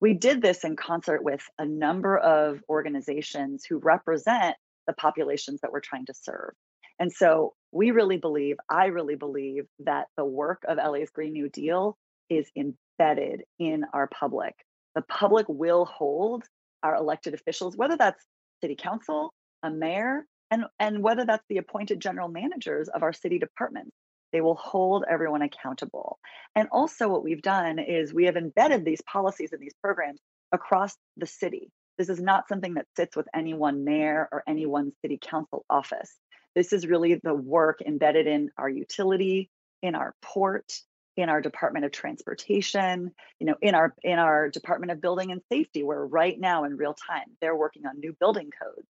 We 0.00 0.14
did 0.14 0.40
this 0.40 0.62
in 0.62 0.76
concert 0.76 1.24
with 1.24 1.42
a 1.58 1.66
number 1.66 2.16
of 2.16 2.60
organizations 2.68 3.64
who 3.68 3.78
represent 3.78 4.54
the 4.86 4.92
populations 4.92 5.60
that 5.62 5.72
we're 5.72 5.80
trying 5.80 6.06
to 6.06 6.14
serve. 6.14 6.52
And 7.00 7.12
so 7.12 7.54
we 7.72 7.90
really 7.90 8.18
believe, 8.18 8.56
I 8.70 8.86
really 8.86 9.16
believe 9.16 9.64
that 9.80 10.06
the 10.16 10.24
work 10.24 10.62
of 10.68 10.78
LA's 10.78 11.10
Green 11.10 11.32
New 11.32 11.48
Deal 11.48 11.98
is 12.30 12.48
embedded 12.56 13.42
in 13.58 13.84
our 13.92 14.06
public. 14.06 14.54
The 14.94 15.02
public 15.02 15.46
will 15.48 15.84
hold 15.84 16.44
our 16.84 16.94
elected 16.94 17.34
officials, 17.34 17.76
whether 17.76 17.96
that's 17.96 18.24
city 18.60 18.76
council, 18.76 19.34
a 19.64 19.70
mayor, 19.70 20.26
and, 20.50 20.64
and 20.78 21.02
whether 21.02 21.24
that's 21.24 21.44
the 21.48 21.58
appointed 21.58 22.00
general 22.00 22.28
managers 22.28 22.88
of 22.88 23.02
our 23.02 23.12
city 23.12 23.38
departments. 23.38 23.92
They 24.32 24.40
will 24.40 24.56
hold 24.56 25.04
everyone 25.08 25.42
accountable. 25.42 26.18
And 26.56 26.68
also, 26.72 27.08
what 27.08 27.22
we've 27.22 27.40
done 27.40 27.78
is 27.78 28.12
we 28.12 28.24
have 28.24 28.36
embedded 28.36 28.84
these 28.84 29.00
policies 29.02 29.52
and 29.52 29.62
these 29.62 29.74
programs 29.80 30.20
across 30.50 30.96
the 31.16 31.26
city. 31.26 31.70
This 31.98 32.08
is 32.08 32.20
not 32.20 32.48
something 32.48 32.74
that 32.74 32.86
sits 32.96 33.14
with 33.14 33.28
any 33.32 33.54
one 33.54 33.84
mayor 33.84 34.28
or 34.32 34.42
any 34.48 34.66
one 34.66 34.92
city 35.02 35.20
council 35.22 35.64
office. 35.70 36.12
This 36.56 36.72
is 36.72 36.86
really 36.86 37.20
the 37.22 37.34
work 37.34 37.80
embedded 37.80 38.26
in 38.26 38.50
our 38.58 38.68
utility, 38.68 39.50
in 39.82 39.94
our 39.94 40.14
port, 40.20 40.80
in 41.16 41.28
our 41.28 41.40
Department 41.40 41.84
of 41.84 41.92
Transportation, 41.92 43.12
you 43.38 43.46
know, 43.46 43.56
in 43.62 43.74
our 43.74 43.94
in 44.02 44.18
our 44.18 44.48
Department 44.50 44.90
of 44.90 45.00
Building 45.00 45.30
and 45.30 45.42
Safety, 45.50 45.82
where 45.84 46.04
right 46.04 46.38
now 46.38 46.64
in 46.64 46.76
real 46.76 46.94
time 46.94 47.36
they're 47.40 47.56
working 47.56 47.86
on 47.86 48.00
new 48.00 48.12
building 48.18 48.50
codes 48.50 48.88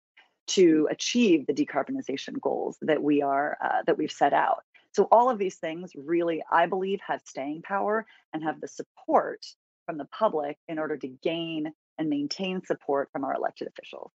to 0.48 0.88
achieve 0.92 1.48
the 1.48 1.54
decarbonization 1.54 2.40
goals 2.42 2.78
that 2.82 3.02
we 3.02 3.22
are 3.22 3.58
uh, 3.64 3.84
that 3.86 3.98
we've 3.98 4.12
set 4.12 4.34
out. 4.34 4.64
So 4.94 5.08
all 5.12 5.30
of 5.30 5.38
these 5.38 5.56
things 5.56 5.92
really, 5.96 6.44
I 6.52 6.66
believe, 6.66 7.00
have 7.08 7.22
staying 7.26 7.62
power 7.62 8.06
and 8.34 8.44
have 8.44 8.60
the 8.60 8.68
support 8.68 9.46
from 9.86 9.98
the 9.98 10.06
public 10.06 10.58
in 10.68 10.80
order 10.80 10.98
to 10.98 11.08
gain 11.08 11.72
and 11.98 12.10
maintain 12.10 12.64
support 12.66 13.10
from 13.12 13.24
our 13.24 13.34
elected 13.34 13.68
officials. 13.68 14.12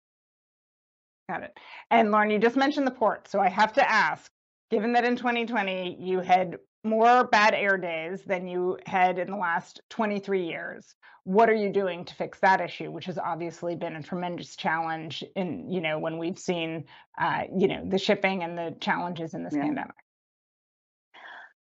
Got 1.29 1.45
it. 1.45 1.59
And 1.91 2.11
Lauren, 2.11 2.31
you 2.31 2.39
just 2.39 2.57
mentioned 2.57 2.87
the 2.87 2.93
port. 2.93 3.29
So 3.29 3.41
I 3.41 3.49
have 3.49 3.73
to 3.75 3.91
ask, 3.91 4.31
given 4.71 4.93
that 4.95 5.05
in 5.05 5.17
2020 5.17 5.97
you 6.01 6.21
had 6.21 6.57
more 6.85 7.25
bad 7.25 7.55
air 7.55 7.77
days 7.77 8.23
than 8.23 8.47
you 8.47 8.79
had 8.87 9.19
in 9.19 9.31
the 9.31 9.37
last 9.37 9.81
23 9.91 10.47
years, 10.47 10.95
what 11.25 11.51
are 11.51 11.55
you 11.55 11.71
doing 11.73 12.05
to 12.05 12.15
fix 12.15 12.39
that 12.39 12.61
issue, 12.61 12.91
which 12.91 13.07
has 13.07 13.19
obviously 13.19 13.75
been 13.75 13.97
a 13.97 14.03
tremendous 14.03 14.55
challenge 14.55 15.25
in, 15.35 15.71
you 15.71 15.81
know, 15.81 15.99
when 15.99 16.19
we've 16.19 16.39
seen, 16.39 16.85
uh, 17.21 17.43
you 17.57 17.67
know, 17.67 17.83
the 17.85 17.99
shipping 17.99 18.45
and 18.45 18.57
the 18.57 18.77
challenges 18.81 19.35
in 19.35 19.43
this 19.43 19.53
yeah. 19.55 19.63
pandemic? 19.63 19.97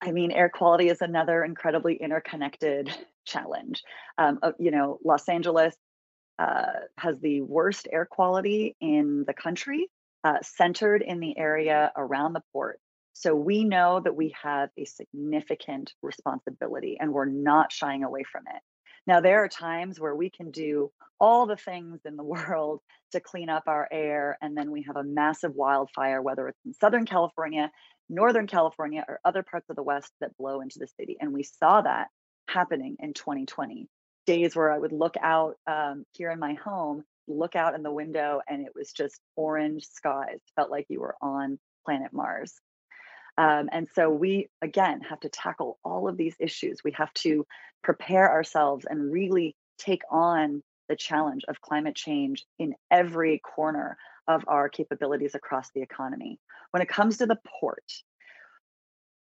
I 0.03 0.11
mean, 0.11 0.33
air 0.33 0.49
quality 0.49 0.89
is 0.89 1.01
another 1.01 1.45
incredibly 1.45 1.95
interconnected 1.95 2.91
challenge. 3.25 3.85
Um, 4.19 4.41
uh, 4.43 4.53
you 4.59 4.73
know, 4.73 4.99
Los 5.05 5.29
Angeles 5.29 5.77
uh, 6.39 6.67
has 6.99 7.19
the 7.21 7.41
worst 7.41 7.89
air 7.91 8.05
quality 8.05 8.77
in 8.81 9.25
the 9.27 9.33
country, 9.33 9.89
uh, 10.27 10.39
centered 10.43 11.03
in 11.03 11.21
the 11.21 11.39
area 11.39 11.93
around 11.97 12.33
the 12.33 12.43
port. 12.53 12.81
So 13.13 13.33
we 13.37 13.63
know 13.63 14.01
that 14.03 14.17
we 14.17 14.35
have 14.43 14.71
a 14.77 14.85
significant 14.85 15.93
responsibility 16.03 16.97
and 16.99 17.13
we're 17.13 17.27
not 17.27 17.71
shying 17.71 18.03
away 18.03 18.25
from 18.25 18.43
it. 18.53 18.61
Now, 19.07 19.21
there 19.21 19.45
are 19.45 19.49
times 19.49 20.01
where 20.01 20.17
we 20.17 20.29
can 20.29 20.51
do 20.51 20.91
all 21.21 21.47
the 21.47 21.57
things 21.57 22.01
in 22.05 22.17
the 22.17 22.25
world 22.35 22.81
to 23.13 23.21
clean 23.21 23.49
up 23.49 23.63
our 23.69 23.87
air, 23.93 24.37
and 24.43 24.57
then 24.57 24.73
we 24.73 24.83
have 24.83 24.97
a 24.97 25.05
massive 25.05 25.55
wildfire, 25.55 26.21
whether 26.21 26.49
it's 26.49 26.59
in 26.67 26.75
Southern 26.75 27.07
California, 27.07 27.71
Northern 28.09 28.49
California, 28.49 29.05
or 29.07 29.21
other 29.25 29.45
parts 29.45 29.71
of 29.71 29.77
the 29.77 29.85
West 29.85 30.11
that 30.21 30.37
blow 30.37 30.61
into 30.61 30.81
the 30.81 30.89
city. 30.89 31.17
And 31.21 31.33
we 31.33 31.45
saw 31.45 31.83
that 31.83 32.09
happening 32.49 32.97
in 32.99 33.15
2020 33.15 33.87
days 34.27 34.57
where 34.57 34.73
I 34.73 34.79
would 34.79 34.93
look 34.93 35.15
out 35.23 35.55
um, 35.69 36.05
here 36.15 36.33
in 36.33 36.41
my 36.41 36.55
home, 36.55 37.05
look 37.29 37.57
out 37.57 37.75
in 37.75 37.83
the 37.83 37.93
window, 37.93 38.41
and 38.49 38.63
it 38.65 38.73
was 38.75 38.93
just 38.93 39.21
orange 39.37 39.87
skies. 39.87 40.41
Felt 40.55 40.71
like 40.71 40.87
you 40.89 41.01
were 41.01 41.17
on 41.21 41.59
planet 41.85 42.13
Mars. 42.13 42.55
Um, 43.39 43.69
and 43.71 43.87
so 43.95 44.11
we, 44.11 44.49
again, 44.63 45.03
have 45.03 45.21
to 45.21 45.29
tackle 45.29 45.79
all 45.85 46.09
of 46.09 46.17
these 46.17 46.35
issues. 46.39 46.81
We 46.83 46.93
have 46.93 47.13
to 47.15 47.47
prepare 47.83 48.31
ourselves 48.31 48.87
and 48.89 49.13
really 49.13 49.55
take 49.79 50.03
on 50.11 50.63
the 50.89 50.97
challenge 50.97 51.43
of 51.49 51.61
climate 51.61 51.95
change 51.95 52.45
in 52.59 52.75
every 52.91 53.39
corner 53.39 53.99
of 54.27 54.45
our 54.49 54.69
capabilities 54.69 55.35
across 55.35 55.71
the 55.75 55.83
economy. 55.83 56.41
When 56.71 56.83
it 56.83 56.89
comes 56.89 57.19
to 57.19 57.27
the 57.27 57.39
port, 57.61 57.85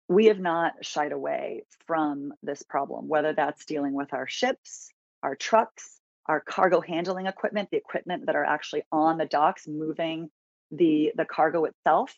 we 0.08 0.26
have 0.26 0.38
not 0.38 0.72
shied 0.82 1.12
away 1.12 1.64
from 1.86 2.32
this 2.42 2.62
problem, 2.62 3.08
whether 3.08 3.32
that's 3.32 3.66
dealing 3.66 3.92
with 3.92 4.14
our 4.14 4.26
ships, 4.26 4.90
our 5.22 5.34
trucks, 5.34 5.97
our 6.28 6.40
cargo 6.40 6.80
handling 6.80 7.26
equipment, 7.26 7.70
the 7.70 7.78
equipment 7.78 8.26
that 8.26 8.36
are 8.36 8.44
actually 8.44 8.82
on 8.92 9.18
the 9.18 9.26
docks 9.26 9.66
moving 9.66 10.28
the, 10.70 11.12
the 11.16 11.24
cargo 11.24 11.64
itself. 11.64 12.14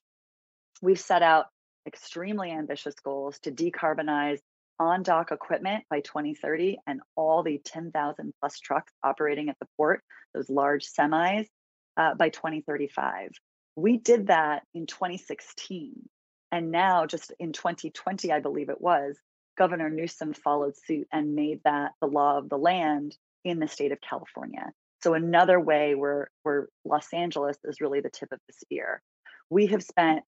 We've 0.82 1.00
set 1.00 1.22
out 1.22 1.46
extremely 1.86 2.50
ambitious 2.50 2.94
goals 3.04 3.38
to 3.40 3.52
decarbonize 3.52 4.40
on 4.78 5.02
dock 5.02 5.30
equipment 5.30 5.84
by 5.90 6.00
2030 6.00 6.78
and 6.86 7.00
all 7.14 7.42
the 7.42 7.60
10,000 7.64 8.32
plus 8.40 8.58
trucks 8.58 8.92
operating 9.04 9.48
at 9.48 9.58
the 9.60 9.68
port, 9.76 10.02
those 10.34 10.48
large 10.48 10.86
semis, 10.86 11.46
uh, 11.96 12.14
by 12.14 12.30
2035. 12.30 13.30
We 13.76 13.98
did 13.98 14.28
that 14.28 14.62
in 14.74 14.86
2016. 14.86 15.92
And 16.50 16.70
now, 16.70 17.06
just 17.06 17.32
in 17.38 17.52
2020, 17.52 18.32
I 18.32 18.40
believe 18.40 18.70
it 18.70 18.80
was, 18.80 19.16
Governor 19.56 19.90
Newsom 19.90 20.32
followed 20.32 20.76
suit 20.76 21.06
and 21.12 21.34
made 21.34 21.60
that 21.64 21.92
the 22.00 22.08
law 22.08 22.38
of 22.38 22.48
the 22.48 22.56
land 22.56 23.16
in 23.44 23.58
the 23.58 23.68
state 23.68 23.92
of 23.92 24.00
California. 24.00 24.70
So, 25.02 25.14
another 25.14 25.58
way 25.58 25.94
where, 25.94 26.30
where 26.42 26.68
Los 26.84 27.12
Angeles 27.12 27.56
is 27.64 27.80
really 27.80 28.00
the 28.00 28.10
tip 28.10 28.30
of 28.32 28.38
the 28.46 28.52
spear. 28.52 29.02
We 29.48 29.66
have 29.66 29.82
spent 29.82 30.22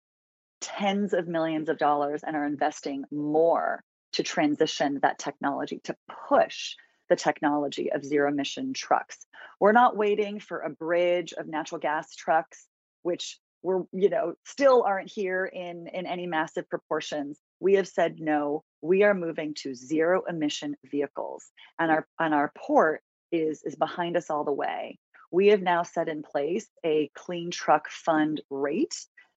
tens 0.61 1.13
of 1.13 1.27
millions 1.27 1.69
of 1.69 1.79
dollars 1.79 2.23
and 2.27 2.37
are 2.37 2.47
investing 2.47 3.05
more 3.11 3.83
to 4.13 4.23
transition 4.23 4.99
that 5.03 5.19
technology, 5.19 5.81
to 5.85 5.97
push 6.29 6.75
the 7.09 7.17
technology 7.17 7.91
of 7.93 8.05
zero 8.05 8.31
emission 8.31 8.73
trucks. 8.73 9.19
We're 9.61 9.73
not 9.73 9.97
waiting 9.97 10.41
for 10.41 10.61
a 10.61 10.71
bridge 10.71 11.33
of 11.33 11.49
natural 11.49 11.81
gas 11.81 12.15
trucks, 12.15 12.67
which 13.03 13.39
we're 13.63 13.83
you 13.93 14.09
know 14.09 14.35
still 14.45 14.85
aren't 14.85 15.11
here 15.11 15.45
in 15.45 15.89
in 15.89 16.07
any 16.07 16.27
massive 16.27 16.69
proportions 16.69 17.39
we 17.61 17.75
have 17.75 17.89
said 17.89 18.21
no 18.21 18.63
we 18.81 19.03
are 19.03 19.15
moving 19.15 19.55
to 19.55 19.75
zero 19.75 20.23
emission 20.29 20.77
vehicles 20.85 21.51
and 21.79 21.91
our 21.91 22.07
and 22.19 22.35
our 22.35 22.53
port 22.57 23.03
is 23.33 23.63
is 23.65 23.77
behind 23.77 24.17
us 24.17 24.31
all 24.31 24.45
the 24.45 24.53
way. 24.53 24.99
We 25.31 25.49
have 25.49 25.61
now 25.61 25.83
set 25.83 26.09
in 26.09 26.23
place 26.23 26.67
a 26.85 27.11
clean 27.15 27.51
truck 27.51 27.91
fund 27.91 28.41
rate 28.51 28.95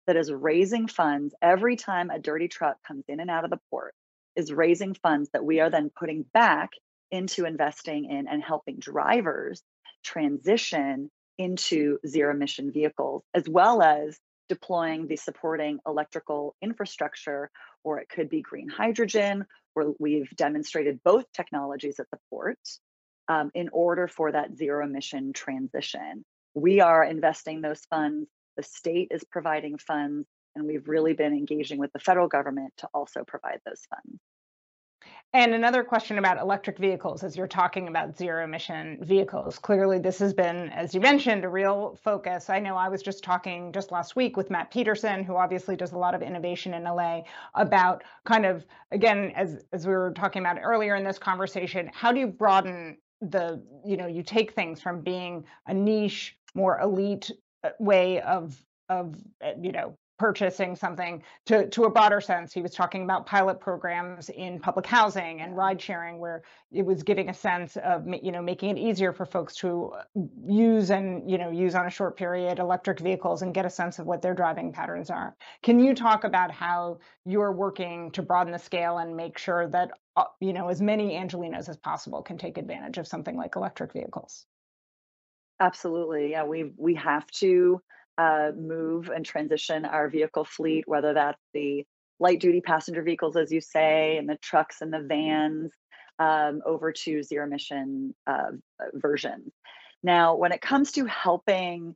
that 0.07 0.15
is 0.15 0.31
raising 0.31 0.87
funds 0.87 1.35
every 1.41 1.75
time 1.75 2.09
a 2.09 2.19
dirty 2.19 2.47
truck 2.47 2.77
comes 2.87 3.03
in 3.07 3.19
and 3.19 3.29
out 3.29 3.43
of 3.43 3.49
the 3.49 3.59
port 3.69 3.93
is 4.35 4.53
raising 4.53 4.93
funds 4.93 5.29
that 5.33 5.43
we 5.43 5.59
are 5.59 5.69
then 5.69 5.91
putting 5.97 6.23
back 6.33 6.69
into 7.11 7.45
investing 7.45 8.05
in 8.05 8.27
and 8.27 8.41
helping 8.41 8.79
drivers 8.79 9.61
transition 10.03 11.11
into 11.37 11.97
zero 12.07 12.33
emission 12.33 12.71
vehicles, 12.71 13.23
as 13.33 13.47
well 13.49 13.81
as 13.81 14.17
deploying 14.49 15.07
the 15.07 15.15
supporting 15.15 15.79
electrical 15.87 16.55
infrastructure, 16.61 17.49
or 17.83 17.99
it 17.99 18.09
could 18.09 18.29
be 18.29 18.41
green 18.41 18.69
hydrogen, 18.69 19.45
where 19.73 19.91
we've 19.99 20.29
demonstrated 20.35 21.01
both 21.03 21.25
technologies 21.33 21.99
at 21.99 22.07
the 22.11 22.19
port 22.29 22.59
um, 23.27 23.51
in 23.53 23.69
order 23.71 24.07
for 24.07 24.31
that 24.31 24.55
zero 24.55 24.85
emission 24.85 25.33
transition. 25.33 26.25
We 26.53 26.81
are 26.81 27.03
investing 27.03 27.61
those 27.61 27.81
funds, 27.89 28.29
the 28.57 28.63
state 28.63 29.07
is 29.11 29.23
providing 29.23 29.77
funds, 29.77 30.27
and 30.55 30.65
we've 30.65 30.87
really 30.87 31.13
been 31.13 31.33
engaging 31.33 31.79
with 31.79 31.93
the 31.93 31.99
federal 31.99 32.27
government 32.27 32.73
to 32.77 32.89
also 32.93 33.23
provide 33.25 33.59
those 33.65 33.81
funds. 33.89 34.19
And 35.33 35.53
another 35.53 35.85
question 35.85 36.17
about 36.17 36.39
electric 36.39 36.77
vehicles, 36.77 37.23
as 37.23 37.37
you're 37.37 37.47
talking 37.47 37.87
about 37.87 38.17
zero 38.17 38.43
emission 38.43 38.97
vehicles. 39.01 39.57
Clearly, 39.57 39.97
this 39.97 40.19
has 40.19 40.33
been, 40.33 40.67
as 40.71 40.93
you 40.93 40.99
mentioned, 40.99 41.45
a 41.45 41.49
real 41.49 41.97
focus. 42.03 42.49
I 42.49 42.59
know 42.59 42.75
I 42.75 42.89
was 42.89 43.01
just 43.01 43.23
talking 43.23 43.71
just 43.71 43.93
last 43.93 44.17
week 44.17 44.35
with 44.35 44.49
Matt 44.49 44.71
Petersen, 44.71 45.23
who 45.23 45.37
obviously 45.37 45.77
does 45.77 45.93
a 45.93 45.97
lot 45.97 46.13
of 46.15 46.21
innovation 46.21 46.73
in 46.73 46.83
LA, 46.83 47.21
about 47.55 48.03
kind 48.25 48.45
of, 48.45 48.65
again, 48.91 49.31
as, 49.33 49.63
as 49.71 49.87
we 49.87 49.93
were 49.93 50.11
talking 50.11 50.41
about 50.41 50.57
earlier 50.61 50.95
in 50.95 51.05
this 51.05 51.17
conversation, 51.17 51.89
how 51.93 52.11
do 52.11 52.19
you 52.19 52.27
broaden 52.27 52.97
the, 53.21 53.63
you 53.85 53.95
know, 53.95 54.07
you 54.07 54.23
take 54.23 54.51
things 54.51 54.81
from 54.81 54.99
being 54.99 55.45
a 55.67 55.73
niche, 55.73 56.35
more 56.55 56.77
elite 56.81 57.31
uh, 57.63 57.69
way 57.79 58.19
of 58.21 58.61
of 58.89 59.15
uh, 59.41 59.53
you 59.61 59.71
know 59.71 59.95
purchasing 60.21 60.75
something 60.75 61.23
to, 61.47 61.67
to 61.69 61.85
a 61.85 61.89
broader 61.89 62.21
sense. 62.21 62.53
He 62.53 62.61
was 62.61 62.75
talking 62.75 63.01
about 63.01 63.25
pilot 63.25 63.59
programs 63.59 64.29
in 64.29 64.59
public 64.59 64.85
housing 64.85 65.41
and 65.41 65.57
ride 65.57 65.81
sharing, 65.81 66.19
where 66.19 66.43
it 66.71 66.85
was 66.85 67.01
giving 67.01 67.29
a 67.29 67.33
sense 67.33 67.75
of 67.77 68.05
you 68.21 68.31
know 68.31 68.39
making 68.39 68.69
it 68.69 68.77
easier 68.77 69.13
for 69.13 69.25
folks 69.25 69.55
to 69.55 69.91
uh, 69.97 70.21
use 70.45 70.91
and 70.91 71.27
you 71.29 71.39
know 71.39 71.49
use 71.49 71.73
on 71.73 71.87
a 71.87 71.89
short 71.89 72.15
period 72.15 72.59
electric 72.59 72.99
vehicles 72.99 73.41
and 73.41 73.51
get 73.55 73.65
a 73.65 73.69
sense 73.69 73.97
of 73.97 74.05
what 74.05 74.21
their 74.21 74.35
driving 74.35 74.71
patterns 74.71 75.09
are. 75.09 75.35
Can 75.63 75.79
you 75.79 75.95
talk 75.95 76.23
about 76.23 76.51
how 76.51 76.99
you're 77.25 77.51
working 77.51 78.11
to 78.11 78.21
broaden 78.21 78.53
the 78.53 78.59
scale 78.59 78.99
and 78.99 79.17
make 79.17 79.39
sure 79.39 79.67
that 79.69 79.89
uh, 80.17 80.25
you 80.39 80.53
know 80.53 80.67
as 80.67 80.83
many 80.83 81.13
Angelenos 81.13 81.67
as 81.67 81.77
possible 81.77 82.21
can 82.21 82.37
take 82.37 82.59
advantage 82.59 82.99
of 82.99 83.07
something 83.07 83.35
like 83.35 83.55
electric 83.55 83.91
vehicles? 83.91 84.45
Absolutely, 85.59 86.29
yeah. 86.29 86.43
We 86.43 86.73
we 86.77 86.93
have 86.93 87.25
to 87.41 87.81
uh, 88.17 88.51
move 88.57 89.09
and 89.09 89.25
transition 89.25 89.85
our 89.85 90.09
vehicle 90.09 90.45
fleet, 90.45 90.83
whether 90.87 91.13
that's 91.13 91.41
the 91.53 91.85
light 92.19 92.39
duty 92.39 92.61
passenger 92.61 93.01
vehicles, 93.01 93.35
as 93.35 93.51
you 93.51 93.61
say, 93.61 94.17
and 94.17 94.29
the 94.29 94.37
trucks 94.37 94.81
and 94.81 94.93
the 94.93 95.01
vans. 95.01 95.71
um, 96.19 96.61
over 96.65 96.91
to 96.91 97.23
zero 97.23 97.45
emission 97.47 98.13
uh, 98.27 98.51
versions. 98.93 99.51
Now, 100.03 100.35
when 100.35 100.51
it 100.51 100.61
comes 100.61 100.91
to 100.93 101.05
helping 101.05 101.95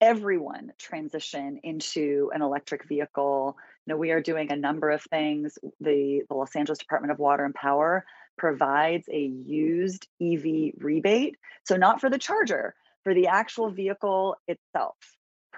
everyone 0.00 0.72
transition 0.78 1.60
into 1.62 2.30
an 2.34 2.40
electric 2.40 2.88
vehicle, 2.88 3.56
you 3.86 3.92
know, 3.92 3.98
we 3.98 4.12
are 4.12 4.22
doing 4.22 4.50
a 4.50 4.56
number 4.56 4.90
of 4.90 5.02
things. 5.02 5.58
The, 5.80 6.22
the 6.28 6.34
Los 6.34 6.56
Angeles 6.56 6.78
Department 6.78 7.12
of 7.12 7.18
Water 7.18 7.44
and 7.44 7.54
Power 7.54 8.06
provides 8.38 9.06
a 9.10 9.20
used 9.20 10.06
EV 10.22 10.72
rebate. 10.78 11.36
So, 11.64 11.76
not 11.76 12.00
for 12.00 12.08
the 12.08 12.18
charger, 12.18 12.74
for 13.04 13.12
the 13.12 13.26
actual 13.26 13.70
vehicle 13.70 14.36
itself 14.48 14.96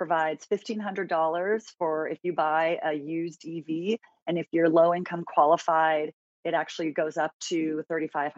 provides 0.03 0.44
$1,500 0.46 1.62
for 1.78 2.09
if 2.09 2.18
you 2.24 2.32
buy 2.32 2.76
a 2.84 2.92
used 2.92 3.46
EV. 3.46 4.00
And 4.26 4.36
if 4.36 4.48
you're 4.50 4.68
low 4.68 4.92
income 4.92 5.22
qualified, 5.24 6.12
it 6.44 6.55
actually 6.55 6.90
goes 6.90 7.16
up 7.16 7.30
to 7.50 7.84
$3,500. 7.88 8.32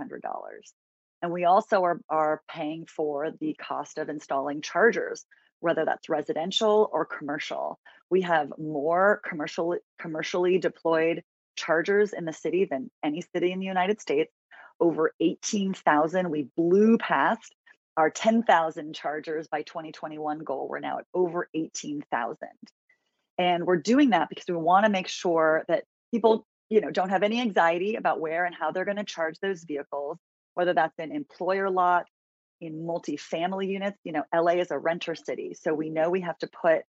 And 1.22 1.32
we 1.32 1.46
also 1.46 1.82
are, 1.84 2.00
are 2.10 2.42
paying 2.50 2.84
for 2.84 3.30
the 3.40 3.54
cost 3.54 3.96
of 3.96 4.10
installing 4.10 4.60
chargers, 4.60 5.24
whether 5.60 5.86
that's 5.86 6.10
residential 6.10 6.90
or 6.92 7.06
commercial. 7.06 7.78
We 8.10 8.20
have 8.20 8.52
more 8.58 9.22
commercial, 9.26 9.78
commercially 9.98 10.58
deployed 10.58 11.22
chargers 11.56 12.12
in 12.12 12.26
the 12.26 12.34
city 12.34 12.66
than 12.66 12.90
any 13.02 13.22
city 13.34 13.52
in 13.52 13.58
the 13.58 13.64
United 13.64 14.02
States. 14.02 14.30
Over 14.80 15.14
18,000. 15.18 16.28
We 16.28 16.48
blew 16.58 16.98
past 16.98 17.54
our 17.96 18.10
10,000 18.10 18.94
chargers 18.94 19.48
by 19.48 19.62
2021 19.62 20.40
goal. 20.40 20.68
We're 20.68 20.80
now 20.80 20.98
at 20.98 21.06
over 21.14 21.48
18,000. 21.54 22.48
And 23.38 23.64
we're 23.66 23.76
doing 23.76 24.10
that 24.10 24.28
because 24.28 24.46
we 24.48 24.54
want 24.54 24.84
to 24.84 24.90
make 24.90 25.08
sure 25.08 25.64
that 25.68 25.84
people, 26.12 26.46
you 26.70 26.80
know, 26.80 26.90
don't 26.90 27.10
have 27.10 27.22
any 27.22 27.40
anxiety 27.40 27.96
about 27.96 28.20
where 28.20 28.44
and 28.44 28.54
how 28.54 28.70
they're 28.70 28.84
going 28.84 28.96
to 28.96 29.04
charge 29.04 29.38
those 29.40 29.64
vehicles, 29.64 30.18
whether 30.54 30.74
that's 30.74 30.98
in 30.98 31.12
employer 31.12 31.70
lots, 31.70 32.10
in 32.60 32.86
multi-family 32.86 33.68
units. 33.68 33.98
You 34.04 34.12
know, 34.12 34.24
LA 34.34 34.52
is 34.52 34.70
a 34.70 34.78
renter 34.78 35.14
city, 35.14 35.54
so 35.60 35.74
we 35.74 35.90
know 35.90 36.10
we 36.10 36.20
have 36.22 36.38
to 36.38 36.48
put 36.48 36.82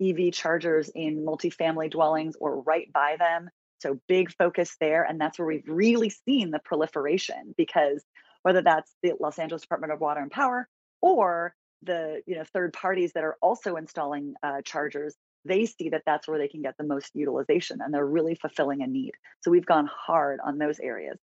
EV 0.00 0.32
chargers 0.32 0.90
in 0.94 1.24
multi-family 1.24 1.88
dwellings 1.88 2.34
or 2.40 2.60
right 2.62 2.92
by 2.92 3.16
them. 3.18 3.48
So 3.80 4.00
big 4.06 4.32
focus 4.36 4.76
there, 4.80 5.02
and 5.02 5.20
that's 5.20 5.38
where 5.38 5.46
we've 5.46 5.66
really 5.66 6.10
seen 6.10 6.50
the 6.50 6.60
proliferation 6.64 7.54
because 7.56 8.04
whether 8.42 8.62
that's 8.62 8.92
the 9.02 9.12
Los 9.20 9.38
Angeles 9.38 9.62
Department 9.62 9.92
of 9.92 10.00
Water 10.00 10.20
and 10.20 10.30
Power 10.30 10.68
or 11.00 11.54
the 11.82 12.22
you 12.26 12.36
know 12.36 12.44
third 12.44 12.72
parties 12.72 13.12
that 13.14 13.24
are 13.24 13.36
also 13.42 13.76
installing 13.76 14.34
uh, 14.42 14.62
chargers 14.62 15.16
they 15.44 15.66
see 15.66 15.88
that 15.88 16.02
that's 16.06 16.28
where 16.28 16.38
they 16.38 16.46
can 16.46 16.62
get 16.62 16.76
the 16.78 16.84
most 16.84 17.10
utilization 17.14 17.80
and 17.82 17.92
they're 17.92 18.06
really 18.06 18.36
fulfilling 18.36 18.80
a 18.80 18.86
need. 18.86 19.12
So 19.40 19.50
we've 19.50 19.66
gone 19.66 19.90
hard 19.92 20.38
on 20.44 20.56
those 20.56 20.78
areas. 20.78 21.18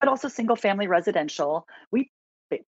But 0.00 0.08
also 0.08 0.28
single 0.28 0.56
family 0.56 0.86
residential 0.86 1.66
we 1.90 2.10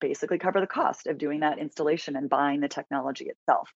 basically 0.01 0.39
cover 0.39 0.61
the 0.61 0.67
cost 0.67 1.07
of 1.07 1.17
doing 1.17 1.41
that 1.41 1.59
installation 1.59 2.17
and 2.17 2.29
buying 2.29 2.61
the 2.61 2.69
technology 2.69 3.27
itself. 3.27 3.71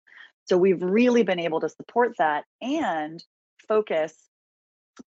So 0.47 0.59
we've 0.59 0.83
really 0.83 1.23
been 1.23 1.41
able 1.41 1.61
to 1.61 1.69
support 1.71 2.13
that 2.19 2.45
and 2.61 3.25
focus 3.67 4.13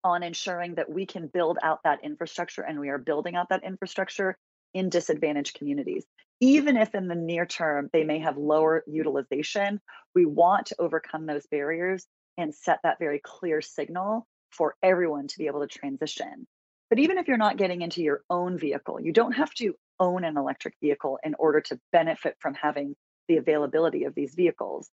on 0.03 0.23
ensuring 0.23 0.75
that 0.75 0.89
we 0.89 1.05
can 1.05 1.27
build 1.27 1.57
out 1.61 1.81
that 1.83 2.03
infrastructure 2.03 2.63
and 2.63 2.79
we 2.79 2.89
are 2.89 2.97
building 2.97 3.35
out 3.35 3.49
that 3.49 3.63
infrastructure 3.63 4.37
in 4.73 4.89
disadvantaged 4.89 5.57
communities. 5.57 6.03
Mm-hmm. 6.03 6.47
Even 6.47 6.77
if 6.77 6.93
in 6.95 7.07
the 7.07 7.15
near 7.15 7.45
term 7.45 7.89
they 7.93 8.03
may 8.03 8.19
have 8.19 8.37
lower 8.37 8.83
utilization, 8.87 9.79
we 10.13 10.25
want 10.25 10.67
to 10.67 10.75
overcome 10.79 11.25
those 11.25 11.45
barriers 11.47 12.05
and 12.37 12.53
set 12.53 12.79
that 12.83 12.99
very 12.99 13.19
clear 13.23 13.61
signal 13.61 14.27
for 14.51 14.75
everyone 14.81 15.27
to 15.27 15.37
be 15.37 15.47
able 15.47 15.61
to 15.61 15.67
transition. 15.67 16.47
But 16.89 16.99
even 16.99 17.17
if 17.17 17.27
you're 17.27 17.37
not 17.37 17.57
getting 17.57 17.81
into 17.81 18.01
your 18.01 18.21
own 18.29 18.57
vehicle, 18.57 19.01
you 19.01 19.11
don't 19.11 19.33
have 19.33 19.53
to 19.55 19.73
own 19.99 20.23
an 20.23 20.37
electric 20.37 20.75
vehicle 20.81 21.19
in 21.23 21.35
order 21.37 21.59
to 21.61 21.79
benefit 21.91 22.35
from 22.39 22.53
having 22.53 22.95
the 23.27 23.37
availability 23.37 24.05
of 24.05 24.15
these 24.15 24.35
vehicles. 24.35 24.89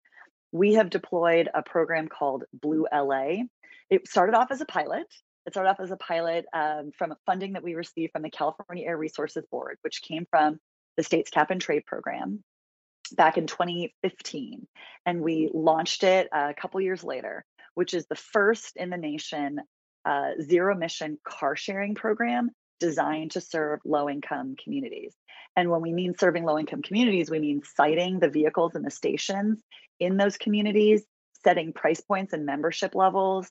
We 0.52 0.74
have 0.74 0.90
deployed 0.90 1.48
a 1.52 1.62
program 1.62 2.08
called 2.08 2.44
Blue 2.52 2.86
LA. 2.92 3.44
It 3.90 4.08
started 4.08 4.34
off 4.34 4.50
as 4.50 4.60
a 4.60 4.66
pilot 4.66 5.06
it 5.47 5.53
started 5.53 5.70
off 5.70 5.80
as 5.80 5.90
a 5.90 5.97
pilot 5.97 6.47
um, 6.53 6.90
from 6.97 7.14
funding 7.26 7.55
that 7.55 7.62
we 7.62 7.74
received 7.74 8.12
from 8.12 8.22
the 8.22 8.30
California 8.30 8.86
Air 8.86 8.97
Resources 8.97 9.45
Board, 9.51 9.78
which 9.82 10.03
came 10.03 10.26
from 10.30 10.59
the 10.97 11.03
state's 11.03 11.30
cap 11.30 11.51
and 11.51 11.61
trade 11.61 11.84
program 11.86 12.43
back 13.12 13.38
in 13.38 13.47
2015. 13.47 14.66
And 15.07 15.20
we 15.20 15.51
launched 15.53 16.05
it 16.05 16.28
a 16.32 16.55
couple 16.55 16.80
years 16.80 17.03
later, 17.03 17.45
which 17.74 17.95
is 17.95 18.07
the 18.07 18.14
first 18.14 18.76
in 18.76 18.90
the 18.90 18.97
nation 18.97 19.61
uh, 20.05 20.30
zero 20.40 20.74
emission 20.74 21.18
car 21.24 21.57
sharing 21.57 21.95
program 21.95 22.51
designed 22.80 23.32
to 23.32 23.40
serve 23.40 23.80
low 23.84 24.09
income 24.09 24.57
communities. 24.62 25.14
And 25.57 25.70
when 25.70 25.82
we 25.82 25.93
mean 25.93 26.14
serving 26.18 26.45
low 26.45 26.59
income 26.59 26.82
communities, 26.82 27.30
we 27.30 27.38
mean 27.38 27.62
siting 27.76 28.18
the 28.18 28.28
vehicles 28.28 28.74
and 28.74 28.84
the 28.84 28.90
stations 28.90 29.62
in 30.01 30.16
those 30.16 30.36
communities, 30.36 31.05
setting 31.45 31.72
price 31.72 32.01
points 32.01 32.32
and 32.32 32.45
membership 32.45 32.95
levels, 32.95 33.49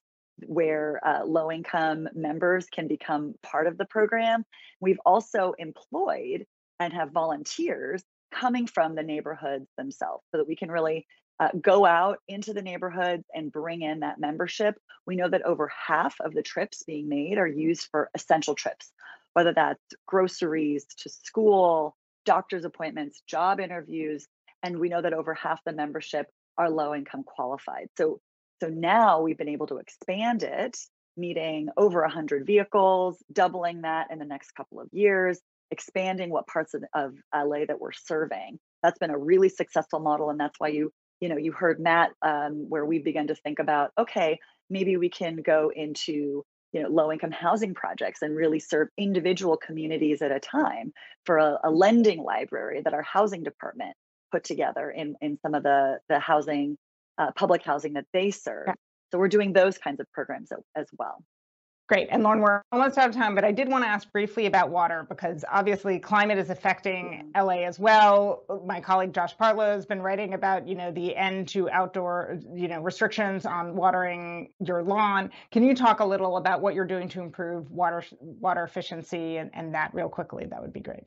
where 0.48 1.00
uh, 1.06 1.26
low 1.26 1.52
income 1.52 2.08
members 2.14 2.68
can 2.72 2.88
become 2.88 3.36
part 3.44 3.68
of 3.68 3.78
the 3.78 3.86
program. 3.86 4.46
We've 4.80 5.00
also 5.06 5.54
employed 5.58 6.46
and 6.80 6.94
have 6.94 7.12
volunteers 7.12 8.04
coming 8.34 8.68
from 8.68 8.96
the 8.96 9.04
neighborhoods 9.04 9.68
themselves 9.78 10.24
so 10.32 10.38
that 10.38 10.48
we 10.48 10.56
can 10.56 10.72
really 10.72 11.06
uh, 11.40 11.50
go 11.60 11.86
out 11.86 12.20
into 12.28 12.54
the 12.54 12.62
neighborhoods 12.62 13.24
and 13.34 13.52
bring 13.52 13.82
in 13.82 14.02
that 14.02 14.20
membership. 14.20 14.76
We 15.06 15.16
know 15.16 15.30
that 15.30 15.42
over 15.42 15.68
half 15.70 16.16
of 16.22 16.34
the 16.34 16.44
trips 16.44 16.84
being 16.84 17.10
made 17.10 17.38
are 17.38 17.48
used 17.48 17.88
for 17.90 18.10
essential 18.14 18.56
trips, 18.56 18.92
whether 19.34 19.54
that's 19.54 19.82
groceries 20.06 20.86
to 21.00 21.10
school, 21.10 21.96
doctor's 22.26 22.64
appointments, 22.64 23.22
job 23.28 23.60
interviews. 23.60 24.28
And 24.62 24.80
we 24.80 24.90
know 24.90 25.02
that 25.02 25.14
over 25.14 25.34
half 25.34 25.60
the 25.66 25.74
membership 25.74 26.28
are 26.58 26.70
low 26.70 26.94
income 26.94 27.24
qualified. 27.24 27.90
So 27.98 28.20
so 28.62 28.68
now 28.68 29.22
we've 29.22 29.38
been 29.38 29.50
able 29.50 29.66
to 29.68 29.78
expand 29.78 30.44
it, 30.44 30.78
meeting 31.18 31.70
over 31.78 32.02
100 32.02 32.46
vehicles, 32.46 33.18
doubling 33.34 33.82
that 33.82 34.08
in 34.12 34.20
the 34.20 34.26
next 34.26 34.52
couple 34.52 34.80
of 34.80 34.88
years, 34.92 35.40
expanding 35.72 36.30
what 36.30 36.46
parts 36.46 36.76
of, 36.76 36.84
of 36.94 37.16
LA 37.36 37.66
that 37.68 37.82
we're 37.82 37.92
serving. 37.92 38.60
That's 38.84 39.00
been 39.00 39.10
a 39.10 39.18
really 39.18 39.50
successful 39.50 40.00
model, 40.00 40.30
and 40.30 40.40
that's 40.40 40.60
why 40.60 40.68
you 40.68 40.92
you 41.20 41.30
know 41.30 41.38
you 41.38 41.52
heard 41.52 41.80
Matt 41.80 42.12
um, 42.22 42.66
where 42.70 42.86
we 42.86 43.00
began 43.00 43.28
to 43.28 43.36
think 43.36 43.60
about 43.60 43.92
okay 43.98 44.40
maybe 44.70 44.98
we 44.98 45.10
can 45.10 45.38
go 45.38 45.72
into 45.76 46.44
you 46.74 46.82
know 46.82 46.90
low 46.90 47.12
income 47.12 47.32
housing 47.32 47.74
projects 47.74 48.22
and 48.22 48.36
really 48.36 48.60
serve 48.60 48.88
individual 48.98 49.58
communities 49.58 50.22
at 50.22 50.32
a 50.32 50.40
time 50.40 50.92
for 51.26 51.38
a, 51.38 51.60
a 51.64 51.70
lending 51.70 52.24
library 52.24 52.82
that 52.84 52.94
our 52.94 53.04
housing 53.04 53.44
department 53.44 53.96
put 54.32 54.44
together 54.44 54.90
in 54.90 55.16
in 55.22 55.38
some 55.44 55.54
of 55.54 55.62
the 55.62 56.00
the 56.10 56.20
housing 56.20 56.78
uh, 57.22 57.32
public 57.36 57.64
housing 57.64 57.94
that 57.94 58.06
they 58.14 58.32
serve. 58.32 58.66
Yeah. 58.68 58.74
So 59.12 59.20
we're 59.20 59.28
doing 59.28 59.54
those 59.54 59.78
kinds 59.78 60.00
of 60.00 60.12
programs 60.12 60.52
as 60.76 60.88
well. 60.98 61.24
Great. 61.88 62.08
And 62.10 62.24
Lauren, 62.24 62.40
we're 62.40 62.62
almost 62.72 62.98
out 62.98 63.10
of 63.10 63.16
time, 63.16 63.36
but 63.36 63.44
I 63.44 63.52
did 63.52 63.68
want 63.68 63.84
to 63.84 63.90
ask 63.90 64.10
briefly 64.14 64.46
about 64.46 64.70
water 64.70 65.06
because 65.10 65.44
obviously 65.52 66.00
climate 66.00 66.38
is 66.38 66.50
affecting 66.50 67.32
mm-hmm. 67.36 67.46
LA 67.46 67.66
as 67.68 67.78
well. 67.78 68.46
My 68.66 68.80
colleague 68.80 69.14
Josh 69.14 69.36
Partlow 69.36 69.76
has 69.76 69.86
been 69.86 70.02
writing 70.02 70.34
about, 70.34 70.70
you 70.70 70.76
know, 70.76 70.94
the 70.94 71.14
end 71.14 71.50
to 71.50 71.70
outdoor, 71.70 72.40
you 72.56 72.70
know, 72.70 72.80
restrictions 72.80 73.46
on 73.46 73.76
watering 73.76 74.54
your 74.66 74.82
lawn. 74.84 75.32
Can 75.52 75.66
you 75.66 75.76
talk 75.76 76.00
a 76.00 76.06
little 76.06 76.38
about 76.38 76.62
what 76.62 76.76
you're 76.76 76.88
doing 76.88 77.10
to 77.10 77.22
improve 77.22 77.70
water 77.70 78.06
water 78.22 78.64
efficiency 78.64 79.36
and, 79.36 79.52
and 79.54 79.74
that 79.74 79.94
real 79.94 80.08
quickly? 80.08 80.46
That 80.46 80.62
would 80.62 80.72
be 80.72 80.80
great. 80.80 81.04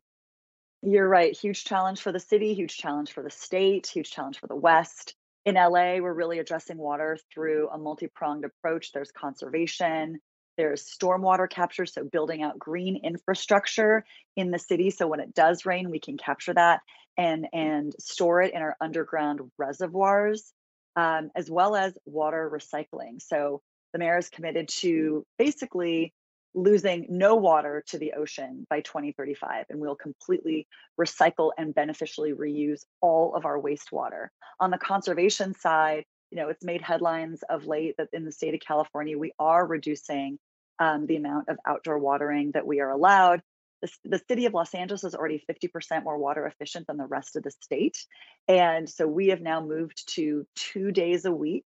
You're 0.82 1.08
right. 1.08 1.34
Huge 1.34 1.64
challenge 1.64 2.02
for 2.02 2.12
the 2.12 2.20
city, 2.20 2.52
huge 2.52 2.76
challenge 2.76 3.10
for 3.10 3.22
the 3.22 3.30
state, 3.30 3.86
huge 3.86 4.10
challenge 4.10 4.38
for 4.38 4.48
the 4.48 4.56
West 4.56 5.14
in 5.44 5.56
LA, 5.56 5.98
we're 5.98 6.12
really 6.12 6.38
addressing 6.38 6.78
water 6.78 7.18
through 7.32 7.68
a 7.68 7.78
multi 7.78 8.06
pronged 8.06 8.44
approach. 8.44 8.92
There's 8.92 9.10
conservation, 9.10 10.20
there's 10.56 10.84
stormwater 10.84 11.48
capture, 11.48 11.86
so 11.86 12.04
building 12.04 12.42
out 12.42 12.58
green 12.58 13.00
infrastructure 13.04 14.04
in 14.36 14.50
the 14.50 14.58
city. 14.58 14.90
So 14.90 15.06
when 15.06 15.20
it 15.20 15.34
does 15.34 15.66
rain, 15.66 15.90
we 15.90 16.00
can 16.00 16.16
capture 16.16 16.54
that 16.54 16.80
and, 17.16 17.46
and 17.52 17.94
store 17.98 18.42
it 18.42 18.54
in 18.54 18.62
our 18.62 18.76
underground 18.80 19.40
reservoirs, 19.58 20.52
um, 20.96 21.30
as 21.34 21.50
well 21.50 21.76
as 21.76 21.96
water 22.06 22.50
recycling. 22.52 23.20
So 23.20 23.60
the 23.92 23.98
mayor 23.98 24.18
is 24.18 24.28
committed 24.28 24.68
to 24.80 25.24
basically 25.38 26.14
losing 26.54 27.06
no 27.08 27.34
water 27.34 27.82
to 27.88 27.98
the 27.98 28.12
ocean 28.12 28.66
by 28.70 28.80
2035 28.80 29.66
and 29.70 29.80
we'll 29.80 29.96
completely 29.96 30.66
recycle 30.98 31.50
and 31.58 31.74
beneficially 31.74 32.32
reuse 32.32 32.84
all 33.00 33.34
of 33.34 33.44
our 33.44 33.60
wastewater. 33.60 34.28
On 34.60 34.70
the 34.70 34.78
conservation 34.78 35.54
side 35.54 36.04
you 36.30 36.40
know 36.40 36.48
it's 36.48 36.64
made 36.64 36.82
headlines 36.82 37.42
of 37.48 37.66
late 37.66 37.94
that 37.98 38.08
in 38.12 38.24
the 38.24 38.32
state 38.32 38.54
of 38.54 38.60
california 38.60 39.16
we 39.16 39.32
are 39.38 39.64
reducing 39.64 40.38
um, 40.80 41.06
the 41.06 41.16
amount 41.16 41.48
of 41.48 41.56
outdoor 41.64 41.98
watering 42.00 42.50
that 42.54 42.66
we 42.66 42.80
are 42.80 42.90
allowed. 42.90 43.40
The, 43.82 43.90
the 44.04 44.22
city 44.28 44.46
of 44.46 44.54
los 44.54 44.74
angeles 44.74 45.04
is 45.04 45.14
already 45.14 45.44
50% 45.48 46.04
more 46.04 46.18
water 46.18 46.46
efficient 46.46 46.86
than 46.86 46.96
the 46.96 47.06
rest 47.06 47.36
of 47.36 47.42
the 47.42 47.50
state 47.50 47.98
and 48.48 48.88
so 48.88 49.06
we 49.06 49.28
have 49.28 49.40
now 49.40 49.60
moved 49.60 50.08
to 50.14 50.46
two 50.56 50.90
days 50.90 51.24
a 51.24 51.32
week 51.32 51.64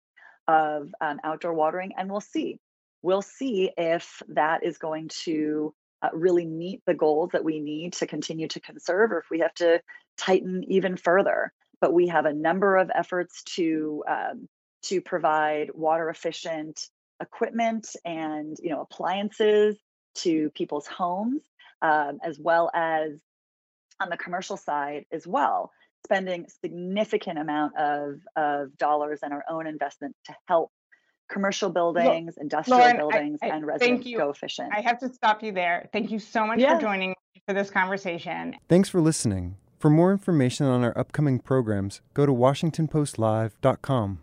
of 0.47 0.93
um, 0.99 1.19
outdoor 1.23 1.53
watering 1.53 1.93
and 1.97 2.09
we'll 2.09 2.21
see 2.21 2.59
we'll 3.01 3.21
see 3.21 3.71
if 3.77 4.21
that 4.29 4.63
is 4.63 4.77
going 4.77 5.09
to 5.23 5.73
uh, 6.01 6.09
really 6.13 6.45
meet 6.45 6.81
the 6.85 6.93
goals 6.93 7.31
that 7.31 7.43
we 7.43 7.59
need 7.59 7.93
to 7.93 8.07
continue 8.07 8.47
to 8.47 8.59
conserve 8.59 9.11
or 9.11 9.19
if 9.19 9.29
we 9.31 9.39
have 9.39 9.53
to 9.55 9.81
tighten 10.17 10.63
even 10.67 10.97
further. 10.97 11.51
But 11.81 11.93
we 11.93 12.07
have 12.07 12.25
a 12.25 12.33
number 12.33 12.75
of 12.75 12.91
efforts 12.93 13.43
to 13.55 14.03
um, 14.07 14.47
to 14.83 15.01
provide 15.01 15.71
water 15.73 16.09
efficient 16.09 16.79
equipment 17.21 17.95
and 18.05 18.57
you 18.61 18.69
know 18.69 18.81
appliances 18.81 19.77
to 20.15 20.49
people's 20.51 20.87
homes, 20.87 21.41
um, 21.81 22.19
as 22.23 22.39
well 22.39 22.71
as 22.73 23.21
on 23.99 24.09
the 24.09 24.17
commercial 24.17 24.57
side 24.57 25.05
as 25.11 25.25
well, 25.25 25.71
spending 26.05 26.45
significant 26.61 27.39
amount 27.39 27.77
of, 27.77 28.19
of 28.35 28.77
dollars 28.77 29.19
and 29.23 29.33
our 29.33 29.43
own 29.49 29.67
investment 29.67 30.15
to 30.25 30.35
help 30.47 30.71
commercial 31.27 31.69
buildings, 31.69 32.37
industrial 32.37 32.79
Lauren, 32.79 32.97
buildings, 32.97 33.39
I, 33.41 33.47
I, 33.47 33.55
and 33.55 33.65
residents 33.65 34.07
go 34.15 34.29
efficient. 34.29 34.71
I 34.75 34.81
have 34.81 34.99
to 34.99 35.13
stop 35.13 35.43
you 35.43 35.51
there. 35.51 35.89
Thank 35.91 36.11
you 36.11 36.19
so 36.19 36.45
much 36.45 36.59
yeah. 36.59 36.75
for 36.75 36.81
joining 36.81 37.09
me 37.09 37.15
for 37.47 37.53
this 37.53 37.69
conversation. 37.69 38.55
Thanks 38.67 38.89
for 38.89 39.01
listening. 39.01 39.57
For 39.79 39.89
more 39.89 40.11
information 40.11 40.65
on 40.65 40.83
our 40.83 40.97
upcoming 40.97 41.39
programs, 41.39 42.01
go 42.13 42.25
to 42.25 42.31
WashingtonPostLive.com. 42.31 44.19